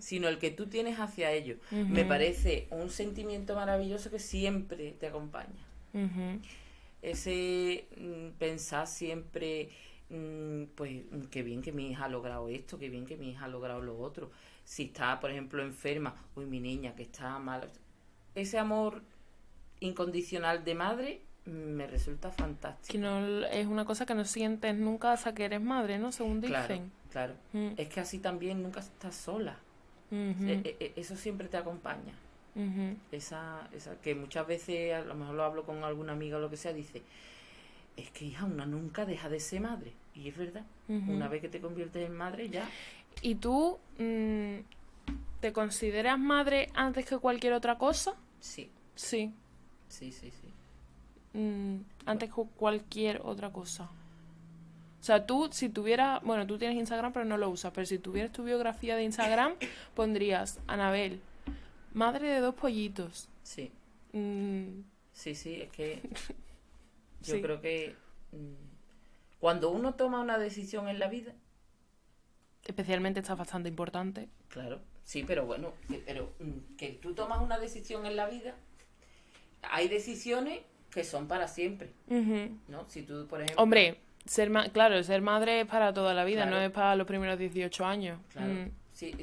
sino 0.00 0.28
el 0.28 0.38
que 0.38 0.50
tú 0.50 0.66
tienes 0.66 0.98
hacia 0.98 1.30
ellos. 1.32 1.58
Me 1.88 2.04
parece 2.04 2.66
un 2.70 2.90
sentimiento 2.90 3.54
maravilloso 3.54 4.10
que 4.10 4.18
siempre 4.18 4.92
te 4.92 5.06
acompaña. 5.08 5.64
Ese 7.02 7.86
mm, 7.96 8.30
pensar 8.38 8.86
siempre, 8.86 9.70
mm, 10.10 10.64
pues, 10.74 11.02
mm, 11.10 11.20
qué 11.30 11.42
bien 11.42 11.62
que 11.62 11.72
mi 11.72 11.90
hija 11.90 12.06
ha 12.06 12.08
logrado 12.08 12.48
esto, 12.48 12.78
qué 12.78 12.88
bien 12.88 13.06
que 13.06 13.16
mi 13.16 13.30
hija 13.30 13.44
ha 13.44 13.48
logrado 13.48 13.80
lo 13.80 13.98
otro. 13.98 14.30
Si 14.64 14.84
está, 14.84 15.20
por 15.20 15.30
ejemplo, 15.30 15.62
enferma, 15.62 16.14
uy, 16.34 16.46
mi 16.46 16.58
niña 16.60 16.94
que 16.96 17.02
está 17.04 17.38
mal. 17.38 17.70
Ese 18.34 18.58
amor 18.58 19.02
incondicional 19.80 20.64
de 20.64 20.74
madre 20.74 21.20
me 21.44 21.86
resulta 21.86 22.30
fantástico. 22.30 22.90
Que 22.92 22.98
no 22.98 23.44
es 23.46 23.66
una 23.66 23.84
cosa 23.84 24.04
que 24.06 24.14
no 24.14 24.24
sientes 24.24 24.74
nunca 24.74 25.12
hasta 25.12 25.34
que 25.34 25.44
eres 25.44 25.60
madre, 25.60 25.98
¿no? 25.98 26.10
Según 26.12 26.40
Claro, 26.40 26.62
dicen. 26.68 26.90
claro. 27.10 27.34
Mm, 27.52 27.68
Es 27.76 27.88
que 27.88 28.00
así 28.00 28.18
también 28.18 28.62
nunca 28.62 28.80
estás 28.80 29.14
sola. 29.14 29.56
Eh, 30.10 30.34
eh, 30.64 30.76
eh, 30.80 30.92
Eso 30.96 31.16
siempre 31.16 31.48
te 31.48 31.56
acompaña. 31.56 32.14
Esa, 33.12 33.68
esa, 33.72 34.00
que 34.00 34.14
muchas 34.14 34.46
veces, 34.46 34.94
a 34.94 35.02
lo 35.02 35.14
mejor 35.14 35.34
lo 35.34 35.44
hablo 35.44 35.64
con 35.64 35.84
alguna 35.84 36.12
amiga 36.12 36.38
o 36.38 36.40
lo 36.40 36.48
que 36.48 36.56
sea, 36.56 36.72
dice, 36.72 37.02
es 37.96 38.10
que 38.10 38.24
hija, 38.24 38.44
una 38.46 38.64
nunca 38.66 39.04
deja 39.04 39.28
de 39.28 39.40
ser 39.40 39.60
madre. 39.60 39.92
Y 40.14 40.28
es 40.28 40.36
verdad, 40.36 40.64
una 40.88 41.28
vez 41.28 41.42
que 41.42 41.48
te 41.48 41.60
conviertes 41.60 42.06
en 42.06 42.16
madre 42.16 42.48
ya, 42.48 42.66
¿Y 43.22 43.34
tú 43.36 43.78
mm, 43.98 44.56
te 45.40 45.52
consideras 45.52 46.18
madre 46.18 46.68
antes 46.74 47.04
que 47.06 47.18
cualquier 47.18 47.52
otra 47.52 47.76
cosa? 47.78 48.14
sí, 48.40 48.70
Sí. 48.94 49.32
Sí, 49.88 50.12
sí, 50.12 50.30
sí. 50.30 51.38
Mm, 51.38 51.82
antes 52.06 52.32
que 52.32 52.42
cualquier 52.56 53.20
otra 53.24 53.52
cosa. 53.52 53.84
O 55.00 55.04
sea, 55.06 55.24
tú, 55.26 55.48
si 55.52 55.68
tuvieras, 55.68 56.22
bueno, 56.22 56.46
tú 56.46 56.58
tienes 56.58 56.76
Instagram 56.78 57.12
pero 57.12 57.24
no 57.24 57.36
lo 57.38 57.48
usas, 57.50 57.72
pero 57.72 57.86
si 57.86 57.98
tuvieras 57.98 58.32
tu 58.32 58.42
biografía 58.44 58.96
de 58.96 59.04
Instagram, 59.04 59.54
pondrías, 59.94 60.58
Anabel, 60.66 61.20
madre 61.92 62.28
de 62.28 62.40
dos 62.40 62.54
pollitos. 62.54 63.28
Sí, 63.42 63.70
Mm, 64.12 64.80
sí, 65.12 65.34
sí, 65.34 65.60
es 65.60 65.70
que 65.70 66.00
yo 67.22 67.34
Sí. 67.34 67.40
creo 67.42 67.60
que 67.60 67.94
mm, 68.32 68.54
cuando 69.38 69.70
uno 69.70 69.94
toma 69.94 70.20
una 70.20 70.38
decisión 70.38 70.88
en 70.88 70.98
la 70.98 71.08
vida, 71.08 71.34
especialmente 72.64 73.20
está 73.20 73.34
bastante 73.34 73.68
importante. 73.68 74.28
claro, 74.48 74.80
sí, 75.04 75.22
pero 75.26 75.44
bueno, 75.46 75.72
que- 75.88 75.98
pero 75.98 76.32
que 76.78 76.90
tú 77.02 77.14
tomas 77.14 77.40
una 77.42 77.58
decisión 77.58 78.06
en 78.06 78.16
la 78.16 78.26
vida, 78.26 78.56
hay 79.70 79.88
decisiones 79.88 80.60
que 80.90 81.04
son 81.04 81.26
para 81.28 81.46
siempre. 81.48 81.90
¿no? 82.68 82.84
Si 82.88 83.02
tú, 83.02 83.26
por 83.28 83.40
ejemplo... 83.42 83.62
Hombre, 83.62 83.98
ser 84.24 84.50
ma- 84.50 84.68
claro, 84.70 85.02
ser 85.02 85.20
madre 85.22 85.60
es 85.60 85.66
para 85.66 85.92
toda 85.92 86.14
la 86.14 86.24
vida, 86.24 86.42
Claro. 86.42 86.56
no 86.56 86.62
es 86.62 86.70
para 86.70 86.96
los 86.96 87.06
primeros 87.06 87.38
18 87.38 87.84
años. 87.84 88.18
Claro, 88.32 88.52
Mm. 88.52 88.70
sí, 88.92 89.14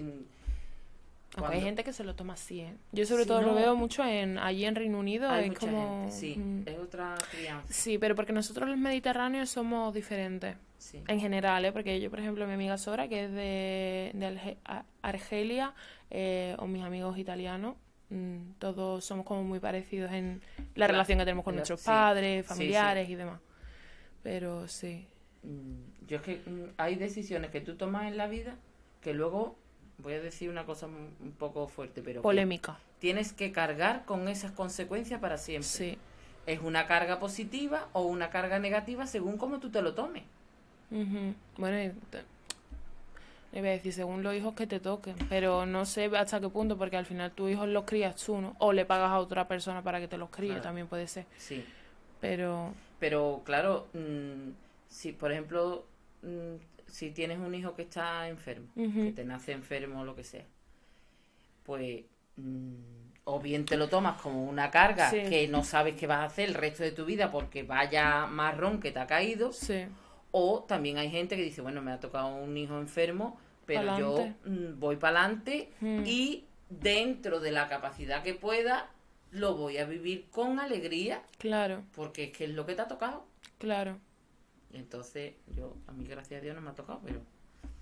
Aunque 1.36 1.56
hay 1.56 1.62
gente 1.62 1.84
que 1.84 1.94
se 1.94 2.04
lo 2.04 2.14
toma 2.16 2.34
así, 2.34 2.62
¿eh? 2.62 2.76
Yo 2.92 3.08
sobre 3.08 3.26
todo 3.26 3.42
lo 3.42 3.56
veo 3.56 3.76
mucho 3.76 4.04
en 4.06 4.38
allí 4.38 4.66
en 4.66 4.76
Reino 4.76 5.00
Unido, 5.00 5.28
hay 5.32 5.46
es 5.46 5.50
mucha 5.50 5.60
como... 5.62 6.02
gente, 6.02 6.12
sí, 6.12 6.36
mm. 6.38 6.64
es 6.68 6.78
otra 6.78 7.16
crianza, 7.32 7.74
Sí, 7.74 7.98
pero 7.98 8.16
porque 8.16 8.34
nosotros 8.34 8.70
los 8.70 8.78
mediterráneos 8.78 9.50
somos 9.50 9.96
diferentes. 9.96 10.56
sí. 10.78 11.02
En 11.08 11.20
general, 11.20 11.66
¿eh? 11.66 11.72
Porque 11.72 12.00
yo, 12.00 12.12
por 12.12 12.20
ejemplo, 12.20 12.46
mi 12.46 12.54
amiga 12.54 12.78
Sora, 12.78 13.08
que 13.08 13.24
es 13.26 13.32
de, 13.32 14.58
Argelia, 15.02 15.74
eh, 16.12 16.56
o 16.60 16.68
mis 16.68 16.84
amigos 16.84 17.18
italianos, 17.18 17.76
mm, 18.10 18.54
todos 18.60 19.04
somos 19.06 19.26
como 19.26 19.44
muy 19.44 19.60
parecidos 19.60 20.12
en 20.12 20.42
la 20.76 20.86
La- 20.86 20.88
relación 20.88 21.18
que 21.20 21.26
tenemos 21.26 21.44
con 21.46 21.56
nuestros 21.56 21.82
sí, 21.82 21.88
padres, 21.88 22.46
sí, 22.46 22.50
familiares 22.50 23.10
y 23.10 23.16
demás. 23.16 23.40
Pero 24.22 24.68
sí. 24.68 25.06
Mm, 25.44 26.06
Yo 26.08 26.18
es 26.18 26.24
que 26.24 26.36
mm, 26.46 26.74
hay 26.78 26.96
decisiones 26.96 27.52
que 27.52 27.62
tú 27.62 27.76
tomas 27.76 28.08
en 28.08 28.18
la 28.18 28.28
vida 28.28 28.56
que 29.02 29.14
luego, 29.14 29.58
voy 29.98 30.14
a 30.14 30.22
decir 30.22 30.50
una 30.50 30.66
cosa 30.66 30.88
un 30.88 31.34
poco 31.38 31.68
fuerte, 31.68 32.02
pero 32.02 32.22
que 32.22 32.24
Polémica. 32.24 32.80
tienes 33.00 33.34
que 33.34 33.52
cargar 33.52 34.06
con 34.06 34.28
esas 34.30 34.52
consecuencias 34.52 35.20
para 35.20 35.38
siempre. 35.38 35.68
Sí. 35.68 35.98
Es 36.46 36.60
una 36.62 36.88
carga 36.88 37.20
positiva 37.20 37.88
o 37.94 38.04
una 38.04 38.30
carga 38.30 38.60
negativa 38.60 39.08
según 39.08 39.38
cómo 39.38 39.60
tú 39.60 39.70
te 39.70 39.82
lo 39.82 39.94
tomes. 39.94 40.24
Ujú. 40.92 41.34
Bueno, 41.58 41.82
y 41.82 41.90
te- 42.10 42.24
iba 43.54 43.68
a 43.68 43.72
decir, 43.72 43.94
según 43.94 44.24
los 44.24 44.34
hijos 44.36 44.54
que 44.56 44.66
te 44.68 44.80
toquen, 44.80 45.16
pero 45.30 45.66
no 45.66 45.86
sé 45.86 46.06
hasta 46.18 46.40
qué 46.42 46.50
punto, 46.50 46.78
porque 46.78 46.98
al 46.98 47.06
final 47.06 47.32
tus 47.32 47.52
hijos 47.52 47.68
los 47.68 47.84
crías 47.86 48.16
tú, 48.16 48.42
¿no? 48.42 48.56
O 48.60 48.74
le 48.74 48.86
pagas 48.86 49.12
a 49.12 49.20
otra 49.20 49.48
persona 49.48 49.82
para 49.84 50.00
que 50.00 50.08
te 50.08 50.18
los 50.18 50.30
críe, 50.30 50.50
Claro. 50.50 50.64
también 50.64 50.88
puede 50.88 51.08
ser. 51.08 51.26
Sí. 51.38 51.64
Pero, 52.20 52.74
Pero 53.00 53.42
claro, 53.46 53.88
mm, 53.94 54.52
si 54.88 55.12
por 55.12 55.32
ejemplo, 55.32 55.86
mm, 56.22 56.56
si 56.88 57.12
tienes 57.12 57.38
un 57.40 57.54
hijo 57.54 57.76
que 57.76 57.82
está 57.84 58.28
enfermo, 58.30 58.68
que 58.76 59.12
te 59.16 59.24
nace 59.26 59.52
enfermo 59.52 60.02
o 60.02 60.06
lo 60.06 60.16
que 60.16 60.24
sea, 60.24 60.46
pues 61.64 62.04
mm, 62.38 62.74
o 63.26 63.40
bien 63.40 63.66
te 63.66 63.78
lo 63.78 63.88
tomas 63.88 64.22
como 64.22 64.44
una 64.46 64.70
carga 64.72 65.10
Sí. 65.10 65.22
que 65.30 65.48
no 65.48 65.64
sabes 65.64 65.96
qué 65.96 66.08
vas 66.08 66.20
a 66.20 66.24
hacer 66.26 66.50
el 66.50 66.56
resto 66.56 66.84
de 66.84 66.92
tu 66.92 67.06
vida 67.06 67.32
porque 67.32 67.64
vaya 67.64 68.26
marrón 68.26 68.80
que 68.80 68.92
te 68.92 69.00
ha 69.00 69.08
caído, 69.08 69.54
sí. 69.54 69.86
o 70.32 70.64
también 70.68 70.98
hay 70.98 71.10
gente 71.10 71.36
que 71.36 71.44
dice, 71.44 71.62
bueno, 71.62 71.82
me 71.82 71.92
ha 71.92 72.00
tocado 72.00 72.36
un 72.36 72.56
hijo 72.58 72.78
enfermo, 72.80 73.38
pero 73.66 73.82
Pa'lante. 73.88 74.36
yo 74.46 74.52
mm, 74.52 74.80
voy 74.80 74.96
para 74.98 75.20
adelante 75.22 75.72
Mm. 75.82 76.04
y 76.06 76.46
dentro 76.70 77.40
de 77.40 77.52
la 77.52 77.68
capacidad 77.70 78.24
que 78.24 78.34
pueda, 78.34 78.90
lo 79.32 79.56
voy 79.56 79.78
a 79.78 79.86
vivir 79.86 80.26
con 80.32 80.60
alegría, 80.60 81.22
Claro, 81.38 81.84
porque 81.96 82.26
es 82.26 82.32
que 82.38 82.46
es 82.46 82.52
lo 82.52 82.66
que 82.66 82.76
te 82.76 82.82
ha 82.82 82.88
tocado. 82.88 83.26
claro. 83.60 83.98
Entonces, 84.74 85.34
yo, 85.56 85.76
a 85.88 85.92
mí 85.92 86.06
gracias 86.06 86.40
a 86.40 86.44
Dios 86.44 86.56
no 86.56 86.62
me 86.62 86.72
ha 86.72 86.74
tocado, 86.74 87.00
pero 87.06 87.20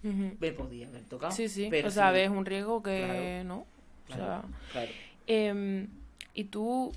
me 0.03 0.51
podía 0.51 0.87
haber 0.87 1.03
tocado. 1.05 1.31
Sí, 1.31 1.47
sí. 1.47 1.67
Pero 1.69 1.87
o 1.87 1.91
sea, 1.91 2.09
sí, 2.09 2.13
ves 2.15 2.29
un 2.29 2.45
riesgo 2.45 2.81
que 2.83 3.05
Claro. 3.05 3.43
no. 3.45 3.57
O 3.59 3.65
claro, 4.07 4.23
sea, 4.23 4.43
claro, 4.73 4.91
em, 5.27 5.87
¿y 6.33 6.43
tú 6.45 6.91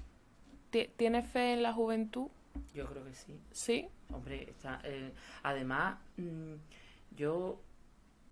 ti- 0.70 0.90
tienes 0.96 1.26
fe 1.28 1.52
en 1.52 1.62
la 1.62 1.72
juventud? 1.72 2.26
yo 2.74 2.86
creo 2.86 3.04
que 3.04 3.14
sí. 3.14 3.38
Sí. 3.52 3.86
Hombre, 4.12 4.48
está, 4.50 4.80
eh, 4.84 5.12
además, 5.44 5.96
mm, 6.16 6.54
yo, 7.16 7.60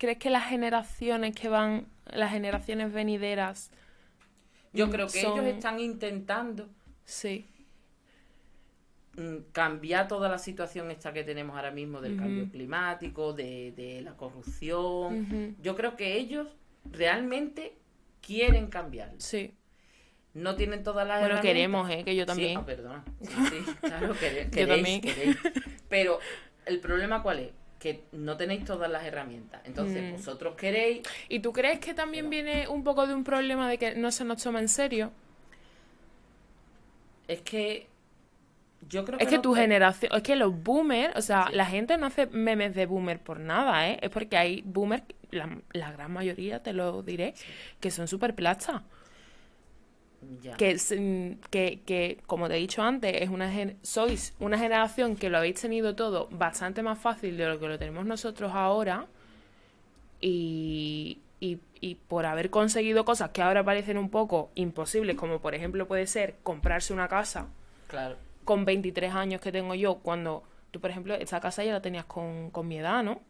¿Crees 0.02 0.18
que 0.18 0.30
las 0.30 0.48
generaciones 0.48 1.32
que 1.32 1.48
van, 1.48 1.86
las 2.06 2.32
generaciones 2.32 2.92
venideras, 2.92 3.70
yo 4.72 4.90
creo 4.90 5.06
que 5.06 5.20
son- 5.20 5.38
ellos 5.38 5.46
están 5.46 5.78
intentando 5.78 6.68
sí, 7.04 7.46
mm, 9.16 9.36
cambiar 9.52 10.08
toda 10.08 10.28
la 10.28 10.38
situación 10.38 10.90
esta 10.90 11.12
que 11.12 11.22
tenemos 11.22 11.54
ahora 11.54 11.70
mismo 11.70 12.00
del 12.00 12.16
cambio 12.16 12.48
climático, 12.50 13.32
de, 13.32 13.72
de 13.76 14.02
la 14.02 14.16
corrupción. 14.16 15.54
Yo 15.62 15.76
creo 15.76 15.96
que 15.96 16.16
ellos 16.16 16.48
realmente 16.90 17.76
quieren 18.20 18.66
cambiarlo. 18.66 19.14
sí. 19.20 19.54
No 20.34 20.56
tienen 20.56 20.82
todas 20.82 21.06
las 21.06 21.20
Bueno, 21.20 21.40
queremos, 21.42 21.88
¿eh? 21.90 22.02
Que 22.04 22.16
yo 22.16 22.24
Sí, 22.24 22.28
también. 22.30 22.58
ah, 22.58 22.64
perdona. 22.66 23.04
Sí, 23.22 23.34
sí, 23.50 23.64
claro, 23.82 24.14
Yo 24.18 24.18
queréis, 24.18 24.66
también. 24.66 25.00
queréis. 25.02 25.36
Pero 25.90 26.18
el 26.64 26.80
problema 26.80 27.22
cuál 27.22 27.38
es? 27.40 27.50
Que 27.82 28.04
no 28.12 28.36
tenéis 28.36 28.64
todas 28.64 28.88
las 28.88 29.04
herramientas. 29.04 29.60
Entonces, 29.64 30.04
Mm. 30.12 30.16
vosotros 30.16 30.54
queréis... 30.54 31.00
¿Y 31.28 31.40
tú 31.40 31.52
crees 31.52 31.80
que 31.80 31.94
también 31.94 32.30
viene 32.30 32.68
un 32.68 32.84
poco 32.84 33.08
de 33.08 33.14
un 33.14 33.24
problema 33.24 33.68
de 33.68 33.76
que 33.76 33.96
no 33.96 34.12
se 34.12 34.24
nos 34.24 34.40
toma 34.40 34.60
en 34.60 34.68
serio? 34.68 35.10
Es 37.28 37.40
que 37.40 37.86
yo 38.88 39.04
creo 39.04 39.18
Es 39.18 39.26
que 39.28 39.36
no- 39.36 39.42
tu 39.42 39.54
generación, 39.54 40.12
es 40.14 40.22
que 40.22 40.36
los 40.36 40.62
boomers, 40.62 41.16
o 41.16 41.22
sea, 41.22 41.46
Sí. 41.48 41.54
la 41.56 41.66
gente 41.66 41.96
no 41.98 42.06
hace 42.06 42.26
memes 42.26 42.74
de 42.74 42.86
boomer 42.86 43.18
por 43.20 43.40
nada, 43.40 43.88
¿eh? 43.88 43.98
Es 44.02 44.10
porque 44.10 44.36
hay 44.36 44.62
boomers, 44.64 45.02
la, 45.30 45.48
la 45.72 45.92
gran 45.92 46.12
mayoría, 46.12 46.62
te 46.62 46.72
lo 46.72 47.02
diré, 47.02 47.34
que 47.80 47.90
son 47.90 48.06
súper 48.08 48.34
plachas. 48.34 48.82
Que, 50.56 50.74
mm, 50.74 51.40
que, 51.50 51.80
que, 51.84 52.18
como 52.26 52.48
te 52.48 52.54
he 52.56 52.58
dicho 52.58 52.82
antes, 52.82 53.14
es 53.20 53.28
una 53.28 53.50
sois 53.82 54.34
una 54.38 54.58
generación 54.58 55.16
que 55.16 55.30
lo 55.30 55.38
habéis 55.38 55.60
tenido 55.60 55.94
todo 55.94 56.28
bastante 56.30 56.82
más 56.82 56.98
fácil 56.98 57.36
de 57.36 57.46
lo 57.46 57.58
que 57.58 57.68
lo 57.68 57.78
tenemos 57.78 58.06
nosotros 58.06 58.52
ahora. 58.54 59.06
Y, 60.20 61.18
y, 61.40 61.58
y 61.80 61.96
por 61.96 62.26
haber 62.26 62.50
conseguido 62.50 63.04
cosas 63.04 63.30
que 63.30 63.42
ahora 63.42 63.64
parecen 63.64 63.98
un 63.98 64.08
poco 64.10 64.50
imposibles, 64.54 65.16
como 65.16 65.40
por 65.40 65.54
ejemplo 65.54 65.88
puede 65.88 66.06
ser 66.06 66.36
comprarse 66.42 66.92
una 66.92 67.08
casa 67.08 67.48
Claro. 67.88 68.16
con 68.44 68.64
23 68.64 69.12
años 69.14 69.40
que 69.40 69.50
tengo 69.52 69.74
yo, 69.74 69.96
cuando 69.96 70.44
tú, 70.70 70.80
por 70.80 70.90
ejemplo, 70.90 71.14
esta 71.14 71.40
casa 71.40 71.64
ya 71.64 71.72
la 71.72 71.82
tenías 71.82 72.04
con, 72.04 72.50
con 72.50 72.68
mi 72.68 72.78
edad, 72.78 73.02
¿no? 73.02 73.20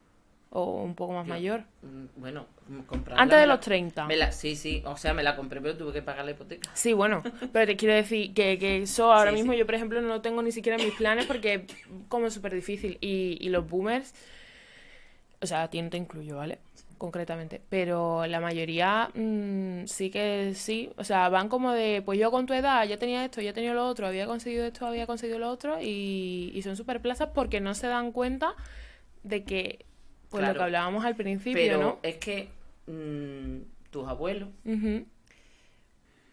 O 0.55 0.82
un 0.82 0.94
poco 0.94 1.14
más 1.14 1.26
Yo- 1.26 1.30
mayor. 1.32 1.64
Mm, 1.82 2.05
Bueno, 2.20 2.46
mm, 2.68 2.80
comprarla 2.82 3.22
Antes 3.22 3.40
de 3.40 3.46
los 3.46 3.61
30. 3.61 4.07
me 4.07 4.16
la- 4.16 4.32
sí, 4.32 4.55
sí, 4.55 4.82
o 4.84 4.96
sea, 4.98 5.14
me 5.14 5.22
la 5.22 5.34
compré, 5.34 5.61
pero 5.62 5.76
tuve 5.78 5.92
que 5.94 6.03
pagar 6.03 6.24
la 6.26 6.32
hipoteca. 6.32 6.70
Sí, 6.74 6.92
bueno, 6.92 7.22
pero 7.53 7.66
te 7.66 7.76
quiero 7.76 7.94
decir 7.94 8.34
que, 8.34 8.59
que 8.59 8.82
eso 8.82 9.11
ahora 9.12 9.30
Sí, 9.30 9.36
mismo 9.38 9.53
sí. 9.53 9.59
yo, 9.59 9.64
por 9.66 9.74
ejemplo, 9.76 10.00
no 10.03 10.09
lo 10.09 10.20
tengo 10.20 10.42
ni 10.42 10.53
siquiera 10.53 10.76
en 10.78 10.84
mis 10.84 10.94
planes 10.94 11.24
porque 11.26 11.55
es 11.55 11.62
como 12.09 12.28
súper 12.30 12.55
difícil. 12.55 12.98
Y, 13.00 13.38
y 13.40 13.48
los 13.48 13.66
boomers, 13.68 14.12
o 15.40 15.46
sea, 15.46 15.62
a 15.64 15.70
ti 15.70 15.80
no 15.82 15.90
te 15.90 15.96
incluyo, 15.96 16.36
¿vale? 16.36 16.59
Concretamente. 16.98 17.61
Pero 17.68 18.26
la 18.26 18.38
mayoría 18.40 19.09
mm, 19.14 19.86
sí 19.86 20.11
que 20.11 20.53
sí. 20.55 20.90
O 20.98 21.05
sea, 21.05 21.28
van 21.30 21.48
como 21.48 21.72
de, 21.72 22.03
pues 22.05 22.18
yo 22.18 22.30
con 22.30 22.46
tu 22.46 22.53
edad 22.53 22.86
ya 22.86 22.96
tenía 22.98 23.24
esto, 23.24 23.40
ya 23.40 23.53
tenía 23.53 23.74
lo 23.74 23.86
otro, 23.88 24.07
había 24.07 24.26
conseguido 24.26 24.64
esto, 24.66 24.86
había 24.86 25.07
conseguido 25.07 25.38
lo 25.40 25.48
otro. 25.50 25.80
Y, 25.80 26.53
y 26.55 26.62
son 26.62 26.76
súper 26.76 27.00
plazas 27.00 27.30
porque 27.34 27.61
no 27.61 27.74
se 27.74 27.88
dan 27.88 28.12
cuenta 28.12 28.55
de 29.24 29.44
que, 29.44 29.84
pues 30.33 30.49
lo 30.49 30.55
que 30.55 30.62
hablábamos 30.62 31.05
al 31.05 31.14
principio, 31.14 31.55
Pero 31.62 31.78
¿no? 31.80 31.99
es 32.03 32.16
que 32.16 32.49
mm, 32.87 33.59
tus 33.91 34.09
abuelos, 34.09 34.49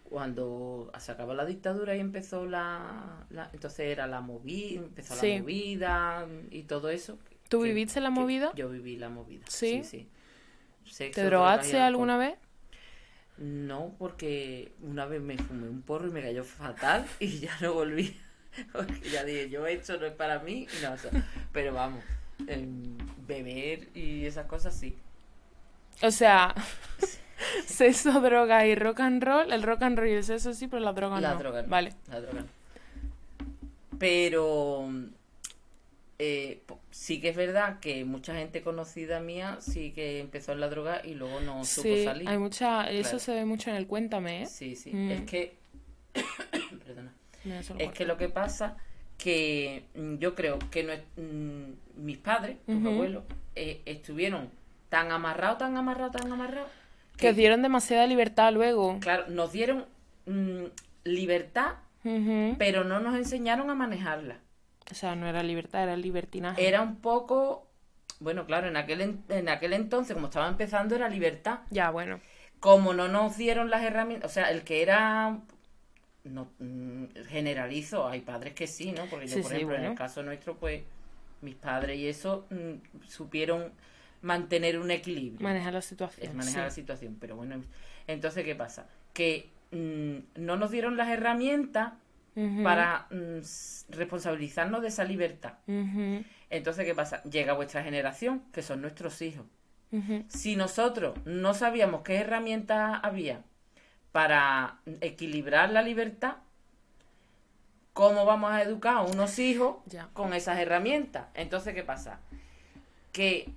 cuando 0.04 0.92
se 0.98 1.12
acabó 1.12 1.34
la 1.36 1.46
dictadura 1.46 1.96
y 1.96 2.00
empezó 2.00 2.46
la, 2.48 3.26
la- 3.30 3.50
entonces 3.54 3.82
era 3.82 4.08
la 4.08 4.22
movida, 4.22 4.80
empezó 4.82 5.14
Sí. 5.16 5.34
la 5.36 5.40
movida 5.42 6.28
y 6.50 6.64
todo 6.64 6.90
eso. 6.90 7.20
¿Tú 7.48 7.62
que- 7.62 7.68
viviste 7.70 8.02
la 8.02 8.10
movida? 8.10 8.52
Yo 8.56 8.70
viví 8.70 8.96
la 8.98 9.10
movida. 9.10 9.46
Sí. 9.48 9.84
Sí, 9.84 10.08
sí. 10.86 10.92
Sexo, 10.92 11.22
¿Te 11.22 11.26
drogaste 11.28 11.80
alguna 11.80 12.18
vez? 12.18 12.36
No, 13.38 13.96
porque 14.00 14.72
una 14.82 15.06
vez 15.06 15.22
me 15.22 15.38
fumé 15.38 15.70
un 15.70 15.82
porro 15.84 16.08
y 16.08 16.12
me 16.12 16.22
cayó 16.22 16.44
fatal 16.44 17.06
y 17.20 17.40
ya 17.40 17.56
no 17.62 17.74
volví. 17.74 18.18
Ya 19.14 19.24
dije, 19.24 19.50
yo 19.52 19.68
esto 19.68 19.98
no 20.00 20.08
es 20.08 20.14
para 20.14 20.40
mí. 20.40 20.66
no, 20.82 20.94
o 20.94 20.98
sea, 20.98 21.12
pero 21.54 21.72
vamos, 21.72 22.04
beber 23.28 23.90
y 23.96 24.26
esas 24.26 24.46
cosas 24.48 24.74
sí. 24.76 24.96
O 26.02 26.12
sea, 26.12 26.56
sexo, 27.66 28.22
droga 28.22 28.66
y 28.66 28.76
rock 28.76 29.02
and 29.02 29.24
roll. 29.24 29.52
El 29.52 29.64
rock 29.64 29.84
and 29.84 29.98
roll 29.98 30.08
y 30.10 30.14
el 30.14 30.24
sexo 30.24 30.54
sí, 30.54 30.68
pero 30.68 30.80
la 30.82 30.94
droga 30.94 31.20
La 31.20 31.34
no. 31.34 31.40
droga 31.40 31.62
no. 31.62 31.68
Vale. 31.70 31.94
La 32.10 32.22
droga. 32.22 32.42
no. 32.42 32.48
Pero 34.00 34.88
eh, 36.20 36.62
sí 36.90 37.20
que 37.20 37.30
es 37.30 37.36
verdad 37.36 37.80
que 37.80 38.06
mucha 38.06 38.34
gente 38.36 38.62
conocida 38.62 39.20
mía 39.20 39.58
sí 39.60 39.92
que 39.92 40.20
empezó 40.20 40.54
en 40.54 40.62
la 40.62 40.70
droga 40.70 41.02
y 41.04 41.16
luego 41.16 41.42
no 41.42 41.66
supo 41.66 41.90
salir. 42.04 42.28
hay 42.30 42.38
mucha... 42.38 42.90
Eso 42.90 43.20
se 43.20 43.34
ve 43.34 43.46
mucho 43.46 43.70
en 43.70 43.76
el 43.76 43.88
Cuéntame, 43.88 44.44
¿eh? 44.44 44.46
Sí, 44.46 44.76
sí. 44.76 44.92
Mm. 44.94 45.12
Es 45.12 45.22
que. 45.24 45.58
Perdona. 46.86 47.14
Es 47.78 47.92
que 47.92 48.06
lo 48.06 48.18
que 48.18 48.30
pasa 48.30 48.78
que 49.18 49.84
mm, 49.96 50.16
yo 50.16 50.34
creo 50.36 50.60
que 50.72 50.84
no 50.84 50.94
es- 50.94 51.04
mm, 51.18 51.72
mis 52.00 52.18
padres, 52.18 52.58
tus 52.66 52.86
abuelos, 52.86 53.24
eh, 53.56 53.82
estuvieron 53.86 54.50
tan 54.90 55.12
amarrados, 55.12 55.58
tan 55.60 55.78
amarrados, 55.78 56.14
tan 56.14 56.32
amarrados, 56.32 56.70
Que 57.18 57.34
dieron 57.34 57.62
demasiada 57.62 58.08
libertad 58.08 58.52
luego. 58.54 58.98
claro, 59.00 59.26
nos 59.30 59.52
dieron 59.52 59.86
mm, 60.26 60.64
libertad, 61.04 61.74
pero 62.58 62.84
no 62.84 63.00
nos 63.00 63.16
enseñaron 63.16 63.70
a 63.70 63.76
manejarla. 63.76 64.38
O 64.92 64.96
sea, 64.96 65.16
no 65.16 65.28
era 65.28 65.44
libertad, 65.44 65.84
era 65.84 65.96
libertinaje. 65.98 66.68
Era 66.68 66.82
un 66.82 66.96
poco, 66.98 67.68
bueno, 68.20 68.46
claro, 68.46 68.68
en 68.68 68.78
aquel, 68.78 69.02
en, 69.02 69.24
en 69.30 69.50
aquel 69.50 69.74
entonces, 69.74 70.16
como 70.16 70.28
estaba 70.28 70.48
empezando, 70.48 70.96
era 70.96 71.10
libertad. 71.10 71.60
Ya, 71.70 71.92
bueno. 71.92 72.20
Como 72.60 72.94
no 72.94 73.08
nos 73.08 73.38
dieron 73.38 73.70
las 73.70 73.84
herramientas, 73.84 74.32
o 74.32 74.34
sea, 74.34 74.50
el 74.52 74.64
que 74.64 74.82
era, 74.82 75.40
no 76.24 76.52
mm, 76.60 77.06
generalizo, 77.28 78.08
hay 78.08 78.22
padres 78.22 78.54
que 78.54 78.68
sí, 78.68 78.92
¿no? 78.92 79.06
Porque 79.06 79.28
yo, 79.28 79.36
Sí, 79.36 79.42
por 79.42 79.52
sí, 79.52 79.56
ejemplo, 79.58 79.78
en 79.78 79.86
el 79.86 79.96
caso 79.96 80.24
nuestro, 80.24 80.58
pues, 80.58 80.82
mis 81.42 81.56
padres 81.56 81.98
y 81.98 82.08
eso 82.08 82.48
mm, 82.50 83.08
supieron 83.08 83.72
mantener 84.22 84.80
un 84.80 84.92
equilibrio. 84.92 85.44
Manejar 85.44 85.74
la 85.74 85.82
situación. 85.82 86.28
es 86.28 86.36
manejar 86.36 86.66
la 86.66 86.72
situación. 86.72 87.18
Pero 87.20 87.36
bueno, 87.36 87.64
entonces, 88.08 88.44
¿qué 88.44 88.56
pasa? 88.56 88.88
Que 89.14 89.50
mm, 89.72 90.42
no 90.42 90.58
nos 90.58 90.72
dieron 90.72 90.98
las 90.98 91.10
herramientas 91.10 91.94
para 92.64 93.08
mm, 93.12 93.40
responsabilizarnos 93.90 94.82
de 94.82 94.88
esa 94.88 95.04
libertad. 95.04 95.56
Entonces, 96.50 96.86
¿qué 96.86 96.96
pasa? 96.96 97.22
Llega 97.24 97.54
vuestra 97.54 97.84
generación, 97.84 98.44
que 98.54 98.62
son 98.62 98.82
nuestros 98.82 99.22
hijos. 99.22 99.46
Si 100.28 100.56
nosotros 100.56 101.18
no 101.26 101.56
sabíamos 101.56 102.04
qué 102.04 102.18
herramientas 102.18 103.00
había 103.04 103.42
para 104.12 104.80
equilibrar 105.02 105.72
la 105.72 105.82
libertad, 105.82 106.38
¿cómo 107.94 108.26
vamos 108.26 108.52
a 108.52 108.62
educar 108.62 108.98
a 108.98 109.02
unos 109.02 109.40
hijos 109.40 109.78
Ya. 109.88 110.10
con 110.14 110.34
esas 110.34 110.60
herramientas? 110.60 111.28
Entonces, 111.34 111.74
¿qué 111.74 111.84
pasa? 111.84 112.20
Que 113.12 113.52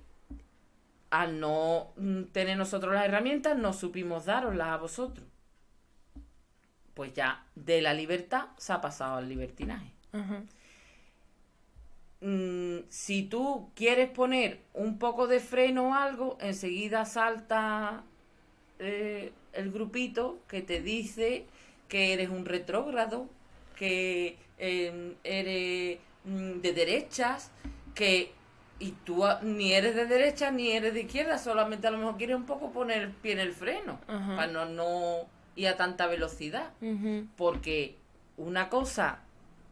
al 1.09 1.39
no 1.39 1.93
mm, 1.97 2.23
tener 2.31 2.57
nosotros 2.57 2.93
las 2.93 3.05
herramientas, 3.05 3.57
no 3.57 3.73
supimos 3.73 4.25
daroslas 4.25 4.67
a 4.69 4.77
vosotros. 4.77 5.27
Pues 6.93 7.13
ya 7.13 7.45
de 7.55 7.81
la 7.81 7.93
libertad 7.93 8.47
se 8.57 8.73
ha 8.73 8.81
pasado 8.81 9.17
al 9.17 9.29
libertinaje. 9.29 9.91
Mm, 12.21 12.85
si 12.89 13.23
tú 13.23 13.69
quieres 13.75 14.09
poner 14.09 14.59
un 14.73 14.97
poco 14.97 15.27
de 15.27 15.39
freno 15.39 15.89
o 15.89 15.93
algo, 15.93 16.37
enseguida 16.39 17.05
salta 17.05 18.03
eh, 18.79 19.33
el 19.53 19.71
grupito 19.71 20.39
que 20.47 20.61
te 20.61 20.81
dice 20.81 21.45
que 21.89 22.13
eres 22.13 22.29
un 22.29 22.45
retrógrado, 22.45 23.27
que 23.75 24.37
eh, 24.57 25.15
eres 25.23 25.99
mm, 26.25 26.59
de 26.61 26.73
derechas, 26.73 27.51
que 27.95 28.31
y 28.79 28.91
tú 29.05 29.23
ni 29.43 29.71
eres 29.73 29.95
de 29.95 30.05
derecha 30.07 30.51
ni 30.51 30.71
eres 30.71 30.93
de 30.93 31.01
izquierda, 31.01 31.37
solamente 31.37 31.87
a 31.87 31.91
lo 31.91 31.97
mejor 31.99 32.17
quieres 32.17 32.35
un 32.35 32.45
poco 32.45 32.71
poner 32.71 33.01
el 33.03 33.09
pie 33.11 33.33
en 33.33 33.39
el 33.39 33.53
freno 33.53 33.99
para 34.35 34.47
no, 34.47 34.65
no 34.65 35.15
ir 35.55 35.67
a 35.67 35.77
tanta 35.77 36.07
velocidad. 36.07 36.71
Porque 37.37 37.95
una 38.37 38.69
cosa 38.69 39.19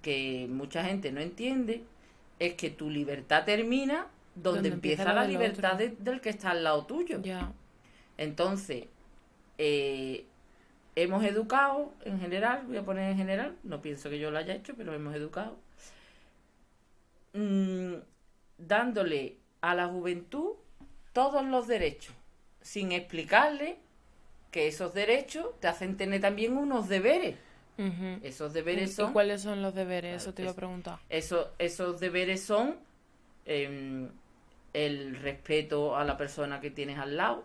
que 0.02 0.48
mucha 0.50 0.84
gente 0.86 1.12
no 1.12 1.20
entiende 1.20 1.84
es 2.40 2.54
que 2.54 2.70
tu 2.70 2.90
libertad 2.90 3.44
termina 3.44 4.08
donde, 4.36 4.60
Donde 4.62 4.70
empieza, 4.70 5.02
empieza 5.04 5.14
la 5.14 5.26
libertad 5.28 5.76
de- 5.76 5.90
del 6.00 6.22
que 6.22 6.30
está 6.30 6.52
al 6.52 6.64
lado 6.64 6.86
tuyo. 6.86 7.20
Entonces, 8.18 8.86
eh, 9.58 10.26
hemos 10.96 11.24
educado 11.24 11.94
en 12.04 12.20
general, 12.20 12.64
voy 12.68 12.78
a 12.78 12.84
poner 12.84 13.12
en 13.12 13.18
general, 13.18 13.56
no 13.64 13.82
pienso 13.82 14.10
que 14.10 14.20
yo 14.20 14.32
lo 14.32 14.38
haya 14.38 14.54
hecho, 14.56 14.74
pero 14.76 14.94
hemos 14.94 15.16
educado, 15.16 15.58
mm, 17.34 17.94
dándole 18.58 19.38
a 19.62 19.76
la 19.76 19.88
juventud 19.88 20.54
todos 21.14 21.46
los 21.46 21.68
derechos, 21.68 22.14
sin 22.62 22.92
explicarle 22.92 23.78
que 24.52 24.68
esos 24.68 24.94
derechos 24.94 25.48
te 25.60 25.68
hacen 25.68 25.98
tener 25.98 26.22
también 26.22 26.58
unos 26.58 26.88
deberes. 26.90 27.36
Esos 28.22 28.54
deberes 28.54 28.92
¿Y 28.92 28.94
son 28.94 29.12
cuáles 29.12 29.42
son 29.42 29.64
los 29.64 29.74
deberes? 29.74 30.12
Claro, 30.12 30.18
Eso 30.22 30.34
te 30.36 30.42
iba 30.44 30.52
a 30.52 30.56
preguntar. 30.56 31.00
Eso- 31.10 31.50
esos 31.58 32.00
deberes 32.00 32.44
son 32.44 32.76
em, 33.46 34.08
el 34.74 35.16
respeto 35.16 35.96
a 35.98 36.04
la 36.06 36.16
persona 36.16 36.62
que 36.62 36.70
tienes 36.70 37.00
al 37.00 37.18
lado, 37.18 37.44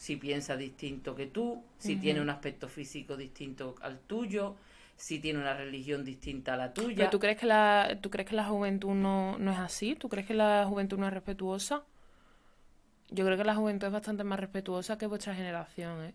si 0.00 0.16
piensa 0.16 0.56
distinto 0.56 1.14
que 1.14 1.26
tú, 1.26 1.62
si 1.76 1.96
tiene 1.96 2.22
un 2.22 2.30
aspecto 2.30 2.68
físico 2.68 3.18
distinto 3.18 3.74
al 3.82 3.98
tuyo, 3.98 4.56
si 4.96 5.18
tiene 5.18 5.40
una 5.40 5.52
religión 5.52 6.06
distinta 6.06 6.54
a 6.54 6.56
la 6.56 6.72
tuya. 6.72 6.96
¿Pero 6.96 7.10
tú 7.10 7.18
crees 7.18 7.36
que 7.36 7.44
la, 7.44 7.98
tú 8.00 8.08
crees 8.08 8.26
que 8.26 8.34
la 8.34 8.46
juventud 8.46 8.94
no, 8.94 9.36
no 9.38 9.52
es 9.52 9.58
así? 9.58 9.96
¿Tú 9.96 10.08
crees 10.08 10.26
que 10.26 10.32
la 10.32 10.64
juventud 10.66 10.96
no 10.98 11.06
es 11.06 11.12
respetuosa? 11.12 11.84
Yo 13.10 13.26
creo 13.26 13.36
que 13.36 13.44
la 13.44 13.54
juventud 13.54 13.88
es 13.88 13.92
bastante 13.92 14.24
más 14.24 14.40
respetuosa 14.40 14.96
que 14.96 15.06
vuestra 15.06 15.34
generación, 15.34 16.02
¿eh? 16.04 16.14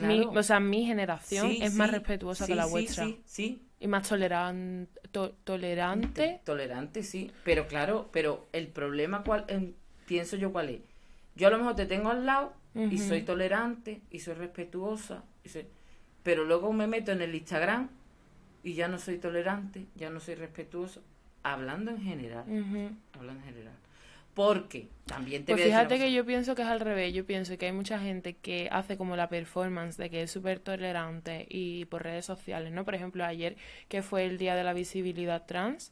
Mi- 0.00 0.22
Claro. 0.24 0.30
o 0.30 0.42
sea, 0.42 0.58
mi 0.58 0.86
generación 0.86 1.50
Sí, 1.50 1.58
es 1.60 1.74
más 1.74 1.90
respetuosa 1.90 2.46
sí, 2.46 2.52
que 2.52 2.56
la 2.56 2.64
vuestra. 2.66 3.04
Sí, 3.04 3.20
sí, 3.26 3.62
Y 3.80 3.86
más 3.86 4.10
toleran- 4.10 4.88
to- 5.12 5.32
tolerante. 5.44 6.40
Tolerante, 6.42 7.02
sí. 7.02 7.30
Pero 7.44 7.66
claro, 7.66 8.08
pero 8.12 8.48
el 8.52 8.68
problema 8.68 9.22
cuál 9.24 9.44
em, 9.48 9.74
pienso 10.06 10.36
yo 10.36 10.52
cuál 10.52 10.70
es. 10.70 10.80
Yo 11.38 11.48
a 11.48 11.50
lo 11.52 11.58
mejor 11.58 11.76
te 11.76 11.86
tengo 11.86 12.10
al 12.10 12.26
lado 12.26 12.52
y 12.90 12.98
soy 12.98 13.22
tolerante 13.22 14.02
y 14.10 14.20
soy 14.20 14.34
respetuosa, 14.34 15.24
y 15.44 15.48
soy- 15.50 15.66
pero 16.22 16.44
luego 16.44 16.72
me 16.72 16.86
meto 16.86 17.12
en 17.12 17.22
el 17.22 17.34
Instagram 17.34 17.88
y 18.62 18.74
ya 18.74 18.88
no 18.88 18.98
soy 18.98 19.18
tolerante, 19.18 19.86
ya 19.96 20.10
no 20.10 20.20
soy 20.20 20.34
respetuoso, 20.36 21.02
hablando 21.42 21.90
en 21.92 22.02
general, 22.02 22.44
hablando 23.14 23.40
en 23.42 23.46
general. 23.54 23.74
Porque 24.34 24.88
también 25.06 25.44
te 25.44 25.52
Pues 25.52 25.62
voy 25.62 25.62
a 25.62 25.64
decir 25.66 25.78
fíjate 25.88 25.98
que 25.98 26.12
yo 26.12 26.24
pienso 26.24 26.54
que 26.54 26.62
es 26.62 26.68
al 26.68 26.80
revés. 26.80 27.12
Yo 27.14 27.24
pienso 27.26 27.56
que 27.58 27.66
hay 27.66 27.72
mucha 27.72 27.98
gente 27.98 28.34
que 28.36 28.68
hace 28.70 28.96
como 28.96 29.16
la 29.16 29.28
performance 29.28 29.96
de 29.96 30.10
que 30.10 30.22
es 30.22 30.30
súper 30.30 30.60
tolerante 30.60 31.46
y 31.48 31.86
por 31.86 32.02
redes 32.04 32.24
sociales, 32.26 32.72
¿no? 32.72 32.84
Por 32.84 32.94
ejemplo, 32.94 33.24
ayer 33.24 33.56
que 33.88 34.02
fue 34.02 34.26
el 34.26 34.38
Día 34.38 34.54
de 34.54 34.64
la 34.64 34.74
Visibilidad 34.74 35.44
Trans, 35.46 35.90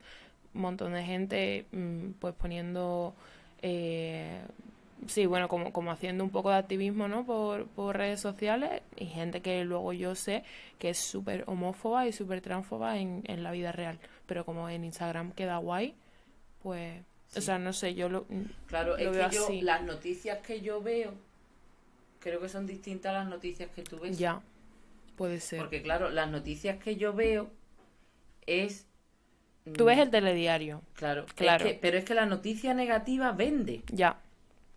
un 0.55 0.61
montón 0.62 0.92
de 0.94 1.05
gente 1.05 1.66
mm, 1.72 2.11
pues 2.20 2.34
poniendo, 2.34 3.14
eh, 3.62 4.40
sí, 5.07 5.26
bueno, 5.26 5.49
como, 5.49 5.72
como 5.72 5.90
haciendo 5.90 6.24
un 6.24 6.30
poco 6.30 6.51
de 6.51 6.57
activismo, 6.57 7.09
¿no? 7.09 7.24
Por, 7.24 7.66
por 7.68 7.97
redes 7.97 8.20
sociales 8.20 8.82
y 8.97 9.07
gente 9.07 9.40
que 9.42 9.64
luego 9.64 9.92
yo 9.92 10.14
sé 10.14 10.42
que 10.78 10.90
es 10.90 10.99
súper 10.99 11.44
homófoba 11.47 12.07
y 12.07 12.12
súper 12.12 12.40
transfoba 12.40 12.99
en, 12.99 13.22
en 13.26 13.42
la 13.42 13.51
vida 13.53 13.72
real. 13.72 13.99
Pero 14.26 14.44
como 14.44 14.68
en 14.68 14.84
Instagram 14.84 15.32
queda 15.32 15.59
guay, 15.59 15.94
pues... 16.62 17.03
O 17.36 17.40
sea, 17.40 17.59
no 17.59 17.72
sé, 17.72 17.94
yo 17.94 18.09
lo... 18.09 18.26
Claro, 18.66 18.97
Lo 18.97 18.99
es 18.99 19.16
veo 19.16 19.28
que 19.30 19.34
yo, 19.36 19.44
así. 19.47 19.61
las 19.61 19.82
noticias 19.82 20.38
que 20.38 20.61
yo 20.61 20.80
veo, 20.80 21.12
creo 22.20 22.40
que 22.40 22.49
son 22.49 22.66
distintas 22.66 23.11
a 23.14 23.18
las 23.18 23.28
noticias 23.28 23.70
que 23.74 23.82
tú 23.82 23.99
ves. 23.99 24.18
Ya, 24.18 24.40
puede 25.16 25.40
ser. 25.40 25.59
Porque 25.61 25.82
claro, 25.82 26.11
las 26.11 26.30
noticias 26.30 26.78
que 26.82 26.97
yo 26.97 27.12
veo 27.12 27.51
es... 28.47 28.86
Tú 29.72 29.84
mm, 29.84 29.86
ves 29.86 29.99
el 29.99 30.11
telediario, 30.11 30.82
Claro, 30.94 31.26
es 31.26 31.32
Claro. 31.34 31.64
que- 31.66 31.74
pero 31.74 31.99
es 31.99 32.05
que 32.05 32.14
la 32.14 32.26
noticia 32.26 32.74
negativa 32.74 33.32
vende. 33.32 33.82
ya, 33.92 34.16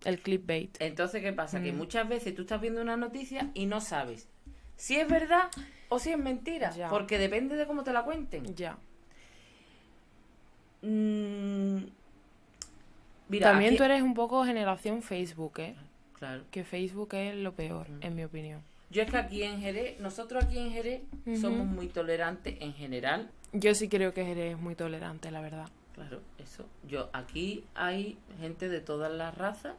el 0.04 0.20
clickbait. 0.20 0.76
Entonces, 0.80 1.22
¿qué 1.22 1.32
pasa? 1.32 1.60
Que 1.62 1.72
Mm. 1.72 1.76
muchas 1.76 2.08
veces 2.08 2.34
tú 2.34 2.42
estás 2.42 2.60
viendo 2.60 2.80
una 2.80 2.96
noticia 2.96 3.50
y 3.54 3.66
no 3.66 3.80
sabes 3.80 4.28
si 4.76 4.96
es 4.96 5.06
verdad 5.08 5.50
o 5.90 5.98
si 5.98 6.10
es 6.10 6.18
mentira. 6.18 6.70
Ya. 6.70 6.88
Porque 6.88 7.18
depende 7.18 7.56
de 7.56 7.66
cómo 7.66 7.84
te 7.84 7.92
la 7.92 8.02
cuenten. 8.04 8.54
Ya. 8.54 8.78
Mm, 10.82 11.84
mira, 13.28 13.50
También 13.50 13.70
aquí- 13.72 13.76
tú 13.78 13.84
eres 13.84 14.02
un 14.02 14.14
poco 14.14 14.44
generación 14.44 15.02
Facebook, 15.02 15.58
¿eh? 15.58 15.74
Claro. 16.18 16.42
Que 16.50 16.64
Facebook 16.64 17.14
es 17.14 17.34
lo 17.36 17.52
peor, 17.54 17.88
Mm. 17.88 18.02
en 18.02 18.14
mi 18.14 18.24
opinión. 18.24 18.62
Yo 18.90 19.02
es 19.02 19.10
que 19.10 19.16
aquí 19.18 19.42
en 19.44 19.60
Jerez, 19.60 20.00
nosotros 20.00 20.44
aquí 20.44 20.58
en 20.58 20.72
Jerez 20.72 21.02
somos 21.40 21.64
muy 21.66 21.86
tolerantes 21.86 22.56
en 22.60 22.72
general. 22.74 23.30
Yo 23.52 23.74
sí 23.74 23.88
creo 23.88 24.12
que 24.12 24.30
eres 24.30 24.58
muy 24.58 24.74
tolerante, 24.74 25.30
la 25.30 25.40
verdad. 25.40 25.68
Claro, 25.94 26.20
eso. 26.38 26.66
Yo 26.88 27.08
aquí 27.12 27.64
hay 27.74 28.18
gente 28.40 28.68
de 28.68 28.80
todas 28.80 29.12
las 29.12 29.36
razas. 29.36 29.74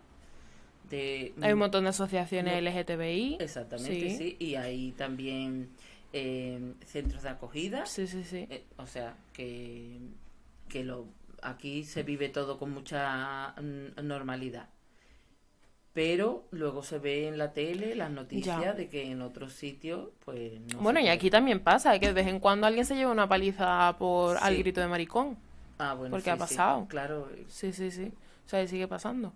Hay 1.41 1.53
un 1.53 1.59
montón 1.59 1.83
de 1.83 1.89
asociaciones 1.91 2.53
No. 2.61 2.69
LGTBI. 2.69 3.37
Exactamente, 3.39 4.09
Sí. 4.09 4.17
sí. 4.17 4.35
Y 4.39 4.55
hay 4.55 4.91
también 4.93 5.69
eh, 6.13 6.73
centros 6.85 7.23
de 7.23 7.29
acogida. 7.29 7.85
Sí, 7.85 8.07
sí, 8.07 8.23
sí. 8.23 8.47
Eh, 8.49 8.65
o 8.77 8.85
sea, 8.87 9.15
que, 9.33 9.99
que 10.67 10.83
lo, 10.83 11.07
aquí 11.41 11.83
se 11.83 12.03
vive 12.03 12.29
todo 12.29 12.57
con 12.59 12.71
mucha 12.71 13.53
mm, 13.61 14.05
normalidad. 14.05 14.69
Pero 15.93 16.47
luego 16.51 16.83
se 16.83 16.99
ve 16.99 17.27
en 17.27 17.37
la 17.37 17.51
tele 17.51 17.95
las 17.95 18.09
noticias 18.11 18.61
Ya. 18.61 18.73
de 18.73 18.87
que 18.87 19.11
en 19.11 19.21
otros 19.21 19.51
sitios, 19.53 20.09
pues 20.23 20.59
no. 20.73 20.79
Bueno, 20.79 21.01
y 21.01 21.09
aquí 21.09 21.29
también 21.29 21.59
pasa, 21.59 21.99
que 21.99 22.07
de 22.07 22.13
vez 22.13 22.27
en 22.27 22.39
cuando 22.39 22.65
alguien 22.65 22.85
se 22.85 22.95
lleva 22.95 23.11
una 23.11 23.27
paliza 23.27 23.93
por 23.99 24.37
al 24.37 24.55
grito 24.57 24.79
de 24.79 24.87
maricón. 24.87 25.37
Ah, 25.79 25.93
bueno, 25.95 26.11
porque 26.11 26.25
sí, 26.25 26.29
ha 26.29 26.33
sí, 26.35 26.39
pasado. 26.39 26.87
Claro, 26.87 27.27
Sí, 27.49 27.73
sí, 27.73 27.91
sí. 27.91 28.09
O 28.45 28.49
sea, 28.49 28.63
y 28.63 28.67
sigue 28.69 28.87
pasando. 28.87 29.33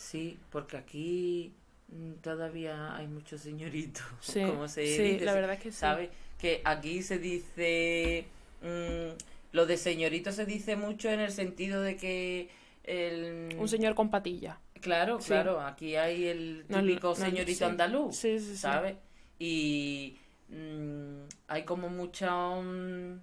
Sí, 0.00 0.38
porque 0.50 0.76
aquí 0.76 1.52
mm, 1.88 2.12
todavía 2.22 2.96
hay 2.96 3.06
muchos 3.06 3.40
señoritos. 3.42 4.04
Sí, 4.20 4.42
como 4.42 4.68
se 4.68 4.86
sí, 4.86 5.02
dice, 5.02 5.24
la 5.24 5.34
verdad 5.34 5.52
es 5.54 5.60
que 5.60 5.72
sí. 5.72 5.78
¿Sabes? 5.78 6.10
Que 6.38 6.62
aquí 6.64 7.02
se 7.02 7.18
dice. 7.18 8.26
mm, 8.62 9.16
lo 9.52 9.66
de 9.66 9.76
señorito 9.76 10.32
se 10.32 10.46
dice 10.46 10.76
mucho 10.76 11.10
en 11.10 11.20
el 11.20 11.32
sentido 11.32 11.82
de 11.82 11.96
que. 11.96 12.50
El, 12.84 13.56
Un 13.58 13.68
señor 13.68 13.94
con 13.94 14.10
patilla. 14.10 14.58
Claro, 14.80 15.18
claro, 15.18 15.60
aquí 15.60 15.96
hay 15.96 16.26
el 16.26 16.64
No, 16.68 16.80
típico 16.80 17.08
no, 17.08 17.14
señorito 17.14 17.58
sí. 17.58 17.64
andaluz, 17.70 18.16
Sí, 18.16 18.38
sí, 18.40 18.56
sí. 18.56 18.58
¿sabes? 18.62 18.96
Y 19.38 20.16
mm, 20.48 21.24
hay 21.48 21.64
como 21.64 21.88
mucha, 21.90 22.30
mm, 22.56 23.20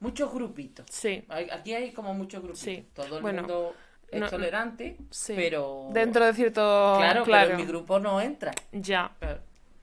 muchos 0.00 0.32
grupitos. 0.32 0.86
Sí, 0.90 1.24
Hay- 1.28 1.48
Aquí 1.50 1.74
hay 1.74 1.92
como 1.92 2.14
muchos 2.14 2.42
grupitos. 2.42 2.64
Sí. 2.64 2.86
Todo 2.94 3.18
el 3.18 3.22
Bueno, 3.22 3.42
mundo 3.42 3.74
es 4.10 4.20
no- 4.20 4.28
tolerante, 4.28 4.96
sí. 5.10 5.34
pero... 5.36 5.88
Dentro 5.92 6.24
de 6.24 6.32
cierto... 6.34 6.94
Claro, 6.98 7.24
claro. 7.24 7.48
pero 7.48 7.58
en 7.60 7.66
mi 7.66 7.70
grupo 7.70 7.98
no 7.98 8.20
entra. 8.20 8.52
Ya. 8.72 9.10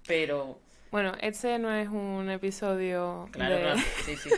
Pero... 0.08 0.60
Bueno, 0.92 1.14
este 1.20 1.60
no 1.60 1.72
es 1.74 1.90
un 1.90 2.30
episodio 2.30 3.28
Claro, 3.32 3.56
de, 3.56 3.62
claro, 3.62 3.80
sí, 4.06 4.16
sí. 4.16 4.30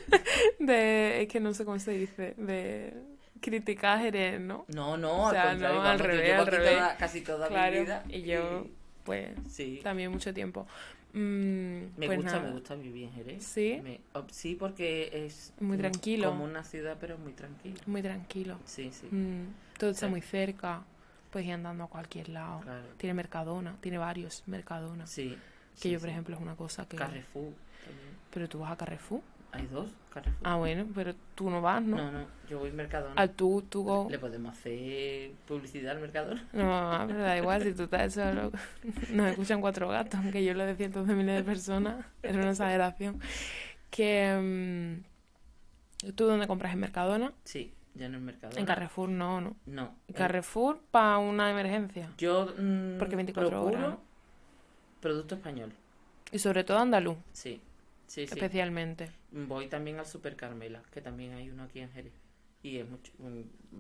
de- 0.60 1.22
Es 1.22 1.28
que 1.28 1.40
no 1.40 1.54
sé 1.54 1.66
cómo 1.66 1.78
se 1.78 1.92
dice. 1.92 2.34
De 2.38 2.94
criticar 3.42 4.00
Jerez, 4.00 4.40
¿no? 4.40 4.66
No, 4.70 4.98
no, 4.98 5.26
O 5.26 5.32
sea, 5.32 5.44
al 5.44 5.50
contrario, 5.58 5.82
no, 5.84 5.88
al 5.88 5.98
yo 6.00 6.04
revés, 6.06 6.26
llevo 6.28 6.42
al 6.42 6.48
revés. 6.48 6.72
toda- 6.72 6.98
casi 6.98 7.22
toda 7.22 7.48
Claro, 7.48 7.72
mi 7.74 7.80
vida. 7.82 8.04
y 8.10 8.22
yo, 8.24 8.66
pues, 9.04 9.30
Sí. 9.50 9.80
también 9.84 10.12
mucho 10.12 10.34
tiempo. 10.34 10.66
Mm, 11.14 11.98
Me 11.98 12.06
pues 12.06 12.18
gusta, 12.18 12.32
nada. 12.34 12.48
me 12.48 12.52
gusta 12.52 12.76
vivir 12.76 13.06
en 13.06 13.14
Jerez. 13.14 13.44
¿Sí? 13.44 13.80
Me- 13.84 14.02
oh, 14.14 14.26
sí, 14.32 14.56
porque 14.56 15.10
es 15.26 15.54
Muy 15.60 15.78
tranquilo. 15.78 16.30
Como 16.30 16.44
una 16.44 16.64
ciudad, 16.64 16.98
pero 17.00 17.18
muy 17.18 17.34
tranquila. 17.34 17.80
Muy 17.86 18.02
tranquilo. 18.02 18.60
Sí, 18.66 18.92
sí. 18.92 19.08
Mm, 19.10 19.46
todo 19.78 19.92
está 19.92 20.08
muy 20.08 20.22
cerca. 20.22 20.84
Puedes 21.32 21.48
ir 21.48 21.54
andando 21.54 21.84
a 21.86 21.88
cualquier 21.88 22.30
lado. 22.30 22.62
Claro. 22.62 22.86
Tiene 22.98 23.14
Mercadona, 23.14 23.76
tiene 23.82 23.98
varios 23.98 24.44
Mercadona. 24.48 25.08
Sí. 25.08 25.38
que 25.76 25.82
sí, 25.82 25.92
yo, 25.92 26.00
sí. 26.00 26.02
por 26.02 26.10
ejemplo, 26.10 26.36
es 26.36 26.42
una 26.42 26.56
cosa 26.56 26.88
que... 26.88 26.98
Carrefour 26.98 27.54
también. 27.86 28.08
Pero 28.34 28.50
tú 28.50 28.60
vas 28.60 28.72
a 28.72 28.78
Carrefour. 28.78 29.22
Hay 29.52 29.66
dos 29.68 29.90
Carrefour. 30.14 30.42
Ah, 30.44 30.56
bueno, 30.56 30.86
pero 30.94 31.14
tú 31.36 31.50
no 31.50 31.62
vas, 31.62 31.82
¿no? 31.82 31.98
no, 31.98 32.12
no, 32.12 32.26
yo 32.50 32.60
voy 32.60 32.70
a 32.70 32.74
Mercadona. 32.74 33.14
Al 33.16 33.32
tú, 33.32 33.64
tú 33.70 33.84
go... 33.84 34.08
¿Le 34.10 34.20
podemos 34.20 34.58
hacer 34.58 35.32
publicidad 35.48 35.96
al 35.96 36.02
Mercadona? 36.02 36.48
No, 36.54 37.06
pero 37.08 37.20
da 37.20 37.38
igual, 37.38 37.64
si 37.64 37.74
tú 37.74 37.84
estás 37.84 38.14
solo. 38.14 38.52
Nos 39.12 39.28
escuchan 39.28 39.62
cuatro 39.62 39.88
gatos, 39.90 40.20
aunque 40.20 40.44
yo 40.44 40.54
lo 40.54 40.66
de 40.66 40.76
cientos 40.76 41.08
de 41.08 41.14
miles 41.16 41.36
de 41.36 41.44
personas. 41.44 42.06
Era 42.24 42.40
una 42.40 42.52
exageración. 42.52 43.20
Que. 43.90 45.02
mm, 46.04 46.12
¿Tú 46.16 46.26
dónde 46.26 46.48
compras? 46.48 46.74
¿En 46.74 46.80
Mercadona? 46.80 47.34
Sí, 47.44 47.74
ya 47.96 48.06
en 48.08 48.24
Mercadona. 48.24 48.60
En 48.60 48.66
Carrefour 48.66 49.10
no, 49.10 49.42
no. 49.42 49.56
No. 49.66 49.96
Carrefour 50.14 50.80
para 50.92 51.18
una 51.18 51.50
emergencia. 51.50 52.12
Yo 52.18 52.54
mm, 52.58 52.98
Porque 52.98 53.16
24 53.16 53.50
procuro 53.50 53.78
horas, 53.78 53.90
¿no? 53.90 54.00
producto 55.00 55.36
español. 55.36 55.74
Y 56.32 56.40
sobre 56.40 56.64
todo 56.64 56.80
andaluz, 56.80 57.18
Sí, 57.32 57.62
sí, 58.08 58.26
sí. 58.28 58.34
especialmente. 58.34 59.10
Voy 59.32 59.68
también 59.68 60.00
al 60.00 60.06
Super 60.06 60.36
Carmela, 60.36 60.82
que 60.92 61.02
también 61.02 61.34
hay 61.34 61.50
uno 61.50 61.64
aquí 61.64 61.80
en 61.80 61.92
Jerez. 61.92 62.14
Y 62.64 62.78
es 62.78 62.90
mucho... 62.90 63.12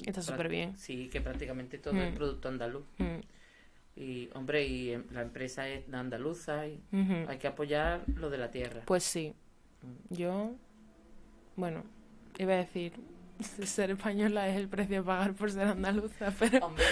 Está 0.05 0.21
súper 0.21 0.47
bien. 0.49 0.77
Sí, 0.77 1.09
que 1.09 1.19
prácticamente 1.19 1.77
todo 1.79 1.99
es 2.01 2.11
Mm. 2.11 2.15
producto 2.15 2.47
andaluz. 2.47 2.83
Mm, 2.99 3.19
Y, 3.99 4.29
hombre, 4.35 4.65
y 4.67 4.91
em, 4.91 5.03
la 5.11 5.23
empresa 5.23 5.67
es 5.67 5.91
andaluza 5.91 6.67
y 6.67 6.79
hay 7.27 7.37
que 7.39 7.47
apoyar 7.47 8.03
lo 8.15 8.29
de 8.29 8.37
la 8.37 8.51
tierra. 8.51 8.83
Pues 8.85 9.03
sí. 9.03 9.33
Mm. 9.81 10.13
Yo. 10.13 10.51
Bueno, 11.55 11.83
iba 12.37 12.53
a 12.53 12.57
decir. 12.57 12.93
Ser 13.63 13.89
española 13.91 14.47
es 14.49 14.55
el 14.57 14.67
precio 14.67 15.01
a 15.01 15.03
pagar 15.03 15.33
por 15.33 15.51
ser 15.51 15.67
andaluza, 15.67 16.31
pero. 16.39 16.65
Hombre, 16.67 16.83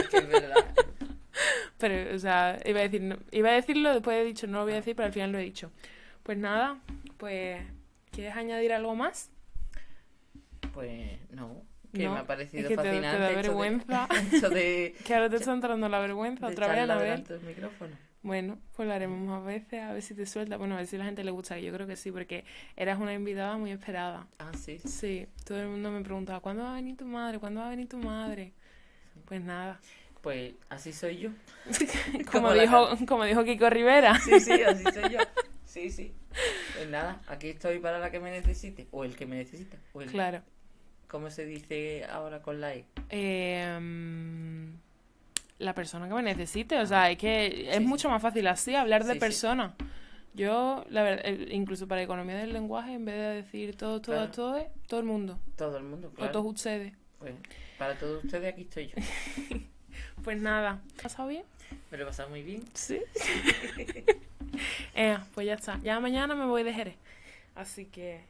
es 0.00 0.08
que 0.08 0.16
es 0.18 0.28
verdad. 0.28 0.74
Pero, 1.78 2.14
o 2.16 2.18
sea, 2.18 2.58
iba 2.64 2.80
a 2.80 2.82
decir, 2.84 3.02
no- 3.02 3.18
iba 3.32 3.50
a 3.50 3.52
decirlo, 3.52 3.92
después 3.92 4.16
he 4.16 4.24
dicho, 4.24 4.46
no 4.46 4.58
lo 4.60 4.64
voy 4.64 4.72
a 4.72 4.76
decir, 4.76 4.96
pero 4.96 5.06
al 5.08 5.12
final 5.12 5.30
lo 5.32 5.38
he 5.38 5.42
dicho. 5.42 5.70
Pues 6.26 6.38
nada, 6.38 6.78
pues, 7.18 7.62
¿quieres 8.10 8.34
añadir 8.34 8.72
algo 8.72 8.96
más? 8.96 9.30
Pues 10.74 11.20
no, 11.30 11.62
que 11.92 12.02
No, 12.04 12.14
me 12.14 12.18
ha 12.18 12.26
parecido 12.26 12.62
es 12.64 12.68
que 12.68 12.76
te- 12.76 12.82
te 12.82 12.88
da 12.88 13.00
fascinante 13.00 13.26
esto 13.26 13.28
de- 13.28 13.36
vergüenza. 13.48 14.08
de, 14.50 14.96
Que 15.06 15.14
ahora 15.14 15.30
te 15.30 15.36
está 15.36 15.52
entrando 15.52 15.88
la 15.88 16.00
vergüenza 16.00 16.48
otra 16.48 16.66
vez, 16.66 16.90
a 16.90 16.96
del 17.32 17.40
micrófono. 17.42 17.94
Bueno, 18.22 18.58
pues 18.74 18.88
lo 18.88 18.92
haremos 18.94 19.20
más 19.20 19.44
veces, 19.44 19.80
a 19.84 19.92
ver 19.92 20.02
si 20.02 20.14
te 20.16 20.26
suelta. 20.26 20.56
Bueno, 20.56 20.74
a 20.74 20.78
ver 20.78 20.88
si 20.88 20.96
a 20.96 20.98
la 20.98 21.04
gente 21.04 21.22
le 21.22 21.30
gusta, 21.30 21.60
yo 21.60 21.72
creo 21.72 21.86
que 21.86 21.94
sí, 21.94 22.10
porque 22.10 22.44
eras 22.74 22.98
una 22.98 23.14
invitada 23.14 23.56
muy 23.56 23.70
esperada. 23.70 24.26
Ah, 24.40 24.50
sí. 24.58 24.80
Sí, 24.80 25.28
todo 25.44 25.60
el 25.62 25.68
mundo 25.68 25.92
me 25.92 26.00
preguntaba, 26.00 26.40
¿cuándo 26.40 26.64
va 26.64 26.72
a 26.72 26.74
venir 26.74 26.96
tu 26.96 27.04
madre? 27.06 27.38
¿Cuándo 27.38 27.60
va 27.60 27.68
a 27.68 27.70
venir 27.70 27.88
tu 27.88 27.98
madre? 27.98 28.52
Pues 29.26 29.40
nada. 29.42 29.78
Pues 30.22 30.54
así 30.70 30.92
soy 30.92 31.18
yo. 31.18 31.30
Como 32.32 32.48
Como 32.48 32.50
la 32.50 32.62
dijo, 32.62 32.88
como 33.06 33.24
dijo 33.24 33.44
Kiko 33.44 33.70
Rivera. 33.70 34.18
Sí, 34.18 34.40
sí, 34.40 34.60
así 34.60 34.82
soy 34.92 35.10
yo. 35.12 35.20
Sí, 35.76 35.90
sí. 35.90 36.12
Pues 36.74 36.88
nada, 36.88 37.20
aquí 37.28 37.48
estoy 37.50 37.80
para 37.80 37.98
la 37.98 38.10
que 38.10 38.18
me 38.18 38.30
necesite. 38.30 38.86
O 38.92 39.04
el 39.04 39.14
que 39.14 39.26
me 39.26 39.36
necesita. 39.36 39.76
O 39.92 40.00
el, 40.00 40.10
Claro. 40.10 40.40
¿Cómo 41.06 41.30
se 41.30 41.44
dice 41.44 42.06
ahora 42.06 42.40
con 42.40 42.62
la 42.62 42.74
E? 42.74 42.86
Eh, 43.10 43.78
mm, 43.78 44.68
la 45.58 45.74
persona 45.74 46.08
que 46.08 46.14
me 46.14 46.22
necesite. 46.22 46.78
O 46.78 46.86
sea, 46.86 47.10
es 47.10 47.18
que 47.18 47.68
es 47.68 47.76
Sí, 47.76 47.84
mucho 47.84 48.08
más 48.08 48.22
fácil 48.22 48.46
así 48.46 48.74
hablar 48.74 49.04
de 49.04 49.12
Sí, 49.12 49.20
personas. 49.20 49.74
Yo, 50.32 50.86
la 50.88 51.02
verdad, 51.02 51.30
incluso 51.50 51.86
para 51.86 52.02
economía 52.02 52.36
del 52.38 52.54
lenguaje, 52.54 52.94
en 52.94 53.04
vez 53.04 53.16
de 53.16 53.34
decir 53.42 53.76
todo, 53.76 54.00
todo, 54.00 54.16
Claro. 54.16 54.30
todo, 54.32 54.66
todo 54.86 55.00
el 55.00 55.06
mundo. 55.06 55.38
Todo 55.56 55.76
el 55.76 55.84
mundo, 55.84 56.08
O 56.08 56.14
claro. 56.14 56.32
todos 56.32 56.46
ustedes. 56.54 56.94
Pues 57.18 57.34
para 57.78 57.98
todos 57.98 58.24
ustedes 58.24 58.50
aquí 58.50 58.62
estoy 58.62 58.86
yo. 58.88 58.94
Pues 60.24 60.40
nada. 60.40 60.82
¿Has 60.96 61.02
pasado 61.02 61.28
bien? 61.28 61.44
Me 61.90 61.98
lo 61.98 62.04
he 62.04 62.06
pasado 62.06 62.30
muy 62.30 62.42
bien. 62.42 62.64
Sí. 62.72 63.00
eh, 64.94 65.18
pues 65.34 65.46
ya 65.46 65.54
está. 65.54 65.78
Ya 65.82 65.98
mañana 66.00 66.34
me 66.34 66.46
voy 66.46 66.62
de 66.62 66.72
Jerez. 66.72 66.96
Así 67.54 67.86
que 67.86 68.24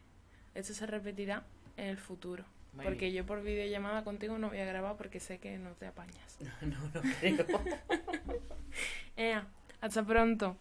esto 0.55 0.73
se 0.75 0.87
repetirá 0.87 1.43
en 1.77 1.87
el 1.87 1.99
futuro. 1.99 2.45
Muy 2.73 2.85
porque 2.85 3.07
bien. 3.07 3.17
yo 3.17 3.27
por 3.27 3.43
videollamada 3.43 4.05
contigo 4.05 4.37
no 4.39 4.49
voy 4.49 4.59
a 4.59 4.65
grabar 4.67 4.97
porque 4.97 5.19
sé 5.19 5.39
que 5.39 5.59
no 5.59 5.71
te 5.73 5.87
apañas. 5.87 6.39
No, 6.61 6.77
no 6.95 7.01
creo. 7.21 7.47
Ea, 9.17 9.47
hasta 9.81 10.05
pronto. 10.05 10.57